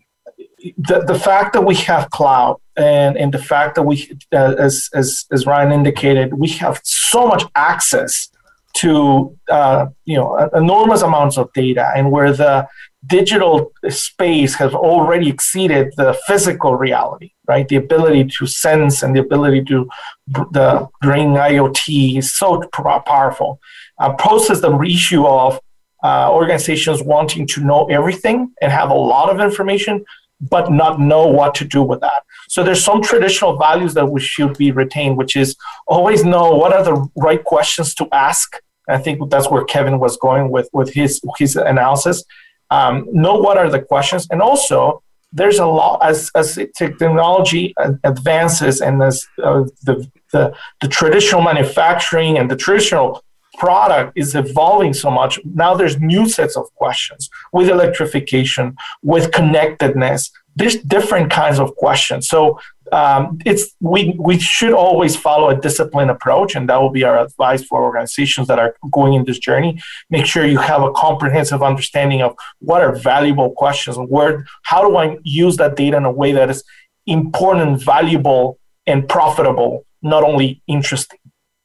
the, 0.77 1.05
the 1.05 1.19
fact 1.19 1.53
that 1.53 1.65
we 1.65 1.75
have 1.77 2.11
cloud 2.11 2.57
and, 2.77 3.17
and 3.17 3.33
the 3.33 3.39
fact 3.39 3.75
that 3.77 3.83
we, 3.83 4.11
uh, 4.33 4.55
as, 4.59 4.91
as, 4.95 5.25
as 5.31 5.47
Ryan 5.47 5.73
indicated, 5.73 6.35
we 6.35 6.49
have 6.49 6.81
so 6.85 7.27
much 7.27 7.45
access 7.55 8.29
to 8.75 9.37
uh, 9.51 9.87
you 10.05 10.17
know 10.17 10.37
enormous 10.55 11.03
amounts 11.03 11.37
of 11.39 11.53
data 11.53 11.91
and 11.97 12.13
where 12.13 12.33
the 12.33 12.67
digital 13.07 13.73
space 13.89 14.55
has 14.55 14.75
already 14.75 15.29
exceeded 15.29 15.93
the 15.97 16.19
physical 16.27 16.75
reality 16.75 17.33
right? 17.49 17.67
The 17.67 17.77
ability 17.77 18.25
to 18.39 18.47
sense 18.47 19.03
and 19.03 19.17
the 19.17 19.21
ability 19.21 19.65
to 19.65 19.89
the 20.29 20.87
bring 21.01 21.31
iot 21.31 22.17
is 22.19 22.35
so 22.35 22.63
powerful. 22.71 23.59
Uh, 23.99 24.13
poses 24.15 24.61
the 24.61 24.79
issue 24.83 25.27
of 25.27 25.59
uh, 26.05 26.31
organizations 26.31 27.03
wanting 27.03 27.47
to 27.49 27.65
know 27.65 27.87
everything 27.87 28.53
and 28.63 28.71
have 28.71 28.91
a 28.91 28.95
lot 28.95 29.31
of 29.31 29.41
information 29.41 30.05
but 30.41 30.71
not 30.71 31.01
know 31.01 31.27
what 31.27 31.53
to 31.53 31.65
do 31.65 31.83
with 31.83 32.01
that. 32.01 32.23
So 32.49 32.63
there's 32.63 32.85
some 32.85 33.03
traditional 33.03 33.57
values 33.57 33.95
that 33.95 34.07
we 34.07 34.21
should 34.21 34.57
be 34.57 34.71
retained 34.71 35.17
which 35.17 35.35
is 35.35 35.57
always 35.89 36.25
know 36.25 36.53
what 36.53 36.73
are 36.73 36.85
the 36.85 37.09
right 37.17 37.43
questions 37.43 37.93
to 37.95 38.07
ask. 38.13 38.57
I 38.89 38.99
think 38.99 39.29
that's 39.31 39.51
where 39.51 39.65
Kevin 39.65 39.99
was 39.99 40.17
going 40.17 40.51
with 40.51 40.69
with 40.73 40.93
his 40.93 41.21
his 41.39 41.57
analysis. 41.57 42.23
Um, 42.71 43.07
know 43.13 43.37
what 43.37 43.57
are 43.57 43.71
the 43.71 43.81
questions, 43.81 44.27
and 44.31 44.43
also 44.43 45.03
there's 45.33 45.59
a 45.59 45.67
lot 45.67 46.01
as 46.03 46.31
as 46.35 46.59
technology 46.77 47.75
advances 48.05 48.81
and 48.81 49.03
as 49.03 49.27
uh, 49.43 49.65
the, 49.85 50.11
the 50.33 50.55
the 50.81 50.89
traditional 50.89 51.43
manufacturing 51.43 52.39
and 52.39 52.51
the 52.51 52.57
traditional 52.57 53.23
product 53.59 54.13
is 54.17 54.35
evolving 54.35 54.95
so 54.95 55.11
much 55.11 55.41
now 55.45 55.75
there's 55.75 55.99
new 55.99 56.29
sets 56.29 56.57
of 56.57 56.65
questions 56.77 57.29
with 57.53 57.69
electrification 57.69 58.77
with 59.03 59.33
connectedness 59.33 60.31
there's 60.59 60.77
different 60.77 61.31
kinds 61.31 61.61
of 61.61 61.75
questions. 61.77 62.29
So 62.29 62.59
um, 62.93 63.39
it's 63.45 63.75
we 63.81 64.17
we 64.19 64.39
should 64.39 64.73
always 64.73 65.17
follow 65.17 65.51
a 65.51 65.61
disciplined 65.61 66.11
approach, 66.11 66.55
and 66.55 66.69
that 66.69 66.81
will 66.81 66.91
be 66.91 67.05
our 67.05 67.19
advice 67.19 67.65
for 67.65 67.83
organizations 67.83 68.49
that 68.49 68.59
are 68.59 68.75
going 68.91 69.15
in 69.15 69.25
this 69.25 69.39
journey. 69.39 69.81
Make 70.11 70.27
sure 70.27 70.47
you 70.47 70.59
have 70.59 70.83
a 70.83 70.93
comprehensive 70.93 71.63
understanding 71.63 72.23
of 72.23 72.37
what 72.61 72.83
are 72.83 72.95
valuable 72.97 73.51
questions 73.51 73.97
and 73.97 74.09
where 74.09 74.47
how 74.63 74.87
do 74.87 74.97
I 74.97 75.19
use 75.23 75.57
that 75.57 75.77
data 75.77 75.97
in 75.97 76.05
a 76.05 76.13
way 76.13 76.33
that 76.33 76.51
is 76.51 76.65
important, 77.07 77.83
valuable, 77.83 78.59
and 78.87 79.09
profitable, 79.09 79.87
not 80.03 80.23
only 80.25 80.63
interesting 80.67 81.19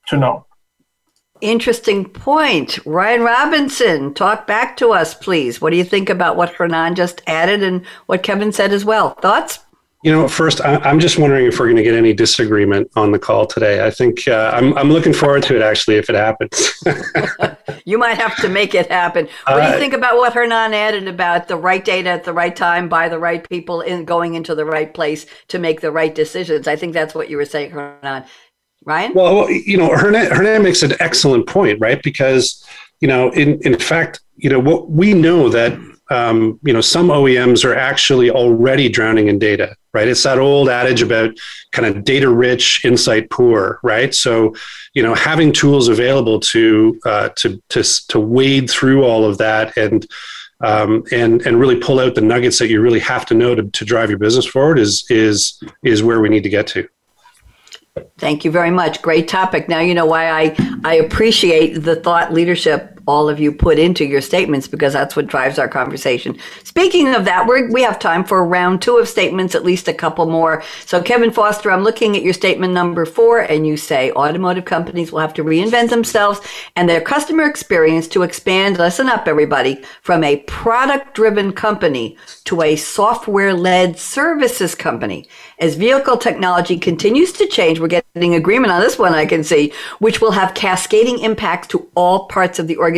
to 0.07 0.17
know. 0.17 0.45
Interesting 1.41 2.05
point. 2.05 2.79
Ryan 2.85 3.21
Robinson, 3.21 4.13
talk 4.13 4.47
back 4.47 4.77
to 4.77 4.93
us, 4.93 5.13
please. 5.13 5.59
What 5.59 5.71
do 5.71 5.77
you 5.77 5.83
think 5.83 6.09
about 6.09 6.37
what 6.37 6.53
Hernan 6.53 6.95
just 6.95 7.21
added 7.27 7.61
and 7.61 7.85
what 8.05 8.23
Kevin 8.23 8.53
said 8.53 8.71
as 8.71 8.85
well? 8.85 9.09
Thoughts? 9.15 9.59
You 10.03 10.11
know, 10.11 10.27
first, 10.27 10.59
I'm 10.65 10.99
just 10.99 11.17
wondering 11.17 11.45
if 11.45 11.57
we're 11.57 11.67
going 11.67 11.77
to 11.77 11.83
get 11.83 11.95
any 11.95 12.11
disagreement 12.11 12.91
on 12.97 13.13
the 13.13 13.19
call 13.19 13.45
today. 13.45 13.85
I 13.85 13.89
think 13.89 14.27
uh, 14.27 14.51
I'm, 14.53 14.77
I'm 14.77 14.89
looking 14.91 15.13
forward 15.13 15.43
to 15.43 15.55
it 15.55 15.61
actually 15.61 15.95
if 15.95 16.09
it 16.09 16.15
happens. 16.15 16.73
you 17.85 17.97
might 17.97 18.17
have 18.17 18.35
to 18.37 18.49
make 18.49 18.75
it 18.75 18.91
happen. 18.91 19.29
What 19.47 19.61
do 19.61 19.67
you 19.67 19.73
uh, 19.75 19.79
think 19.79 19.93
about 19.93 20.17
what 20.17 20.33
Hernan 20.33 20.73
added 20.73 21.07
about 21.07 21.47
the 21.47 21.55
right 21.55 21.83
data 21.83 22.09
at 22.09 22.25
the 22.25 22.33
right 22.33 22.53
time 22.53 22.89
by 22.89 23.07
the 23.07 23.17
right 23.17 23.47
people 23.47 23.79
in 23.79 24.03
going 24.03 24.33
into 24.33 24.55
the 24.55 24.65
right 24.65 24.93
place 24.93 25.25
to 25.47 25.57
make 25.57 25.79
the 25.79 25.91
right 25.91 26.13
decisions? 26.13 26.67
I 26.67 26.75
think 26.75 26.91
that's 26.91 27.15
what 27.15 27.29
you 27.29 27.37
were 27.37 27.45
saying, 27.45 27.71
Hernan. 27.71 28.25
Ryan? 28.85 29.13
Well, 29.13 29.49
you 29.49 29.77
know, 29.77 29.95
Hernan, 29.95 30.31
Hernan 30.31 30.63
makes 30.63 30.83
an 30.83 30.93
excellent 30.99 31.47
point, 31.47 31.79
right? 31.79 32.03
Because, 32.03 32.61
you 32.99 33.07
know, 33.07 33.31
in, 33.31 33.57
in 33.61 33.79
fact, 33.79 34.19
you 34.35 34.49
know, 34.49 34.59
what 34.59 34.89
we 34.89 35.13
know 35.13 35.47
that 35.47 35.79
um, 36.09 36.59
you 36.63 36.73
know, 36.73 36.81
some 36.81 37.07
OEMs 37.07 37.63
are 37.63 37.75
actually 37.75 38.29
already 38.29 38.89
drowning 38.89 39.29
in 39.29 39.39
data, 39.39 39.75
right? 39.93 40.07
It's 40.07 40.23
that 40.23 40.37
old 40.37 40.69
adage 40.69 41.01
about 41.01 41.37
kind 41.71 41.87
of 41.87 42.03
data 42.03 42.29
rich, 42.29 42.83
insight 42.83 43.29
poor, 43.29 43.79
right? 43.83 44.13
So, 44.13 44.53
you 44.93 45.01
know, 45.01 45.15
having 45.15 45.53
tools 45.53 45.87
available 45.87 46.39
to 46.41 46.99
uh, 47.05 47.29
to 47.37 47.61
to 47.69 47.83
to 48.09 48.19
wade 48.19 48.69
through 48.69 49.03
all 49.03 49.23
of 49.23 49.37
that 49.37 49.75
and 49.77 50.05
um, 50.61 51.03
and 51.11 51.41
and 51.45 51.59
really 51.59 51.77
pull 51.77 51.99
out 51.99 52.15
the 52.15 52.21
nuggets 52.21 52.59
that 52.59 52.69
you 52.69 52.81
really 52.81 52.99
have 52.99 53.25
to 53.27 53.33
know 53.33 53.55
to, 53.55 53.63
to 53.63 53.85
drive 53.85 54.09
your 54.09 54.19
business 54.19 54.45
forward 54.45 54.79
is 54.79 55.05
is 55.09 55.61
is 55.83 56.03
where 56.03 56.19
we 56.19 56.29
need 56.29 56.43
to 56.43 56.49
get 56.49 56.67
to. 56.67 56.87
Thank 58.17 58.43
you 58.43 58.49
very 58.49 58.71
much. 58.71 59.01
Great 59.01 59.27
topic. 59.27 59.69
Now 59.69 59.79
you 59.79 59.93
know 59.93 60.05
why 60.05 60.29
I 60.29 60.79
I 60.83 60.95
appreciate 60.95 61.75
the 61.75 61.95
thought 61.95 62.33
leadership 62.33 62.92
all 63.05 63.27
of 63.27 63.39
you 63.39 63.51
put 63.51 63.77
into 63.77 64.05
your 64.05 64.21
statements 64.21 64.67
because 64.67 64.93
that's 64.93 65.15
what 65.15 65.27
drives 65.27 65.59
our 65.59 65.67
conversation. 65.67 66.37
Speaking 66.63 67.13
of 67.13 67.25
that, 67.25 67.47
we 67.47 67.67
we 67.67 67.83
have 67.83 67.99
time 67.99 68.23
for 68.23 68.45
round 68.45 68.81
two 68.81 68.97
of 68.97 69.09
statements, 69.09 69.55
at 69.55 69.65
least 69.65 69.87
a 69.87 69.93
couple 69.93 70.25
more. 70.25 70.63
So, 70.85 71.01
Kevin 71.01 71.31
Foster, 71.31 71.71
I'm 71.71 71.83
looking 71.83 72.15
at 72.15 72.23
your 72.23 72.33
statement 72.33 72.73
number 72.73 73.05
four, 73.05 73.39
and 73.39 73.67
you 73.67 73.77
say 73.77 74.11
automotive 74.11 74.65
companies 74.65 75.11
will 75.11 75.19
have 75.19 75.33
to 75.35 75.43
reinvent 75.43 75.89
themselves 75.89 76.39
and 76.75 76.87
their 76.87 77.01
customer 77.01 77.43
experience 77.43 78.07
to 78.09 78.23
expand, 78.23 78.77
listen 78.77 79.09
up, 79.09 79.27
everybody, 79.27 79.83
from 80.01 80.23
a 80.23 80.37
product 80.47 81.13
driven 81.13 81.51
company 81.51 82.17
to 82.45 82.61
a 82.61 82.75
software 82.75 83.53
led 83.53 83.97
services 83.97 84.75
company. 84.75 85.27
As 85.59 85.75
vehicle 85.75 86.17
technology 86.17 86.77
continues 86.77 87.31
to 87.33 87.47
change, 87.47 87.79
we're 87.79 87.87
getting 87.87 88.35
agreement 88.35 88.71
on 88.71 88.81
this 88.81 88.97
one, 88.97 89.13
I 89.13 89.25
can 89.25 89.43
see, 89.43 89.73
which 89.99 90.21
will 90.21 90.31
have 90.31 90.53
cascading 90.53 91.19
impacts 91.19 91.67
to 91.69 91.89
all 91.95 92.27
parts 92.27 92.59
of 92.59 92.67
the 92.67 92.77
organization 92.77 92.92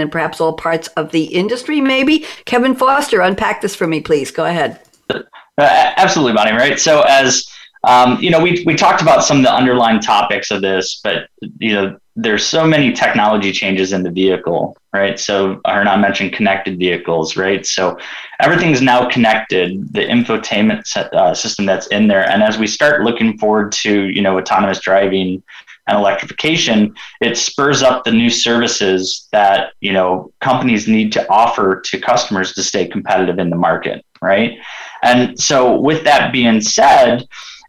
and 0.00 0.10
perhaps 0.10 0.40
all 0.40 0.54
parts 0.54 0.88
of 0.88 1.12
the 1.12 1.24
industry, 1.24 1.80
maybe. 1.80 2.24
Kevin 2.44 2.74
Foster, 2.74 3.20
unpack 3.20 3.60
this 3.60 3.74
for 3.74 3.86
me, 3.86 4.00
please. 4.00 4.30
Go 4.30 4.44
ahead. 4.44 4.80
Uh, 5.10 5.22
absolutely, 5.58 6.34
Bonnie, 6.34 6.52
right? 6.52 6.78
So, 6.78 7.02
as 7.02 7.48
um, 7.86 8.20
you 8.20 8.30
know, 8.30 8.40
we, 8.40 8.64
we 8.66 8.74
talked 8.74 9.00
about 9.00 9.24
some 9.24 9.38
of 9.38 9.42
the 9.44 9.54
underlying 9.54 10.00
topics 10.00 10.50
of 10.50 10.60
this, 10.60 11.00
but 11.02 11.28
you 11.58 11.72
know, 11.72 11.98
there's 12.16 12.44
so 12.44 12.66
many 12.66 12.92
technology 12.92 13.52
changes 13.52 13.92
in 13.92 14.02
the 14.02 14.10
vehicle, 14.10 14.76
right? 14.92 15.20
So 15.20 15.60
Hernan 15.66 16.00
mentioned 16.00 16.32
connected 16.32 16.78
vehicles, 16.78 17.36
right? 17.36 17.64
So 17.64 17.98
everything's 18.40 18.80
now 18.80 19.08
connected, 19.08 19.92
the 19.92 20.00
infotainment 20.00 20.86
set, 20.86 21.12
uh, 21.14 21.34
system 21.34 21.66
that's 21.66 21.86
in 21.88 22.08
there. 22.08 22.28
And 22.28 22.42
as 22.42 22.58
we 22.58 22.66
start 22.66 23.02
looking 23.02 23.38
forward 23.38 23.70
to, 23.72 24.06
you 24.06 24.22
know, 24.22 24.38
autonomous 24.38 24.80
driving 24.80 25.42
and 25.86 25.98
electrification, 25.98 26.94
it 27.20 27.36
spurs 27.36 27.82
up 27.82 28.04
the 28.04 28.10
new 28.10 28.30
services 28.30 29.28
that, 29.32 29.72
you 29.80 29.92
know, 29.92 30.32
companies 30.40 30.88
need 30.88 31.12
to 31.12 31.28
offer 31.28 31.80
to 31.80 31.98
customers 32.00 32.52
to 32.54 32.62
stay 32.62 32.86
competitive 32.86 33.38
in 33.38 33.50
the 33.50 33.56
market, 33.56 34.04
right? 34.20 34.58
And 35.02 35.38
so 35.38 35.78
with 35.78 36.04
that 36.04 36.32
being 36.32 36.60
said, 36.60 37.26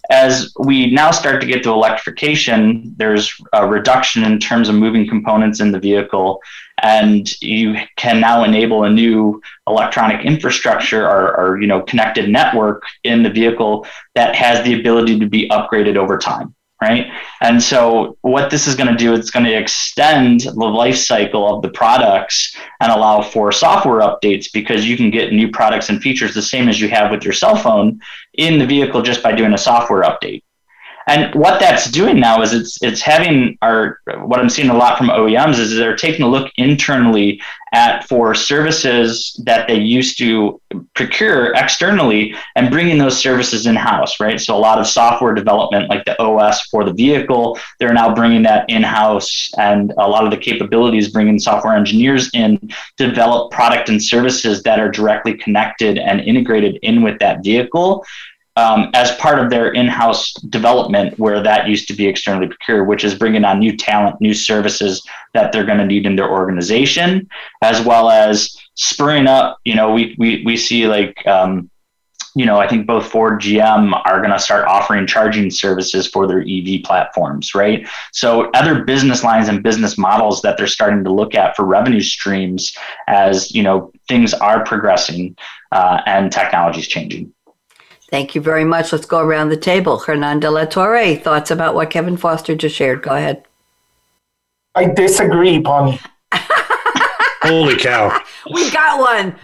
as 0.10 0.54
we 0.60 0.90
now 0.92 1.12
start 1.12 1.42
to 1.42 1.48
get 1.48 1.64
to 1.64 1.70
electrification, 1.70 2.96
there's 2.98 3.34
a 3.54 3.68
reduction 3.68 4.24
in 4.24 4.40
terms 4.40 4.70
of 4.70 4.76
moving 4.76 5.08
components 5.08 5.60
in 5.60 5.72
the 5.72 5.80
vehicle, 5.80 6.42
and 6.82 7.30
you 7.42 7.76
can 7.98 8.22
now 8.22 8.44
enable 8.44 8.84
a 8.84 8.90
new 8.90 9.42
electronic 9.68 10.26
infrastructure 10.26 11.06
or, 11.06 11.36
or 11.38 11.62
you 11.62 11.68
know 11.68 11.82
connected 11.82 12.30
network 12.30 12.84
in 13.04 13.22
the 13.22 13.30
vehicle 13.30 13.86
that 14.16 14.34
has 14.34 14.64
the 14.64 14.80
ability 14.80 15.20
to 15.20 15.28
be 15.28 15.50
upgraded 15.50 15.98
over 15.98 16.18
time 16.18 16.56
right? 16.82 17.08
And 17.42 17.62
so 17.62 18.18
what 18.22 18.52
this 18.52 18.68
is 18.68 18.76
going 18.76 18.90
to 18.90 18.96
do, 18.96 19.14
it's 19.14 19.32
going 19.32 19.46
to 19.46 19.58
extend 19.58 20.42
the 20.42 20.52
life 20.52 20.98
cycle 20.98 21.54
of 21.54 21.62
the 21.62 21.70
products 21.70 22.56
and 22.80 22.92
allow 22.92 23.22
for 23.22 23.52
software 23.52 24.02
updates 24.02 24.48
because 24.54 24.88
you 24.88 24.96
can 24.96 25.10
get 25.10 25.34
new 25.34 25.50
products 25.50 25.90
and 25.90 26.02
features 26.02 26.34
the 26.34 26.42
same 26.42 26.70
as 26.70 26.80
you 26.80 26.88
have 26.90 27.10
with 27.10 27.24
your 27.24 27.34
cell 27.34 27.56
phone 27.56 28.00
in 28.36 28.60
the 28.60 28.66
vehicle 28.66 29.02
just 29.02 29.24
by 29.24 29.32
doing 29.32 29.54
a 29.54 29.58
software 29.58 30.04
update. 30.04 30.44
And 31.08 31.34
what 31.36 31.62
that's 31.62 31.90
doing 31.90 32.20
now 32.20 32.42
is 32.42 32.54
it's 32.54 32.82
it's 32.84 33.02
having 33.02 33.58
our 33.62 34.00
what 34.26 34.40
I'm 34.40 34.50
seeing 34.50 34.70
a 34.70 34.76
lot 34.76 34.98
from 34.98 35.08
OEMs 35.08 35.58
is 35.58 35.76
they're 35.76 35.96
taking 35.96 36.24
a 36.24 36.28
look 36.28 36.52
internally 36.58 37.42
at 37.74 38.06
for 38.08 38.36
services 38.36 39.40
that 39.46 39.68
they 39.68 39.80
used 39.80 40.18
to 40.18 40.60
procure 40.96 41.54
externally 41.54 42.36
and 42.56 42.70
bringing 42.70 42.98
those 42.98 43.18
services 43.18 43.68
in 43.68 43.76
house, 43.76 44.20
right? 44.20 44.40
So 44.40 44.56
a 44.56 44.60
lot 44.60 44.80
of 44.80 44.88
software 44.88 45.34
development, 45.34 45.90
like 45.90 46.04
the 46.06 46.22
OS 46.22 46.62
for 46.68 46.84
the 46.84 46.94
vehicle, 46.94 47.58
they're 47.80 47.94
now 47.94 48.14
bringing 48.14 48.44
that 48.44 48.70
in 48.70 48.84
house, 48.84 49.50
and 49.58 49.94
a 49.98 50.08
lot 50.08 50.26
of 50.26 50.32
the 50.32 50.38
capabilities 50.38 51.10
bringing 51.10 51.40
software 51.40 51.76
engineers 51.76 52.30
in 52.34 52.58
to 52.98 53.08
develop 53.08 53.52
product 53.52 53.88
and 53.90 54.04
services 54.04 54.62
that 54.64 54.80
are 54.80 54.92
directly 54.92 55.36
connected 55.36 55.98
and 55.98 56.20
integrated 56.22 56.80
in 56.82 57.02
with 57.02 57.18
that 57.20 57.44
vehicle 57.44 58.06
um, 58.58 58.90
as 58.94 59.16
part 59.16 59.40
of 59.40 59.50
their 59.50 59.72
in-house 59.72 60.34
development 60.50 61.18
where 61.18 61.42
that 61.42 61.68
used 61.68 61.88
to 61.88 61.94
be 61.94 62.06
externally 62.06 62.48
procured 62.48 62.88
which 62.88 63.04
is 63.04 63.16
bringing 63.16 63.46
on 63.46 63.60
new 63.60 63.76
talent 63.76 64.20
new 64.20 64.34
services 64.34 65.06
that 65.34 65.52
they're 65.52 65.66
going 65.66 65.78
to 65.78 65.86
need 65.86 66.06
in 66.06 66.16
their 66.16 66.30
organization 66.30 67.28
as 67.62 67.82
well 67.82 68.10
as 68.10 68.58
spurring 68.76 69.28
up 69.28 69.58
you 69.64 69.76
know 69.76 69.94
we 69.94 70.16
we, 70.18 70.44
we 70.46 70.58
see 70.58 70.88
like 70.88 71.26
um, 71.28 71.70
you 72.38 72.46
know, 72.46 72.60
I 72.60 72.68
think 72.68 72.86
both 72.86 73.08
Ford, 73.08 73.42
GM 73.42 74.00
are 74.06 74.20
going 74.20 74.32
to 74.32 74.38
start 74.38 74.68
offering 74.68 75.08
charging 75.08 75.50
services 75.50 76.06
for 76.06 76.28
their 76.28 76.42
EV 76.42 76.84
platforms, 76.84 77.56
right? 77.56 77.88
So 78.12 78.52
other 78.52 78.84
business 78.84 79.24
lines 79.24 79.50
and 79.50 79.64
business 79.64 79.98
models 79.98 80.44
that 80.44 80.56
they're 80.56 80.68
starting 80.68 81.04
to 81.06 81.12
look 81.12 81.34
at 81.34 81.56
for 81.56 81.66
revenue 81.66 82.00
streams 82.00 82.78
as 83.08 83.52
you 83.56 83.64
know 83.64 83.92
things 84.08 84.36
are 84.36 84.64
progressing 84.64 85.36
uh, 85.72 86.02
and 86.06 86.32
technology 86.32 86.82
is 86.82 86.88
changing. 86.88 87.34
Thank 88.10 88.36
you 88.36 88.42
very 88.42 88.64
much. 88.64 88.94
Let's 88.94 89.06
go 89.06 89.20
around 89.20 89.50
the 89.50 89.58
table. 89.58 90.00
Hernan 90.00 90.40
de 90.40 90.50
la 90.50 90.66
Torre, 90.66 91.16
thoughts 91.16 91.52
about 91.52 91.76
what 91.76 91.90
Kevin 91.90 92.16
Foster 92.18 92.56
just 92.56 92.76
shared? 92.76 93.02
Go 93.02 93.12
ahead. 93.12 93.44
I 94.76 94.86
disagree, 94.86 95.60
Bonnie. 95.60 96.00
Holy 97.42 97.78
cow. 97.78 98.22
we 98.54 98.70
got 98.72 99.00
one. 99.00 99.36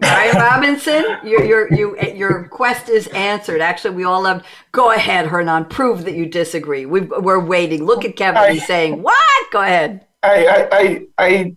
Ryan 0.00 0.36
Robinson, 0.36 1.04
your, 1.24 1.44
your, 1.44 1.72
you, 1.72 2.00
your 2.14 2.48
quest 2.48 2.88
is 2.88 3.08
answered. 3.08 3.60
Actually, 3.60 3.94
we 3.94 4.04
all 4.04 4.22
love. 4.22 4.42
Go 4.72 4.92
ahead, 4.92 5.26
Hernan. 5.26 5.66
Prove 5.66 6.04
that 6.04 6.14
you 6.14 6.26
disagree. 6.26 6.86
we 6.86 7.08
are 7.10 7.40
waiting. 7.40 7.84
Look 7.84 8.04
at 8.04 8.16
Kevin. 8.16 8.38
I, 8.38 8.52
He's 8.52 8.66
saying, 8.66 9.02
"What? 9.02 9.52
Go 9.52 9.60
ahead." 9.60 10.06
I, 10.22 10.46
I, 10.46 10.68
I, 10.72 11.06
I 11.18 11.56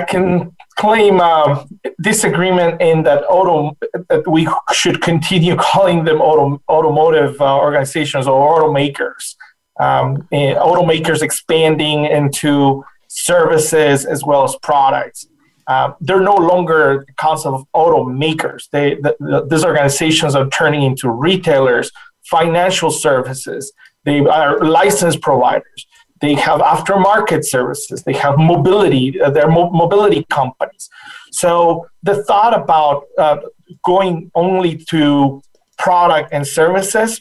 can 0.00 0.56
claim 0.76 1.20
um, 1.20 1.68
disagreement 2.00 2.80
in 2.80 3.02
that 3.02 3.24
auto 3.28 3.76
that 4.08 4.26
we 4.26 4.48
should 4.72 5.02
continue 5.02 5.54
calling 5.56 6.04
them 6.04 6.20
auto, 6.20 6.62
automotive 6.68 7.40
uh, 7.40 7.58
organizations 7.58 8.26
or 8.26 8.62
automakers. 8.62 9.36
Um, 9.78 10.26
automakers 10.32 11.22
expanding 11.22 12.06
into 12.06 12.84
services 13.08 14.06
as 14.06 14.24
well 14.24 14.44
as 14.44 14.56
products. 14.62 15.26
Uh, 15.66 15.92
they're 16.00 16.20
no 16.20 16.34
longer 16.34 17.04
the 17.06 17.12
concept 17.14 17.54
of 17.54 17.66
automakers. 17.74 18.68
They, 18.70 18.94
the, 18.94 19.14
the, 19.20 19.46
these 19.48 19.64
organizations 19.64 20.34
are 20.34 20.48
turning 20.48 20.82
into 20.82 21.10
retailers, 21.10 21.92
financial 22.24 22.90
services. 22.90 23.72
They 24.04 24.20
are 24.20 24.58
license 24.64 25.16
providers. 25.16 25.86
They 26.22 26.34
have 26.34 26.60
aftermarket 26.60 27.44
services. 27.44 28.04
They 28.04 28.14
have 28.14 28.38
mobility. 28.38 29.20
Uh, 29.20 29.30
they're 29.30 29.50
mo- 29.50 29.70
mobility 29.70 30.24
companies. 30.30 30.88
So 31.32 31.86
the 32.02 32.22
thought 32.24 32.54
about 32.54 33.04
uh, 33.18 33.38
going 33.84 34.30
only 34.34 34.76
to 34.90 35.42
product 35.78 36.28
and 36.32 36.46
services, 36.46 37.20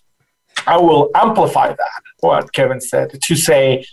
I 0.68 0.78
will 0.78 1.10
amplify 1.16 1.70
that. 1.70 2.02
What 2.20 2.54
Kevin 2.54 2.80
said 2.80 3.20
to 3.22 3.36
say 3.36 3.86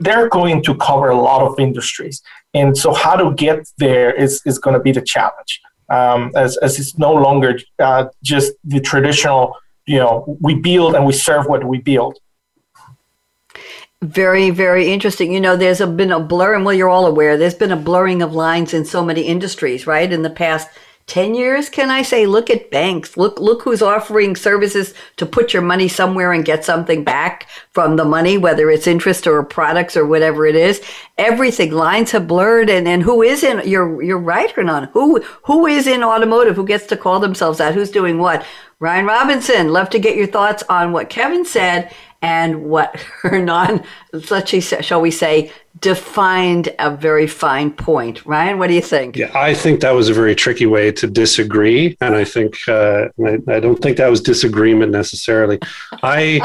they're 0.00 0.28
going 0.28 0.62
to 0.64 0.74
cover 0.74 1.08
a 1.08 1.18
lot 1.18 1.40
of 1.40 1.58
industries, 1.58 2.22
and 2.52 2.76
so 2.76 2.92
how 2.92 3.16
to 3.16 3.34
get 3.34 3.66
there 3.78 4.12
is 4.12 4.42
is 4.44 4.58
going 4.58 4.74
to 4.74 4.80
be 4.88 4.92
the 4.92 5.00
challenge. 5.00 5.60
Um, 5.88 6.32
as 6.36 6.58
as 6.58 6.78
it's 6.78 6.98
no 6.98 7.12
longer 7.14 7.58
uh, 7.78 8.06
just 8.22 8.52
the 8.64 8.80
traditional, 8.80 9.56
you 9.86 9.98
know, 9.98 10.36
we 10.40 10.54
build 10.54 10.94
and 10.94 11.06
we 11.06 11.14
serve 11.14 11.46
what 11.46 11.64
we 11.64 11.78
build. 11.78 12.18
Very, 14.04 14.50
very 14.50 14.92
interesting. 14.92 15.32
You 15.32 15.40
know, 15.40 15.56
there's 15.56 15.80
a, 15.80 15.86
been 15.86 16.12
a 16.12 16.20
blur, 16.20 16.54
and 16.54 16.62
well, 16.62 16.74
you're 16.74 16.90
all 16.90 17.06
aware, 17.06 17.38
there's 17.38 17.54
been 17.54 17.72
a 17.72 17.76
blurring 17.76 18.20
of 18.20 18.34
lines 18.34 18.74
in 18.74 18.84
so 18.84 19.02
many 19.02 19.22
industries, 19.22 19.86
right? 19.86 20.12
In 20.12 20.20
the 20.20 20.28
past 20.28 20.68
10 21.06 21.34
years, 21.34 21.70
can 21.70 21.90
I 21.90 22.02
say, 22.02 22.26
look 22.26 22.50
at 22.50 22.70
banks. 22.70 23.16
Look, 23.16 23.40
look 23.40 23.62
who's 23.62 23.80
offering 23.80 24.36
services 24.36 24.92
to 25.16 25.24
put 25.24 25.54
your 25.54 25.62
money 25.62 25.88
somewhere 25.88 26.32
and 26.32 26.44
get 26.44 26.66
something 26.66 27.02
back 27.02 27.48
from 27.70 27.96
the 27.96 28.04
money, 28.04 28.36
whether 28.36 28.70
it's 28.70 28.86
interest 28.86 29.26
or 29.26 29.42
products 29.42 29.96
or 29.96 30.06
whatever 30.06 30.44
it 30.44 30.56
is. 30.56 30.82
Everything, 31.16 31.72
lines 31.72 32.10
have 32.10 32.28
blurred. 32.28 32.68
And, 32.68 32.86
and 32.86 33.02
who 33.02 33.22
is 33.22 33.42
in, 33.42 33.66
you're, 33.66 34.02
you're 34.02 34.18
right, 34.18 34.50
Hernan. 34.50 34.88
Who, 34.92 35.22
who 35.44 35.66
is 35.66 35.86
in 35.86 36.02
automotive? 36.02 36.56
Who 36.56 36.66
gets 36.66 36.86
to 36.86 36.96
call 36.96 37.20
themselves 37.20 37.58
that? 37.58 37.74
Who's 37.74 37.90
doing 37.90 38.18
what? 38.18 38.44
Ryan 38.80 39.06
Robinson, 39.06 39.72
love 39.72 39.88
to 39.90 39.98
get 39.98 40.16
your 40.16 40.26
thoughts 40.26 40.62
on 40.68 40.92
what 40.92 41.08
Kevin 41.08 41.44
said 41.44 41.94
and 42.24 42.64
what 42.64 42.96
Hernan, 43.22 43.84
let's 44.12 44.84
shall 44.84 45.00
we 45.00 45.10
say, 45.10 45.52
defined 45.80 46.74
a 46.78 46.90
very 46.90 47.26
fine 47.26 47.70
point. 47.70 48.24
Ryan, 48.24 48.58
what 48.58 48.68
do 48.68 48.74
you 48.74 48.80
think? 48.80 49.16
Yeah, 49.16 49.30
I 49.34 49.52
think 49.52 49.80
that 49.80 49.90
was 49.90 50.08
a 50.08 50.14
very 50.14 50.34
tricky 50.34 50.64
way 50.64 50.90
to 50.92 51.06
disagree, 51.06 51.96
and 52.00 52.14
I 52.14 52.24
think 52.24 52.56
uh, 52.66 53.08
I, 53.26 53.38
I, 53.48 53.60
don't 53.60 53.80
think 53.82 53.98
that 53.98 54.08
was 54.08 54.22
disagreement 54.22 54.90
necessarily. 54.90 55.58
I, 56.02 56.40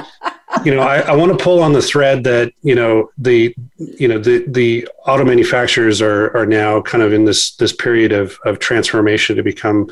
you 0.65 0.75
know, 0.75 0.81
I, 0.81 0.99
I 0.99 1.15
want 1.15 1.31
to 1.37 1.41
pull 1.41 1.63
on 1.63 1.71
the 1.71 1.81
thread 1.81 2.25
that 2.25 2.51
you 2.61 2.75
know 2.75 3.09
the 3.17 3.55
you 3.77 4.07
know 4.07 4.19
the 4.19 4.43
the 4.47 4.85
auto 5.07 5.23
manufacturers 5.23 6.01
are 6.01 6.35
are 6.35 6.45
now 6.45 6.81
kind 6.81 7.03
of 7.03 7.13
in 7.13 7.23
this 7.23 7.55
this 7.55 7.71
period 7.71 8.11
of 8.11 8.37
of 8.43 8.59
transformation 8.59 9.37
to 9.37 9.43
become 9.43 9.89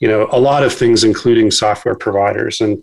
you 0.00 0.08
know 0.08 0.28
a 0.30 0.38
lot 0.38 0.62
of 0.62 0.72
things 0.72 1.04
including 1.04 1.50
software 1.50 1.94
providers. 1.94 2.60
And 2.60 2.82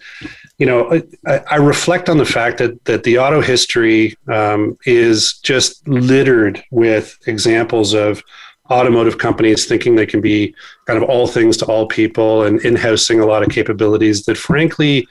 you 0.58 0.66
know 0.66 1.02
I, 1.28 1.42
I 1.52 1.56
reflect 1.58 2.10
on 2.10 2.18
the 2.18 2.26
fact 2.26 2.58
that 2.58 2.84
that 2.86 3.04
the 3.04 3.18
auto 3.18 3.42
history 3.42 4.18
um, 4.28 4.78
is 4.86 5.40
just 5.40 5.88
littered 5.88 6.64
with 6.72 7.18
examples 7.28 7.94
of 7.94 8.24
automotive 8.72 9.18
companies 9.18 9.66
thinking 9.66 9.96
they 9.96 10.06
can 10.06 10.22
be 10.22 10.56
kind 10.88 11.02
of 11.02 11.08
all 11.10 11.28
things 11.28 11.58
to 11.58 11.66
all 11.66 11.86
people 11.86 12.44
and 12.44 12.62
in-housing 12.62 13.20
a 13.20 13.26
lot 13.26 13.44
of 13.44 13.50
capabilities 13.50 14.24
that 14.24 14.38
frankly 14.38 15.06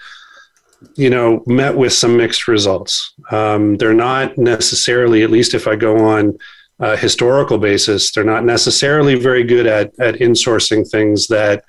you 0.96 1.10
know 1.10 1.42
met 1.46 1.76
with 1.76 1.92
some 1.92 2.16
mixed 2.16 2.48
results. 2.48 3.14
Um, 3.30 3.76
they're 3.76 3.94
not 3.94 4.36
necessarily 4.38 5.22
at 5.22 5.30
least 5.30 5.54
if 5.54 5.68
i 5.68 5.76
go 5.76 5.98
on 5.98 6.36
a 6.80 6.96
historical 6.96 7.58
basis 7.58 8.10
they're 8.10 8.24
not 8.24 8.44
necessarily 8.44 9.14
very 9.14 9.44
good 9.44 9.66
at 9.66 9.92
at 10.00 10.16
insourcing 10.16 10.88
things 10.90 11.28
that 11.28 11.64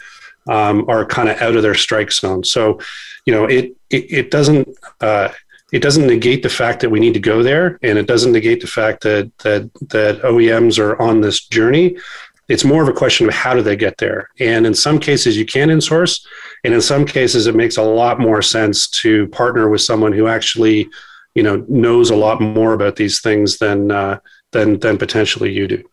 um, 0.47 0.85
are 0.89 1.05
kind 1.05 1.29
of 1.29 1.41
out 1.41 1.55
of 1.55 1.63
their 1.63 1.75
strike 1.75 2.11
zone. 2.11 2.43
So, 2.43 2.79
you 3.25 3.33
know, 3.33 3.45
it 3.45 3.75
it, 3.89 4.11
it 4.11 4.31
doesn't 4.31 4.67
uh, 5.01 5.29
it 5.71 5.81
doesn't 5.81 6.07
negate 6.07 6.43
the 6.43 6.49
fact 6.49 6.81
that 6.81 6.89
we 6.89 6.99
need 6.99 7.15
to 7.15 7.19
go 7.19 7.41
there, 7.41 7.79
and 7.81 7.97
it 7.97 8.07
doesn't 8.07 8.31
negate 8.31 8.61
the 8.61 8.67
fact 8.67 9.01
that 9.03 9.35
that 9.39 9.73
that 9.89 10.21
OEMs 10.21 10.79
are 10.79 11.01
on 11.01 11.21
this 11.21 11.45
journey. 11.47 11.97
It's 12.49 12.65
more 12.65 12.83
of 12.83 12.89
a 12.89 12.93
question 12.93 13.27
of 13.27 13.33
how 13.33 13.53
do 13.53 13.61
they 13.61 13.77
get 13.77 13.97
there. 13.97 14.29
And 14.39 14.67
in 14.67 14.73
some 14.73 14.99
cases, 14.99 15.37
you 15.37 15.45
can 15.45 15.69
insource, 15.69 16.25
and 16.63 16.73
in 16.73 16.81
some 16.81 17.05
cases, 17.05 17.47
it 17.47 17.55
makes 17.55 17.77
a 17.77 17.83
lot 17.83 18.19
more 18.19 18.41
sense 18.41 18.87
to 19.01 19.27
partner 19.29 19.69
with 19.69 19.81
someone 19.81 20.11
who 20.11 20.27
actually, 20.27 20.89
you 21.35 21.41
know, 21.41 21.65
knows 21.67 22.09
a 22.09 22.15
lot 22.15 22.41
more 22.41 22.73
about 22.73 22.97
these 22.97 23.21
things 23.21 23.57
than 23.57 23.91
uh, 23.91 24.19
than 24.51 24.79
than 24.79 24.97
potentially 24.97 25.51
you 25.51 25.67
do. 25.67 25.83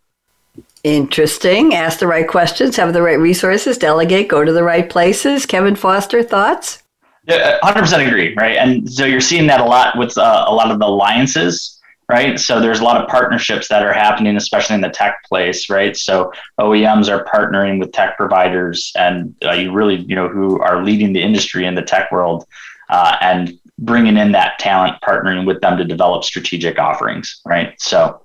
Interesting. 0.83 1.74
Ask 1.74 1.99
the 1.99 2.07
right 2.07 2.26
questions, 2.26 2.76
have 2.76 2.93
the 2.93 3.03
right 3.03 3.18
resources, 3.18 3.76
delegate, 3.76 4.28
go 4.28 4.45
to 4.45 4.53
the 4.53 4.62
right 4.62 4.89
places. 4.89 5.45
Kevin 5.45 5.76
Foster, 5.76 6.22
thoughts? 6.22 6.83
Yeah, 7.26 7.59
100% 7.62 8.07
agree, 8.07 8.35
right? 8.35 8.57
And 8.57 8.91
so 8.91 9.05
you're 9.05 9.20
seeing 9.20 9.47
that 9.49 9.61
a 9.61 9.64
lot 9.64 9.99
with 9.99 10.16
uh, 10.16 10.47
a 10.49 10.55
lot 10.55 10.70
of 10.70 10.78
the 10.78 10.87
alliances, 10.87 11.78
right? 12.09 12.41
So 12.41 12.61
there's 12.61 12.81
a 12.81 12.85
lot 12.85 13.01
of 13.01 13.09
partnerships 13.09 13.68
that 13.68 13.83
are 13.83 13.93
happening, 13.93 14.37
especially 14.37 14.74
in 14.74 14.81
the 14.81 14.89
tech 14.89 15.22
place, 15.28 15.68
right? 15.68 15.95
So 15.95 16.33
OEMs 16.59 17.09
are 17.09 17.24
partnering 17.26 17.78
with 17.78 17.93
tech 17.93 18.16
providers 18.16 18.91
and 18.97 19.35
uh, 19.45 19.53
you 19.53 19.72
really, 19.72 19.97
you 19.97 20.16
know, 20.16 20.28
who 20.28 20.61
are 20.61 20.83
leading 20.83 21.12
the 21.12 21.20
industry 21.20 21.66
in 21.66 21.74
the 21.74 21.83
tech 21.83 22.11
world 22.11 22.47
uh, 22.89 23.16
and 23.20 23.53
bringing 23.78 24.16
in 24.16 24.33
that 24.33 24.59
talent, 24.59 24.97
partnering 25.03 25.47
with 25.47 25.61
them 25.61 25.76
to 25.76 25.85
develop 25.85 26.24
strategic 26.24 26.78
offerings, 26.78 27.41
right? 27.45 27.81
So 27.81 28.22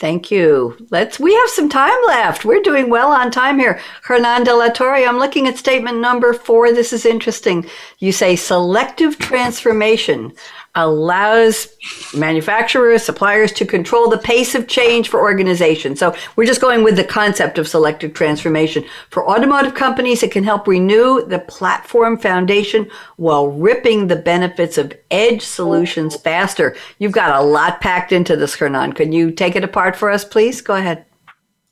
Thank 0.00 0.30
you. 0.30 0.78
Let's. 0.88 1.20
We 1.20 1.34
have 1.34 1.50
some 1.50 1.68
time 1.68 1.92
left. 2.06 2.46
We're 2.46 2.62
doing 2.62 2.88
well 2.88 3.12
on 3.12 3.30
time 3.30 3.58
here. 3.58 3.78
Hernan 4.02 4.44
de 4.44 4.56
la 4.56 4.68
Torre, 4.68 5.06
I'm 5.06 5.18
looking 5.18 5.46
at 5.46 5.58
statement 5.58 5.98
number 5.98 6.32
four. 6.32 6.72
This 6.72 6.94
is 6.94 7.04
interesting. 7.04 7.68
You 7.98 8.10
say 8.10 8.34
selective 8.34 9.18
transformation 9.18 10.32
allows 10.74 11.68
manufacturers, 12.14 13.02
suppliers 13.02 13.50
to 13.52 13.66
control 13.66 14.08
the 14.08 14.18
pace 14.18 14.54
of 14.54 14.68
change 14.68 15.08
for 15.08 15.20
organizations. 15.20 15.98
So 15.98 16.14
we're 16.36 16.46
just 16.46 16.60
going 16.60 16.84
with 16.84 16.96
the 16.96 17.04
concept 17.04 17.58
of 17.58 17.66
selective 17.66 18.14
transformation. 18.14 18.84
For 19.10 19.28
automotive 19.28 19.74
companies, 19.74 20.22
it 20.22 20.30
can 20.30 20.44
help 20.44 20.68
renew 20.68 21.26
the 21.26 21.40
platform 21.40 22.18
foundation 22.18 22.88
while 23.16 23.48
ripping 23.48 24.06
the 24.06 24.16
benefits 24.16 24.78
of 24.78 24.92
edge 25.10 25.42
solutions 25.42 26.14
faster. 26.16 26.76
You've 26.98 27.12
got 27.12 27.40
a 27.40 27.44
lot 27.44 27.80
packed 27.80 28.12
into 28.12 28.36
this, 28.36 28.54
Hernan. 28.54 28.92
Can 28.92 29.12
you 29.12 29.32
take 29.32 29.56
it 29.56 29.64
apart 29.64 29.96
for 29.96 30.10
us, 30.10 30.24
please? 30.24 30.60
Go 30.60 30.76
ahead. 30.76 31.04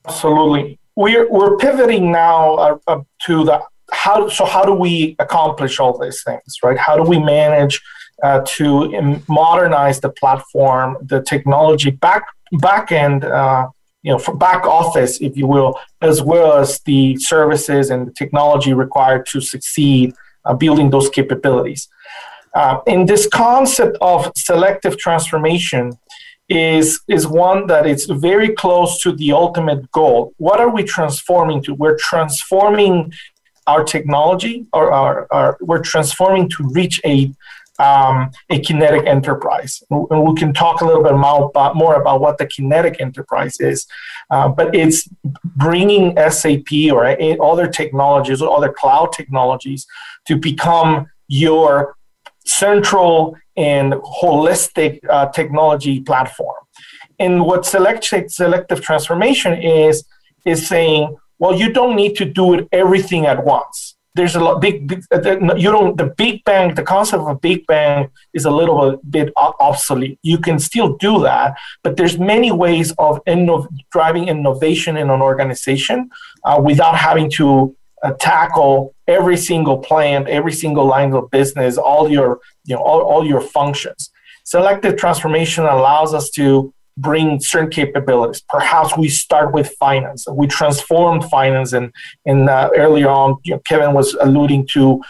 Absolutely. 0.07 0.79
We're, 0.97 1.31
we're 1.31 1.57
pivoting 1.57 2.11
now 2.11 2.55
uh, 2.57 2.79
uh, 2.89 3.01
to 3.27 3.45
the 3.45 3.63
how 3.91 4.29
so 4.29 4.45
how 4.45 4.65
do 4.65 4.73
we 4.73 5.17
accomplish 5.19 5.81
all 5.81 5.97
these 5.99 6.23
things 6.23 6.59
right 6.63 6.77
how 6.77 6.95
do 6.95 7.03
we 7.03 7.19
manage 7.19 7.81
uh, 8.23 8.41
to 8.47 9.21
modernize 9.29 10.01
the 10.01 10.11
platform, 10.11 10.97
the 11.03 11.23
technology 11.23 11.91
back 11.91 12.25
back 12.53 12.91
end, 12.93 13.25
uh, 13.25 13.69
you 14.03 14.13
know, 14.13 14.35
back 14.35 14.65
office, 14.65 15.21
if 15.21 15.37
you 15.37 15.47
will, 15.47 15.79
as 16.01 16.23
well 16.23 16.55
as 16.55 16.81
the 16.81 17.17
services 17.17 17.91
and 17.91 18.09
the 18.09 18.13
technology 18.13 18.73
required 18.73 19.27
to 19.27 19.41
succeed 19.41 20.15
uh, 20.45 20.55
building 20.55 20.91
those 20.91 21.09
capabilities. 21.11 21.89
Uh, 22.55 22.79
in 22.87 23.07
this 23.07 23.29
concept 23.29 23.97
of 24.01 24.33
selective 24.37 24.99
transformation, 24.99 25.93
is 26.49 27.01
is 27.09 27.27
one 27.27 27.67
that 27.67 27.87
is 27.87 28.07
very 28.07 28.55
close 28.55 29.01
to 29.03 29.13
the 29.13 29.33
ultimate 29.33 29.91
goal. 29.93 30.33
What 30.39 30.61
are 30.61 30.71
we 30.71 30.83
transforming 30.83 31.63
to? 31.65 31.75
We're 31.75 31.99
transforming 31.99 33.13
our 33.67 33.85
technology, 33.85 34.67
or 34.73 34.91
our, 34.91 35.27
our 35.31 35.59
we're 35.61 35.83
transforming 35.83 36.49
to 36.51 36.67
reach 36.71 37.01
a 37.05 37.31
um, 37.79 38.31
a 38.51 38.59
kinetic 38.61 39.07
enterprise. 39.07 39.83
And 39.91 40.25
we 40.25 40.35
can 40.35 40.53
talk 40.53 40.81
a 40.81 40.85
little 40.85 41.03
bit 41.03 41.15
more 41.15 41.95
about, 41.95 42.21
what 42.21 42.39
the 42.39 42.47
kinetic 42.47 43.01
enterprise 43.01 43.61
is. 43.61 43.87
Uh, 44.31 44.49
but 44.49 44.75
it's 44.75 45.09
bringing 45.45 46.17
SAP 46.31 46.91
or 46.93 47.07
other 47.43 47.69
technologies 47.69 48.43
or 48.43 48.57
other 48.57 48.73
cloud 48.73 49.13
technologies 49.13 49.87
to 50.27 50.37
become 50.37 51.07
your 51.29 51.97
central 52.45 53.37
and 53.57 53.93
holistic 53.95 55.01
uh, 55.09 55.27
technology 55.27 56.01
platform. 56.01 56.57
And 57.19 57.45
what 57.45 57.67
selective, 57.67 58.81
transformation 58.81 59.61
is, 59.61 60.05
is 60.45 60.67
saying, 60.67 61.17
well, 61.39 61.55
you 61.55 61.73
don't 61.73 61.95
need 61.95 62.17
to 62.17 62.25
do 62.25 62.55
it 62.55 62.69
everything 62.73 63.27
at 63.27 63.45
once 63.45 63.98
there's 64.19 64.35
a 64.35 64.41
lot 64.41 64.61
big, 64.61 64.87
big 64.89 65.01
uh, 65.13 65.55
you 65.65 65.71
don't 65.71 65.97
the 65.97 66.09
big 66.23 66.45
bang 66.45 66.75
the 66.75 66.83
concept 66.83 67.21
of 67.23 67.29
a 67.29 67.39
big 67.49 67.67
bang 67.67 68.11
is 68.35 68.45
a 68.45 68.51
little 68.51 68.81
bit 69.17 69.33
obsolete. 69.37 70.19
You 70.23 70.39
can 70.47 70.59
still 70.59 70.97
do 70.97 71.13
that 71.23 71.57
but 71.85 71.97
there's 71.97 72.19
many 72.19 72.51
ways 72.65 72.93
of 72.99 73.21
driving 73.97 74.25
innovation 74.29 74.97
in 75.03 75.09
an 75.11 75.23
organization 75.31 76.11
uh, 76.45 76.61
without 76.69 76.97
having 77.09 77.31
to 77.39 77.75
uh, 78.03 78.13
tackle 78.31 78.95
every 79.07 79.37
single 79.37 79.79
plant 79.89 80.29
every 80.29 80.53
single 80.63 80.87
line 80.95 81.13
of 81.15 81.31
business 81.31 81.79
all 81.79 82.11
your 82.11 82.41
you 82.65 82.75
know 82.75 82.83
all, 82.83 83.01
all 83.11 83.25
your 83.33 83.41
functions. 83.41 84.11
Selective 84.45 84.97
transformation 84.97 85.65
allows 85.65 86.11
us 86.19 86.31
to 86.31 86.73
bring 87.01 87.41
certain 87.41 87.71
capabilities. 87.71 88.43
Perhaps 88.49 88.97
we 88.97 89.09
start 89.09 89.53
with 89.53 89.71
finance. 89.79 90.27
We 90.31 90.47
transformed 90.47 91.25
finance, 91.25 91.73
and 91.73 91.93
in, 92.25 92.49
uh, 92.49 92.71
earlier 92.77 93.09
on, 93.09 93.37
you 93.45 93.55
know, 93.55 93.61
Kevin 93.67 93.95
was 93.95 94.15
alluding 94.21 94.67
to 94.69 95.01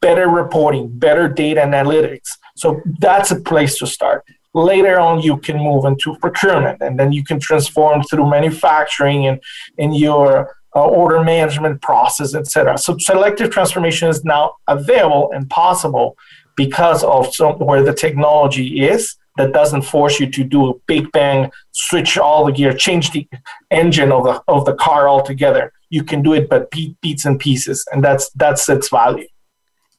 better 0.00 0.28
reporting, 0.28 0.88
better 0.88 1.28
data 1.28 1.60
analytics. 1.60 2.28
So 2.56 2.80
that's 2.98 3.30
a 3.30 3.40
place 3.40 3.78
to 3.78 3.86
start. 3.86 4.24
Later 4.54 4.98
on, 4.98 5.20
you 5.20 5.36
can 5.36 5.58
move 5.58 5.84
into 5.84 6.16
procurement, 6.16 6.80
and 6.80 6.98
then 6.98 7.12
you 7.12 7.22
can 7.22 7.38
transform 7.38 8.02
through 8.02 8.28
manufacturing 8.28 9.26
and 9.26 9.40
in 9.78 9.92
your 9.92 10.56
uh, 10.74 10.84
order 10.84 11.22
management 11.22 11.80
process, 11.80 12.34
etc. 12.34 12.76
So 12.78 12.96
selective 12.98 13.50
transformation 13.50 14.08
is 14.08 14.24
now 14.24 14.54
available 14.66 15.30
and 15.32 15.48
possible 15.48 16.16
because 16.56 17.04
of 17.04 17.34
some, 17.34 17.58
where 17.58 17.82
the 17.82 17.94
technology 17.94 18.84
is 18.86 19.16
that 19.36 19.52
doesn't 19.52 19.82
force 19.82 20.18
you 20.20 20.30
to 20.30 20.44
do 20.44 20.70
a 20.70 20.74
big 20.86 21.10
bang, 21.12 21.50
switch 21.72 22.18
all 22.18 22.44
the 22.44 22.52
gear, 22.52 22.72
change 22.72 23.10
the 23.10 23.28
engine 23.70 24.12
of 24.12 24.24
the 24.24 24.42
of 24.48 24.64
the 24.64 24.74
car 24.74 25.08
altogether. 25.08 25.72
You 25.90 26.02
can 26.02 26.22
do 26.22 26.32
it, 26.34 26.48
but 26.48 26.70
beats 26.70 27.24
and 27.24 27.38
pieces, 27.38 27.84
and 27.92 28.02
that's 28.02 28.30
that's 28.30 28.68
its 28.68 28.88
value. 28.88 29.28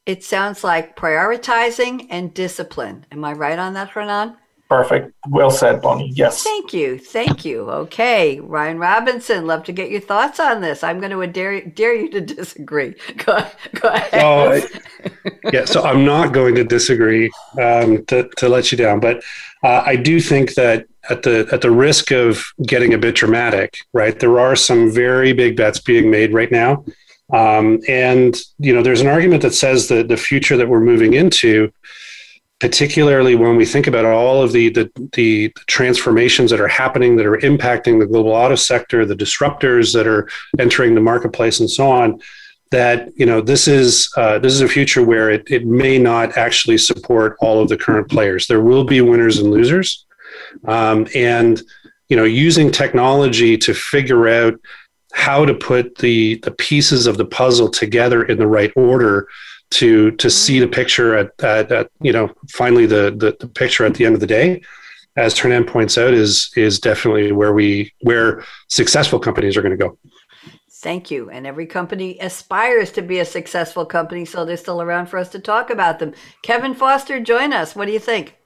It 0.06 0.24
sounds 0.24 0.64
like 0.64 0.96
prioritizing 0.96 2.06
and 2.08 2.32
discipline. 2.32 3.06
Am 3.12 3.24
I 3.24 3.32
right 3.32 3.58
on 3.58 3.74
that, 3.74 3.90
Hernan? 3.90 4.36
Perfect. 4.68 5.14
Well 5.28 5.50
said, 5.50 5.80
Bonnie. 5.80 6.12
Yes. 6.14 6.42
Thank 6.42 6.74
you. 6.74 6.98
Thank 6.98 7.44
you. 7.44 7.70
Okay. 7.70 8.38
Ryan 8.40 8.78
Robinson, 8.78 9.46
love 9.46 9.64
to 9.64 9.72
get 9.72 9.90
your 9.90 10.02
thoughts 10.02 10.38
on 10.38 10.60
this. 10.60 10.84
I'm 10.84 11.00
going 11.00 11.10
to 11.10 11.26
dare, 11.26 11.62
dare 11.62 11.94
you 11.94 12.10
to 12.10 12.20
disagree. 12.20 12.94
Go, 13.24 13.46
go 13.80 13.88
ahead. 13.88 14.68
yeah, 15.52 15.64
so 15.64 15.82
I'm 15.82 16.04
not 16.04 16.34
going 16.34 16.54
to 16.56 16.64
disagree 16.64 17.30
um, 17.58 18.04
to, 18.06 18.28
to 18.36 18.48
let 18.48 18.70
you 18.70 18.76
down, 18.76 19.00
but 19.00 19.22
uh, 19.62 19.82
I 19.86 19.96
do 19.96 20.20
think 20.20 20.54
that 20.54 20.86
at 21.10 21.22
the 21.22 21.48
at 21.52 21.62
the 21.62 21.70
risk 21.70 22.12
of 22.12 22.44
getting 22.66 22.92
a 22.92 22.98
bit 22.98 23.14
dramatic, 23.14 23.78
right? 23.92 24.18
There 24.18 24.38
are 24.38 24.54
some 24.54 24.90
very 24.90 25.32
big 25.32 25.56
bets 25.56 25.80
being 25.80 26.10
made 26.10 26.32
right 26.32 26.52
now. 26.52 26.84
Um, 27.32 27.80
and 27.88 28.36
you 28.58 28.74
know, 28.74 28.82
there's 28.82 29.00
an 29.00 29.06
argument 29.06 29.42
that 29.42 29.54
says 29.54 29.88
that 29.88 30.08
the 30.08 30.16
future 30.16 30.56
that 30.56 30.68
we're 30.68 30.80
moving 30.80 31.14
into 31.14 31.72
particularly 32.60 33.36
when 33.36 33.56
we 33.56 33.64
think 33.64 33.86
about 33.86 34.04
all 34.04 34.42
of 34.42 34.52
the, 34.52 34.68
the, 34.70 34.90
the 35.12 35.52
transformations 35.66 36.50
that 36.50 36.60
are 36.60 36.68
happening 36.68 37.16
that 37.16 37.26
are 37.26 37.38
impacting 37.38 38.00
the 38.00 38.06
global 38.06 38.32
auto 38.32 38.56
sector, 38.56 39.04
the 39.04 39.14
disruptors 39.14 39.92
that 39.92 40.06
are 40.06 40.28
entering 40.58 40.94
the 40.94 41.00
marketplace, 41.00 41.60
and 41.60 41.70
so 41.70 41.88
on. 41.88 42.20
That 42.70 43.08
you 43.16 43.24
know 43.24 43.40
this 43.40 43.66
is 43.66 44.12
uh, 44.18 44.40
this 44.40 44.52
is 44.52 44.60
a 44.60 44.68
future 44.68 45.02
where 45.02 45.30
it, 45.30 45.50
it 45.50 45.64
may 45.64 45.96
not 45.96 46.36
actually 46.36 46.76
support 46.76 47.38
all 47.40 47.62
of 47.62 47.70
the 47.70 47.78
current 47.78 48.10
players. 48.10 48.46
There 48.46 48.60
will 48.60 48.84
be 48.84 49.00
winners 49.00 49.38
and 49.38 49.50
losers, 49.50 50.04
um, 50.66 51.06
and 51.14 51.62
you 52.10 52.16
know 52.18 52.24
using 52.24 52.70
technology 52.70 53.56
to 53.56 53.72
figure 53.72 54.28
out 54.28 54.60
how 55.14 55.46
to 55.46 55.54
put 55.54 55.96
the 55.96 56.40
the 56.42 56.50
pieces 56.50 57.06
of 57.06 57.16
the 57.16 57.24
puzzle 57.24 57.70
together 57.70 58.22
in 58.24 58.36
the 58.36 58.46
right 58.46 58.72
order 58.76 59.28
to 59.70 60.10
to 60.12 60.30
see 60.30 60.58
the 60.58 60.68
picture 60.68 61.16
at, 61.16 61.30
at, 61.42 61.70
at 61.70 61.90
you 62.00 62.12
know 62.12 62.30
finally 62.50 62.86
the, 62.86 63.14
the, 63.16 63.36
the 63.40 63.48
picture 63.48 63.84
at 63.84 63.94
the 63.94 64.04
end 64.06 64.14
of 64.14 64.20
the 64.20 64.26
day 64.26 64.62
as 65.16 65.38
Hernan 65.38 65.64
points 65.64 65.98
out 65.98 66.14
is 66.14 66.50
is 66.56 66.78
definitely 66.78 67.32
where 67.32 67.52
we 67.52 67.92
where 68.00 68.44
successful 68.68 69.18
companies 69.18 69.56
are 69.56 69.62
going 69.62 69.76
to 69.76 69.84
go 69.84 69.98
Thank 70.80 71.10
you. 71.10 71.28
And 71.28 71.44
every 71.44 71.66
company 71.66 72.18
aspires 72.20 72.92
to 72.92 73.02
be 73.02 73.18
a 73.18 73.24
successful 73.24 73.84
company, 73.84 74.24
so 74.24 74.44
they're 74.44 74.56
still 74.56 74.80
around 74.80 75.06
for 75.06 75.18
us 75.18 75.28
to 75.30 75.40
talk 75.40 75.70
about 75.70 75.98
them. 75.98 76.14
Kevin 76.42 76.72
Foster, 76.72 77.18
join 77.18 77.52
us. 77.52 77.74
What 77.74 77.86
do 77.86 77.92
you 77.92 77.98
think? 77.98 78.36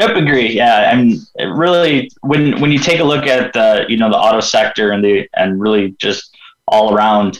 Yep, 0.00 0.16
agree. 0.16 0.50
Yeah, 0.50 0.92
and 0.92 1.14
really, 1.56 2.10
when 2.22 2.60
when 2.60 2.72
you 2.72 2.80
take 2.80 2.98
a 2.98 3.04
look 3.04 3.26
at 3.26 3.52
the 3.52 3.84
you 3.88 3.96
know 3.96 4.10
the 4.10 4.16
auto 4.16 4.40
sector 4.40 4.90
and 4.90 5.04
the 5.04 5.28
and 5.34 5.60
really 5.60 5.92
just 5.98 6.36
all 6.66 6.92
around, 6.92 7.38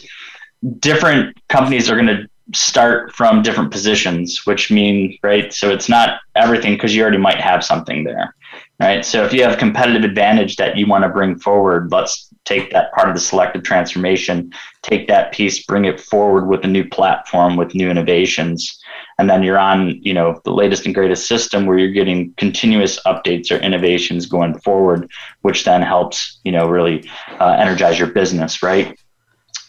different 0.79 1.37
companies 1.49 1.89
are 1.89 1.95
going 1.95 2.07
to 2.07 2.27
start 2.53 3.13
from 3.15 3.41
different 3.41 3.71
positions, 3.71 4.45
which 4.45 4.71
mean, 4.71 5.17
right? 5.23 5.53
So 5.53 5.69
it's 5.69 5.89
not 5.89 6.19
everything 6.35 6.73
because 6.73 6.95
you 6.95 7.01
already 7.01 7.17
might 7.17 7.39
have 7.39 7.63
something 7.63 8.03
there, 8.03 8.35
right? 8.79 9.05
So 9.05 9.23
if 9.23 9.33
you 9.33 9.43
have 9.43 9.57
competitive 9.57 10.03
advantage 10.03 10.55
that 10.55 10.77
you 10.77 10.87
want 10.87 11.03
to 11.03 11.09
bring 11.09 11.37
forward, 11.37 11.91
let's 11.91 12.29
take 12.45 12.71
that 12.71 12.91
part 12.93 13.09
of 13.09 13.15
the 13.15 13.21
selective 13.21 13.63
transformation, 13.63 14.51
take 14.81 15.07
that 15.07 15.31
piece, 15.31 15.63
bring 15.65 15.85
it 15.85 15.99
forward 15.99 16.47
with 16.47 16.63
a 16.63 16.67
new 16.67 16.87
platform 16.87 17.55
with 17.55 17.75
new 17.75 17.89
innovations. 17.89 18.79
And 19.19 19.29
then 19.29 19.43
you're 19.43 19.59
on, 19.59 20.01
you 20.01 20.13
know, 20.13 20.39
the 20.45 20.53
latest 20.53 20.85
and 20.85 20.95
greatest 20.95 21.27
system 21.27 21.65
where 21.65 21.77
you're 21.77 21.91
getting 21.91 22.33
continuous 22.37 22.99
updates 23.05 23.51
or 23.51 23.57
innovations 23.57 24.25
going 24.25 24.57
forward, 24.59 25.11
which 25.41 25.65
then 25.65 25.81
helps, 25.81 26.39
you 26.43 26.51
know, 26.51 26.67
really 26.67 27.07
uh, 27.39 27.57
energize 27.59 27.99
your 27.99 28.07
business, 28.07 28.63
right? 28.63 28.97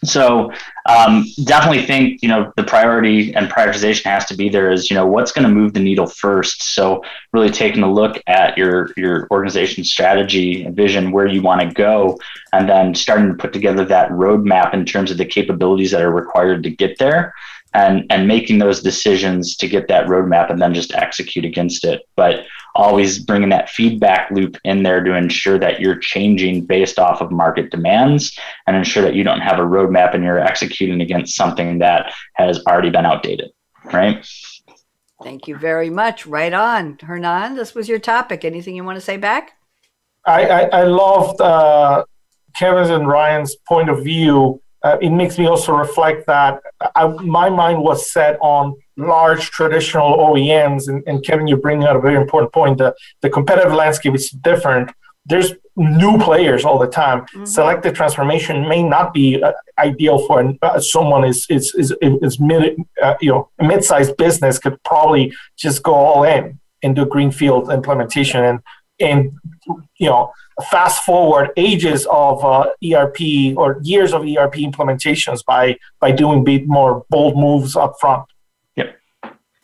So 0.04 0.50
um, 0.90 1.24
definitely 1.44 1.84
think 1.86 2.22
you 2.22 2.28
know 2.28 2.52
the 2.56 2.64
priority 2.64 3.34
and 3.34 3.50
prioritization 3.50 4.04
has 4.04 4.24
to 4.26 4.36
be 4.36 4.48
there 4.48 4.70
is 4.70 4.90
you 4.90 4.94
know 4.96 5.06
what's 5.06 5.32
going 5.32 5.46
to 5.46 5.54
move 5.54 5.72
the 5.72 5.80
needle 5.80 6.06
first. 6.06 6.74
So 6.74 7.02
really 7.32 7.50
taking 7.50 7.82
a 7.82 7.92
look 7.92 8.20
at 8.26 8.58
your 8.58 8.90
your 8.96 9.28
organization 9.30 9.84
strategy 9.84 10.64
and 10.64 10.74
vision, 10.74 11.12
where 11.12 11.26
you 11.26 11.42
want 11.42 11.60
to 11.60 11.72
go, 11.72 12.18
and 12.52 12.68
then 12.68 12.94
starting 12.94 13.28
to 13.28 13.34
put 13.34 13.52
together 13.52 13.84
that 13.86 14.10
roadmap 14.10 14.74
in 14.74 14.84
terms 14.84 15.10
of 15.10 15.18
the 15.18 15.24
capabilities 15.24 15.92
that 15.92 16.02
are 16.02 16.12
required 16.12 16.62
to 16.64 16.70
get 16.70 16.98
there 16.98 17.34
and 17.74 18.04
and 18.10 18.26
making 18.26 18.58
those 18.58 18.82
decisions 18.82 19.56
to 19.56 19.68
get 19.68 19.88
that 19.88 20.06
roadmap 20.06 20.50
and 20.50 20.60
then 20.60 20.74
just 20.74 20.94
execute 20.94 21.44
against 21.44 21.84
it. 21.84 22.02
But 22.16 22.46
always 22.74 23.18
bringing 23.18 23.48
that 23.48 23.68
feedback 23.68 24.30
loop 24.30 24.56
in 24.64 24.82
there 24.82 25.02
to 25.02 25.14
ensure 25.14 25.58
that 25.58 25.80
you're 25.80 25.98
changing 25.98 26.66
based 26.66 26.98
off 26.98 27.20
of 27.20 27.32
market 27.32 27.70
demands 27.70 28.38
and 28.66 28.76
ensure 28.76 29.02
that 29.02 29.14
you 29.14 29.24
don't 29.24 29.40
have 29.40 29.58
a 29.58 29.62
roadmap 29.62 30.14
and 30.14 30.22
you're 30.22 30.38
executing 30.38 31.00
against 31.00 31.34
something 31.34 31.78
that 31.80 32.12
has 32.34 32.64
already 32.66 32.90
been 32.90 33.06
outdated 33.06 33.50
right? 33.84 34.26
Thank 35.22 35.48
you 35.48 35.56
very 35.56 35.90
much. 35.90 36.26
Right 36.26 36.52
on. 36.52 36.98
Hernan 37.02 37.54
this 37.56 37.74
was 37.74 37.88
your 37.88 37.98
topic. 37.98 38.44
Anything 38.44 38.74
you 38.74 38.84
want 38.84 38.96
to 38.96 39.00
say 39.00 39.16
back? 39.16 39.52
I 40.26 40.46
i, 40.46 40.60
I 40.80 40.82
loved 40.84 41.40
uh, 41.40 42.04
kevin's 42.54 42.90
and 42.90 43.06
ryan's 43.06 43.56
point 43.68 43.88
of 43.90 44.02
view 44.02 44.60
uh, 44.82 44.96
it 45.00 45.10
makes 45.10 45.38
me 45.38 45.46
also 45.46 45.72
reflect 45.72 46.26
that 46.26 46.60
I, 46.96 47.06
my 47.06 47.50
mind 47.50 47.82
was 47.82 48.10
set 48.10 48.38
on 48.40 48.74
large 48.96 49.50
traditional 49.50 50.16
OEMs. 50.16 50.88
And, 50.88 51.02
and, 51.06 51.24
Kevin, 51.24 51.46
you 51.46 51.56
bring 51.56 51.84
out 51.84 51.96
a 51.96 52.00
very 52.00 52.16
important 52.16 52.52
point. 52.52 52.78
The, 52.78 52.94
the 53.20 53.30
competitive 53.30 53.72
landscape 53.72 54.14
is 54.14 54.30
different. 54.30 54.90
There's 55.26 55.52
new 55.76 56.18
players 56.18 56.64
all 56.64 56.78
the 56.78 56.86
time. 56.86 57.20
Mm-hmm. 57.22 57.44
Selective 57.44 57.94
transformation 57.94 58.68
may 58.68 58.82
not 58.82 59.12
be 59.12 59.42
uh, 59.42 59.52
ideal 59.78 60.26
for 60.26 60.40
an, 60.40 60.58
uh, 60.62 60.80
someone 60.80 61.24
is 61.24 61.46
is 61.48 61.74
is, 61.74 61.94
is 62.00 62.40
mid 62.40 62.76
uh, 63.02 63.14
you 63.20 63.30
know 63.30 63.50
mid-sized 63.60 64.16
business 64.16 64.58
could 64.58 64.82
probably 64.82 65.32
just 65.56 65.82
go 65.82 65.94
all 65.94 66.24
in 66.24 66.58
into 66.82 67.04
greenfield 67.04 67.70
implementation 67.70 68.42
and 68.44 68.60
and 69.00 69.32
you 69.98 70.08
know 70.08 70.32
fast 70.70 71.04
forward 71.04 71.50
ages 71.56 72.06
of 72.10 72.44
uh, 72.44 72.66
ERP 72.84 73.56
or 73.56 73.78
years 73.82 74.12
of 74.12 74.22
ERP 74.22 74.54
implementations 74.56 75.44
by 75.44 75.78
by 76.00 76.10
doing 76.10 76.44
bit 76.44 76.66
more 76.66 77.04
bold 77.08 77.36
moves 77.36 77.76
up 77.76 77.94
front. 78.00 78.24
Yep. 78.76 78.98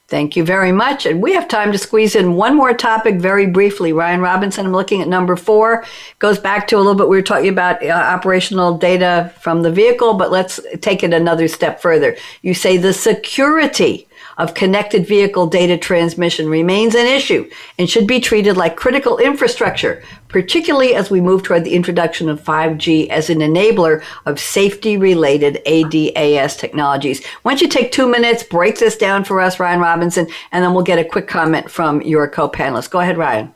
Thank 0.09 0.37
you 0.37 0.45
very 0.45 0.73
much. 0.73 1.05
And 1.05 1.21
we 1.21 1.35
have 1.35 1.49
time 1.49 1.73
to 1.73 1.79
squeeze 1.79 2.15
in 2.15 2.35
one 2.35 2.57
more 2.57 2.73
topic 2.73 3.17
very 3.17 3.47
briefly. 3.47 3.93
Ryan 3.93 4.21
Robinson, 4.21 4.65
I'm 4.65 4.73
looking 4.73 5.03
at 5.03 5.09
number 5.09 5.37
four. 5.37 5.85
Goes 6.19 6.39
back 6.39 6.69
to 6.69 6.77
a 6.77 6.79
little 6.79 6.95
bit, 6.95 7.09
we 7.09 7.17
were 7.17 7.23
talking 7.23 7.49
about 7.49 7.83
uh, 7.85 7.89
operational 7.89 8.79
data 8.79 9.33
from 9.41 9.63
the 9.63 9.73
vehicle, 9.73 10.15
but 10.15 10.31
let's 10.31 10.61
take 10.81 11.03
it 11.03 11.13
another 11.13 11.49
step 11.49 11.81
further. 11.81 12.17
You 12.43 12.55
say 12.55 12.77
the 12.77 12.93
security 12.93 14.07
of 14.39 14.55
connected 14.55 15.07
vehicle 15.07 15.47
data 15.47 15.79
transmission 15.79 16.49
remains 16.49 16.95
an 16.95 17.07
issue 17.07 17.49
and 17.79 17.89
should 17.89 18.07
be 18.07 18.21
treated 18.21 18.57
like 18.57 18.77
critical 18.77 19.19
infrastructure, 19.19 20.03
particularly 20.29 20.95
as 20.95 21.11
we 21.11 21.21
move 21.21 21.43
toward 21.43 21.65
the 21.65 21.75
introduction 21.75 22.29
of 22.29 22.43
5G 22.43 23.09
as 23.09 23.31
an 23.31 23.39
enabler 23.39 24.03
of 24.27 24.39
safety 24.39 24.97
related 24.97 25.63
ADAS 25.67 26.59
technologies. 26.59 27.25
Why 27.43 27.53
don't 27.53 27.63
you 27.63 27.69
take 27.69 27.93
two 27.93 28.09
minutes, 28.09 28.43
break 28.43 28.79
this 28.79 28.97
down 28.97 29.25
for 29.25 29.41
us, 29.41 29.59
Ryan 29.59 29.81
Robinson, 29.81 30.27
and 30.53 30.63
then 30.63 30.75
we'll 30.75 30.85
get 30.85 30.99
a 30.99 31.05
quick 31.05 31.29
comment 31.29 31.71
from 31.71 32.03
your 32.03 32.29
co 32.29 32.49
panelists. 32.49 32.91
Go 32.91 33.01
ahead, 33.01 33.17
Ryan. 33.17 33.55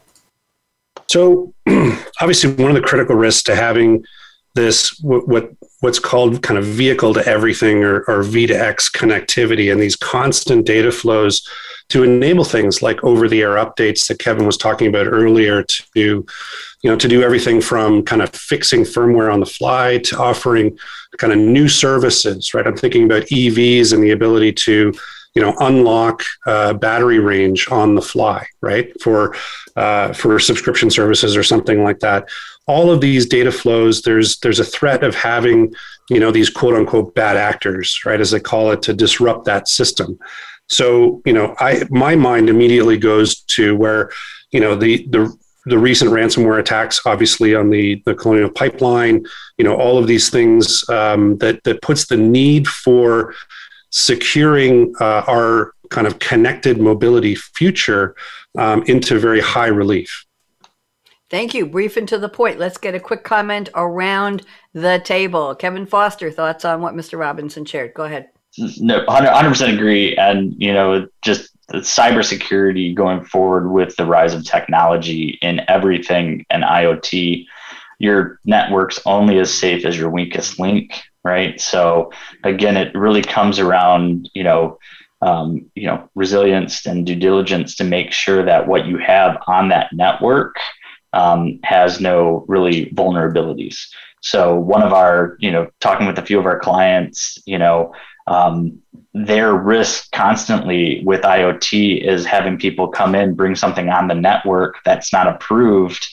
So, 1.09 1.53
obviously, 2.21 2.53
one 2.55 2.71
of 2.71 2.77
the 2.77 2.87
critical 2.87 3.17
risks 3.17 3.43
to 3.45 3.57
having 3.57 4.05
this 4.55 4.99
what 5.01 5.51
what's 5.81 5.99
called 5.99 6.43
kind 6.43 6.59
of 6.59 6.65
vehicle 6.65 7.15
to 7.15 7.27
everything 7.27 7.83
or, 7.83 8.03
or 8.03 8.23
V 8.23 8.47
to 8.47 8.55
X 8.55 8.91
connectivity 8.91 9.73
and 9.73 9.81
these 9.81 9.97
constant 9.97 10.67
data 10.67 10.93
flows 10.93 11.47
to 11.89 12.05
enable 12.05 12.45
things 12.45 12.83
like 12.83 13.03
over 13.03 13.29
the 13.29 13.43
air 13.43 13.57
updates 13.57 14.07
that 14.07 14.19
Kevin 14.19 14.47
was 14.47 14.57
talking 14.57 14.87
about 14.87 15.07
earlier 15.07 15.63
to 15.65 15.83
you 15.95 16.27
know 16.85 16.97
to 16.97 17.09
do 17.09 17.23
everything 17.23 17.61
from 17.61 18.03
kind 18.05 18.23
of 18.23 18.31
fixing 18.35 18.83
firmware 18.83 19.33
on 19.33 19.41
the 19.41 19.47
fly 19.47 19.99
to 19.99 20.19
offering 20.19 20.79
kind 21.19 21.33
of 21.33 21.39
new 21.39 21.69
services 21.69 22.55
right? 22.55 22.67
I'm 22.67 22.77
thinking 22.77 23.05
about 23.05 23.25
EVs 23.25 23.93
and 23.93 24.03
the 24.03 24.11
ability 24.11 24.53
to 24.53 24.93
you 25.35 25.43
know 25.43 25.55
unlock 25.61 26.23
uh, 26.47 26.73
battery 26.75 27.19
range 27.19 27.71
on 27.71 27.95
the 27.95 28.03
fly 28.03 28.47
right? 28.61 28.93
For 29.01 29.35
uh, 29.77 30.13
for 30.13 30.39
subscription 30.39 30.91
services 30.91 31.37
or 31.37 31.43
something 31.43 31.83
like 31.83 32.01
that. 32.01 32.29
All 32.67 32.91
of 32.91 33.01
these 33.01 33.27
data 33.27 33.51
flows 33.53 34.03
there's 34.03 34.39
there's 34.39 34.61
a 34.61 34.65
threat 34.65 35.03
of 35.03 35.15
having 35.15 35.75
you 36.09 36.21
know 36.21 36.31
these 36.31 36.51
quote 36.51 36.75
unquote 36.75 37.15
bad 37.15 37.37
actors 37.37 38.01
right 38.05 38.21
as 38.21 38.31
they 38.31 38.41
call 38.41 38.71
it 38.73 38.83
to 38.83 38.93
disrupt 38.93 39.45
that 39.47 39.69
system. 39.69 40.19
So 40.69 41.23
you 41.25 41.33
know 41.33 41.55
i 41.59 41.85
my 41.91 42.15
mind 42.15 42.49
immediately 42.49 42.99
goes 42.99 43.41
to 43.57 43.77
where 43.77 44.11
you 44.51 44.61
know 44.61 44.75
the 44.77 45.07
the 45.09 45.37
the 45.67 45.79
recent 45.79 46.11
ransomware 46.11 46.59
attacks, 46.59 47.03
obviously 47.05 47.55
on 47.55 47.69
the, 47.69 48.03
the 48.07 48.15
Colonial 48.15 48.49
Pipeline, 48.49 49.27
you 49.59 49.65
know, 49.65 49.77
all 49.77 49.99
of 49.99 50.07
these 50.07 50.31
things 50.31 50.89
um, 50.89 51.37
that 51.39 51.63
that 51.65 51.83
puts 51.83 52.07
the 52.07 52.17
need 52.17 52.67
for 52.67 53.35
securing 53.91 54.95
uh, 55.01 55.23
our 55.27 55.73
kind 55.91 56.07
of 56.07 56.19
connected 56.19 56.81
mobility 56.81 57.35
future 57.35 58.15
um, 58.57 58.83
into 58.87 59.19
very 59.19 59.41
high 59.41 59.67
relief. 59.67 60.25
Thank 61.29 61.55
you. 61.55 61.67
Brief 61.67 61.97
and 61.97 62.09
to 62.09 62.19
the 62.19 62.29
point. 62.29 62.59
Let's 62.59 62.79
get 62.79 62.95
a 62.95 63.01
quick 63.01 63.23
comment 63.23 63.69
around 63.75 64.45
the 64.75 65.01
table. 65.05 65.55
Kevin 65.55 65.87
Foster, 65.87 66.31
thoughts 66.31 66.65
on 66.65 66.81
what 66.81 66.95
Mr. 66.95 67.19
Robinson 67.19 67.65
shared? 67.65 67.95
Go 67.95 68.05
ahead. 68.05 68.31
No, 68.59 69.05
100% 69.07 69.75
agree. 69.75 70.17
And, 70.17 70.55
you 70.59 70.73
know, 70.73 71.07
just 71.23 71.51
the 71.69 71.79
cybersecurity 71.79 72.95
going 72.95 73.25
forward 73.25 73.71
with 73.71 73.95
the 73.95 74.07
rise 74.07 74.35
of 74.35 74.45
technology 74.45 75.39
in 75.41 75.61
everything 75.69 76.45
and 76.51 76.65
IoT, 76.65 77.47
your 78.01 78.41
network's 78.45 78.99
only 79.07 79.39
as 79.39 79.55
safe 79.55 79.85
as 79.85 79.97
your 79.97 80.11
weakest 80.11 80.59
link 80.59 81.01
right? 81.25 81.61
So 81.61 82.13
again, 82.45 82.77
it 82.77 82.95
really 82.95 83.23
comes 83.23 83.59
around, 83.59 84.29
you 84.35 84.45
know, 84.45 84.79
um, 85.23 85.71
you 85.75 85.87
know, 85.87 86.09
resilience 86.15 86.87
and 86.87 87.05
due 87.05 87.17
diligence 87.17 87.77
to 87.77 87.85
make 87.85 88.13
sure 88.13 88.43
that 88.45 88.67
what 88.67 88.87
you 88.87 88.97
have 88.99 89.37
on 89.47 89.69
that 89.69 89.93
network 89.93 90.57
um, 91.13 91.61
has 91.63 92.01
no 92.01 92.45
really 92.49 92.87
vulnerabilities. 92.87 93.89
So 94.23 94.59
one 94.59 94.83
of 94.83 94.93
our, 94.93 95.37
you 95.41 95.51
know, 95.51 95.69
talking 95.81 96.07
with 96.07 96.19
a 96.19 96.25
few 96.25 96.39
of 96.39 96.47
our 96.47 96.59
clients, 96.59 97.39
you 97.47 97.59
know, 97.59 97.93
um, 98.27 98.81
their 99.13 99.55
risk 99.55 100.11
constantly 100.13 101.03
with 101.05 101.23
IoT 101.23 102.07
is 102.07 102.25
having 102.25 102.59
people 102.59 102.89
come 102.89 103.15
in, 103.15 103.35
bring 103.35 103.57
something 103.57 103.89
on 103.89 104.09
the 104.09 104.15
network 104.15 104.77
that's 104.85 105.13
not 105.13 105.27
approved 105.27 106.07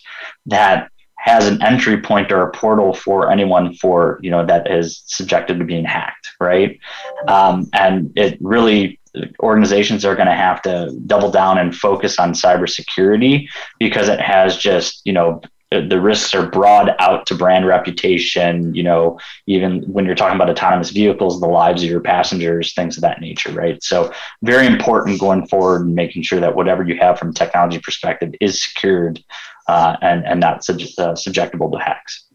that 0.47 0.89
has 1.28 1.47
an 1.47 1.61
entry 1.61 2.01
point 2.01 2.32
or 2.32 2.41
a 2.41 2.51
portal 2.51 2.93
for 2.93 3.30
anyone 3.30 3.73
for 3.75 4.19
you 4.21 4.32
know 4.32 4.45
that 4.45 4.71
is 4.71 5.03
subjected 5.05 5.59
to 5.59 5.65
being 5.65 5.86
hacked 5.86 6.28
right? 6.39 6.80
Um, 7.28 7.69
and 7.73 8.11
it 8.15 8.38
really 8.41 8.99
organizations 9.41 10.05
are 10.05 10.15
going 10.15 10.28
to 10.28 10.34
have 10.34 10.61
to 10.61 10.95
double 11.07 11.32
down 11.32 11.57
and 11.57 11.75
focus 11.75 12.19
on 12.19 12.34
cybersecurity 12.34 13.47
because 13.80 14.09
it 14.09 14.19
has 14.19 14.57
just 14.57 15.01
you 15.05 15.13
know 15.13 15.41
the 15.69 15.99
risks 15.99 16.34
are 16.34 16.49
broad 16.49 16.95
out 16.99 17.25
to 17.25 17.36
brand 17.36 17.67
reputation 17.67 18.73
you 18.73 18.84
know 18.84 19.19
even 19.47 19.82
when 19.91 20.05
you're 20.05 20.15
talking 20.15 20.36
about 20.36 20.49
autonomous 20.49 20.91
vehicles 20.91 21.41
the 21.41 21.47
lives 21.47 21.84
of 21.84 21.89
your 21.89 21.99
passengers 21.99 22.73
things 22.73 22.95
of 22.95 23.01
that 23.01 23.19
nature 23.19 23.51
right? 23.51 23.84
So 23.84 24.13
very 24.43 24.67
important 24.67 25.19
going 25.19 25.47
forward 25.47 25.86
and 25.86 25.95
making 25.95 26.21
sure 26.21 26.39
that 26.39 26.55
whatever 26.55 26.84
you 26.84 26.97
have 26.97 27.19
from 27.19 27.34
technology 27.34 27.80
perspective 27.80 28.34
is 28.39 28.63
secured 28.63 29.23
uh, 29.68 29.97
and, 30.01 30.26
and 30.26 30.39
not 30.39 30.63
sub- 30.63 30.80
uh, 30.97 31.13
subjectable 31.13 31.72
to 31.72 31.78
hacks. 31.78 32.26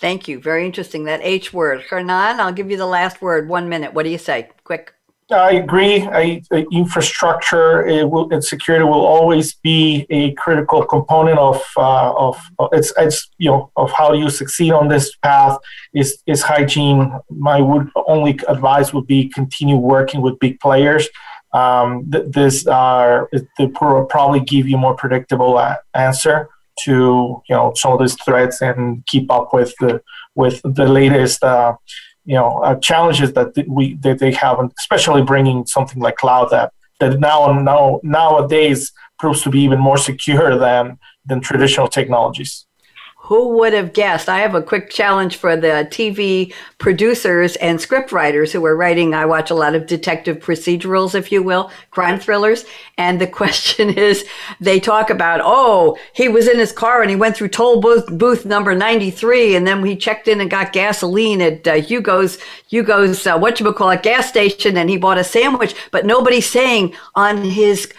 Thank 0.00 0.26
you. 0.26 0.40
Very 0.40 0.66
interesting. 0.66 1.04
That 1.04 1.20
H 1.22 1.52
word. 1.52 1.82
Hernan, 1.82 2.40
I'll 2.40 2.52
give 2.52 2.70
you 2.70 2.76
the 2.76 2.86
last 2.86 3.22
word. 3.22 3.48
One 3.48 3.68
minute. 3.68 3.94
What 3.94 4.02
do 4.02 4.10
you 4.10 4.18
say? 4.18 4.50
Quick. 4.64 4.92
I 5.30 5.52
agree. 5.52 6.02
I, 6.02 6.42
infrastructure 6.72 7.86
it 7.86 8.10
will, 8.10 8.30
and 8.32 8.44
security 8.44 8.84
will 8.84 9.06
always 9.06 9.54
be 9.54 10.06
a 10.10 10.32
critical 10.32 10.84
component 10.84 11.38
of 11.38 11.62
uh, 11.76 12.12
of 12.14 12.36
it's 12.72 12.92
it's 12.98 13.30
you 13.38 13.50
know 13.50 13.70
of 13.76 13.90
how 13.92 14.12
you 14.12 14.28
succeed 14.28 14.72
on 14.72 14.88
this 14.88 15.14
path 15.16 15.56
is 15.94 16.22
is 16.26 16.42
hygiene. 16.42 17.12
My 17.30 17.60
would 17.60 17.88
only 18.08 18.38
advice 18.48 18.92
would 18.92 19.06
be 19.06 19.28
continue 19.28 19.76
working 19.76 20.20
with 20.20 20.38
big 20.38 20.60
players. 20.60 21.08
Um, 21.52 22.10
th- 22.10 22.24
this 22.28 22.66
are 22.66 23.30
they 23.56 23.68
probably 23.68 24.40
give 24.40 24.68
you 24.68 24.76
more 24.76 24.94
predictable 24.94 25.58
a- 25.58 25.78
answer 25.94 26.48
to 26.80 27.42
you 27.48 27.54
know 27.54 27.72
of 27.84 27.98
these 28.00 28.16
threats 28.24 28.60
and 28.62 29.04
keep 29.06 29.30
up 29.30 29.52
with 29.52 29.74
the 29.80 30.00
with 30.34 30.60
the 30.64 30.86
latest 30.86 31.42
uh, 31.44 31.74
you 32.24 32.34
know 32.34 32.58
uh, 32.58 32.74
challenges 32.76 33.32
that 33.34 33.52
we 33.68 33.94
that 33.96 34.18
they 34.18 34.32
have, 34.32 34.58
and 34.58 34.72
especially 34.78 35.22
bringing 35.22 35.66
something 35.66 36.00
like 36.00 36.16
cloud 36.16 36.50
that 36.50 36.72
that 37.00 37.20
now 37.20 37.52
now 37.52 38.00
nowadays 38.02 38.92
proves 39.18 39.42
to 39.42 39.50
be 39.50 39.60
even 39.60 39.78
more 39.78 39.98
secure 39.98 40.58
than 40.58 40.98
than 41.26 41.40
traditional 41.40 41.88
technologies. 41.88 42.66
Who 43.26 43.50
would 43.58 43.72
have 43.72 43.92
guessed? 43.92 44.28
I 44.28 44.40
have 44.40 44.56
a 44.56 44.60
quick 44.62 44.90
challenge 44.90 45.36
for 45.36 45.56
the 45.56 45.86
TV 45.88 46.52
producers 46.78 47.54
and 47.56 47.80
script 47.80 48.10
writers 48.10 48.50
who 48.50 48.64
are 48.66 48.74
writing. 48.74 49.14
I 49.14 49.26
watch 49.26 49.48
a 49.48 49.54
lot 49.54 49.76
of 49.76 49.86
detective 49.86 50.40
procedurals, 50.40 51.14
if 51.14 51.30
you 51.30 51.40
will, 51.40 51.70
crime 51.92 52.18
thrillers. 52.18 52.64
And 52.98 53.20
the 53.20 53.26
question 53.42 53.90
is 53.90 54.26
they 54.58 54.80
talk 54.80 55.08
about, 55.08 55.40
oh, 55.44 55.96
he 56.12 56.28
was 56.28 56.48
in 56.48 56.58
his 56.58 56.72
car 56.72 57.00
and 57.00 57.10
he 57.10 57.16
went 57.16 57.36
through 57.36 57.50
toll 57.50 57.80
booth, 57.80 58.06
booth 58.18 58.44
number 58.44 58.74
93 58.74 59.54
and 59.54 59.68
then 59.68 59.84
he 59.84 59.94
checked 59.94 60.26
in 60.26 60.40
and 60.40 60.50
got 60.50 60.72
gasoline 60.72 61.40
at 61.40 61.68
uh, 61.68 61.74
Hugo's, 61.74 62.38
Hugo's, 62.66 63.24
uh, 63.24 63.38
whatchamacallit, 63.38 64.02
gas 64.02 64.28
station 64.28 64.76
and 64.76 64.90
he 64.90 64.96
bought 64.96 65.16
a 65.16 65.22
sandwich. 65.22 65.76
But 65.92 66.06
nobody's 66.06 66.50
saying 66.50 66.96
on 67.14 67.44
his 67.44 67.92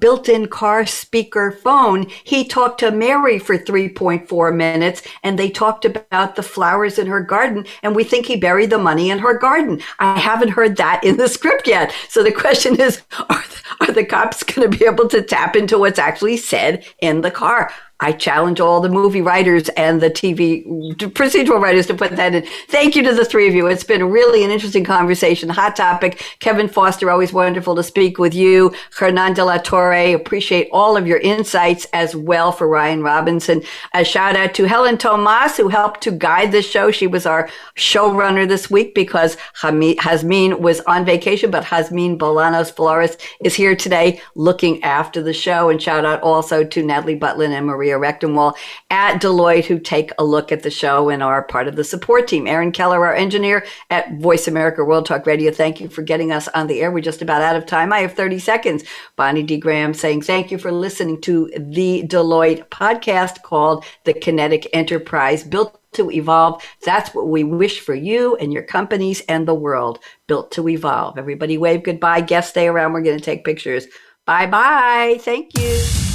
built-in 0.00 0.48
car 0.48 0.86
speaker 0.86 1.50
phone, 1.52 2.06
he 2.24 2.44
talked 2.44 2.80
to 2.80 2.90
Mary 2.90 3.38
for 3.38 3.58
3.4 3.58 4.54
minutes 4.54 5.02
and 5.22 5.38
they 5.38 5.50
talked 5.50 5.84
about 5.84 6.34
the 6.34 6.42
flowers 6.42 6.98
in 6.98 7.06
her 7.06 7.20
garden 7.20 7.66
and 7.82 7.94
we 7.94 8.04
think 8.04 8.26
he 8.26 8.36
buried 8.36 8.70
the 8.70 8.78
money 8.78 9.10
in 9.10 9.18
her 9.18 9.38
garden. 9.38 9.80
I 9.98 10.18
haven't 10.18 10.50
heard 10.50 10.76
that 10.76 11.04
in 11.04 11.16
the 11.16 11.28
script 11.28 11.68
yet. 11.68 11.92
So 12.08 12.22
the 12.22 12.32
question 12.32 12.80
is, 12.80 13.02
are, 13.30 13.44
are 13.80 13.92
the 13.92 14.04
cops 14.04 14.42
going 14.42 14.70
to 14.70 14.78
be 14.78 14.84
able 14.84 15.08
to 15.08 15.22
tap 15.22 15.56
into 15.56 15.78
what's 15.78 15.98
actually 15.98 16.38
said 16.38 16.84
in 17.00 17.20
the 17.20 17.30
car? 17.30 17.70
I 18.00 18.12
challenge 18.12 18.60
all 18.60 18.82
the 18.82 18.90
movie 18.90 19.22
writers 19.22 19.70
and 19.70 20.02
the 20.02 20.10
TV 20.10 20.66
procedural 20.96 21.62
writers 21.62 21.86
to 21.86 21.94
put 21.94 22.14
that 22.16 22.34
in. 22.34 22.44
Thank 22.68 22.94
you 22.94 23.02
to 23.02 23.14
the 23.14 23.24
three 23.24 23.48
of 23.48 23.54
you. 23.54 23.66
It's 23.68 23.84
been 23.84 24.10
really 24.10 24.44
an 24.44 24.50
interesting 24.50 24.84
conversation, 24.84 25.48
hot 25.48 25.76
topic. 25.76 26.22
Kevin 26.40 26.68
Foster, 26.68 27.10
always 27.10 27.32
wonderful 27.32 27.74
to 27.74 27.82
speak 27.82 28.18
with 28.18 28.34
you. 28.34 28.74
Hernan 28.94 29.32
de 29.32 29.42
la 29.42 29.56
Torre, 29.56 30.14
appreciate 30.14 30.68
all 30.72 30.94
of 30.94 31.06
your 31.06 31.20
insights 31.20 31.86
as 31.94 32.14
well 32.14 32.52
for 32.52 32.68
Ryan 32.68 33.02
Robinson. 33.02 33.62
A 33.94 34.04
shout 34.04 34.36
out 34.36 34.52
to 34.54 34.64
Helen 34.64 34.98
Tomas, 34.98 35.56
who 35.56 35.68
helped 35.68 36.02
to 36.02 36.10
guide 36.10 36.52
this 36.52 36.68
show. 36.68 36.90
She 36.90 37.06
was 37.06 37.24
our 37.24 37.48
showrunner 37.76 38.46
this 38.46 38.70
week 38.70 38.94
because 38.94 39.38
Hasmin 39.54 40.60
was 40.60 40.80
on 40.80 41.06
vacation, 41.06 41.50
but 41.50 41.64
Hasmin 41.64 42.18
Bolanos 42.18 42.70
Flores 42.70 43.16
is 43.42 43.54
here 43.54 43.74
today 43.74 44.20
looking 44.34 44.82
after 44.84 45.22
the 45.22 45.32
show. 45.32 45.70
And 45.70 45.80
shout 45.80 46.04
out 46.04 46.20
also 46.20 46.62
to 46.62 46.82
Natalie 46.82 47.18
Butlin 47.18 47.52
and 47.52 47.64
Marie 47.64 47.85
Maria 47.86 47.98
Rechtenwall 47.98 48.56
at 48.90 49.20
Deloitte 49.20 49.66
who 49.66 49.78
take 49.78 50.10
a 50.18 50.24
look 50.24 50.50
at 50.50 50.62
the 50.62 50.70
show 50.70 51.08
and 51.08 51.22
are 51.22 51.44
part 51.44 51.68
of 51.68 51.76
the 51.76 51.84
support 51.84 52.26
team. 52.26 52.46
Aaron 52.46 52.72
Keller, 52.72 53.04
our 53.06 53.14
engineer 53.14 53.64
at 53.90 54.18
Voice 54.18 54.48
America 54.48 54.84
World 54.84 55.06
Talk 55.06 55.26
Radio. 55.26 55.52
Thank 55.52 55.80
you 55.80 55.88
for 55.88 56.02
getting 56.02 56.32
us 56.32 56.48
on 56.48 56.66
the 56.66 56.80
air. 56.80 56.90
We're 56.90 57.00
just 57.00 57.22
about 57.22 57.42
out 57.42 57.56
of 57.56 57.66
time. 57.66 57.92
I 57.92 58.00
have 58.00 58.14
30 58.14 58.38
seconds. 58.40 58.84
Bonnie 59.14 59.42
D. 59.42 59.56
Graham 59.56 59.94
saying 59.94 60.22
thank 60.22 60.50
you 60.50 60.58
for 60.58 60.72
listening 60.72 61.20
to 61.22 61.50
the 61.56 62.02
Deloitte 62.06 62.68
podcast 62.68 63.42
called 63.42 63.84
The 64.04 64.14
Kinetic 64.14 64.68
Enterprise, 64.72 65.44
built 65.44 65.80
to 65.92 66.10
evolve. 66.10 66.62
That's 66.84 67.14
what 67.14 67.28
we 67.28 67.44
wish 67.44 67.80
for 67.80 67.94
you 67.94 68.36
and 68.36 68.52
your 68.52 68.62
companies 68.64 69.22
and 69.28 69.46
the 69.46 69.54
world 69.54 70.00
built 70.26 70.50
to 70.52 70.68
evolve. 70.68 71.16
Everybody 71.18 71.56
wave 71.56 71.84
goodbye. 71.84 72.20
Guests 72.20 72.50
stay 72.50 72.68
around. 72.68 72.92
We're 72.92 73.02
going 73.02 73.18
to 73.18 73.24
take 73.24 73.44
pictures. 73.44 73.86
Bye 74.26 74.46
bye. 74.46 75.18
Thank 75.20 75.56
you. 75.56 76.05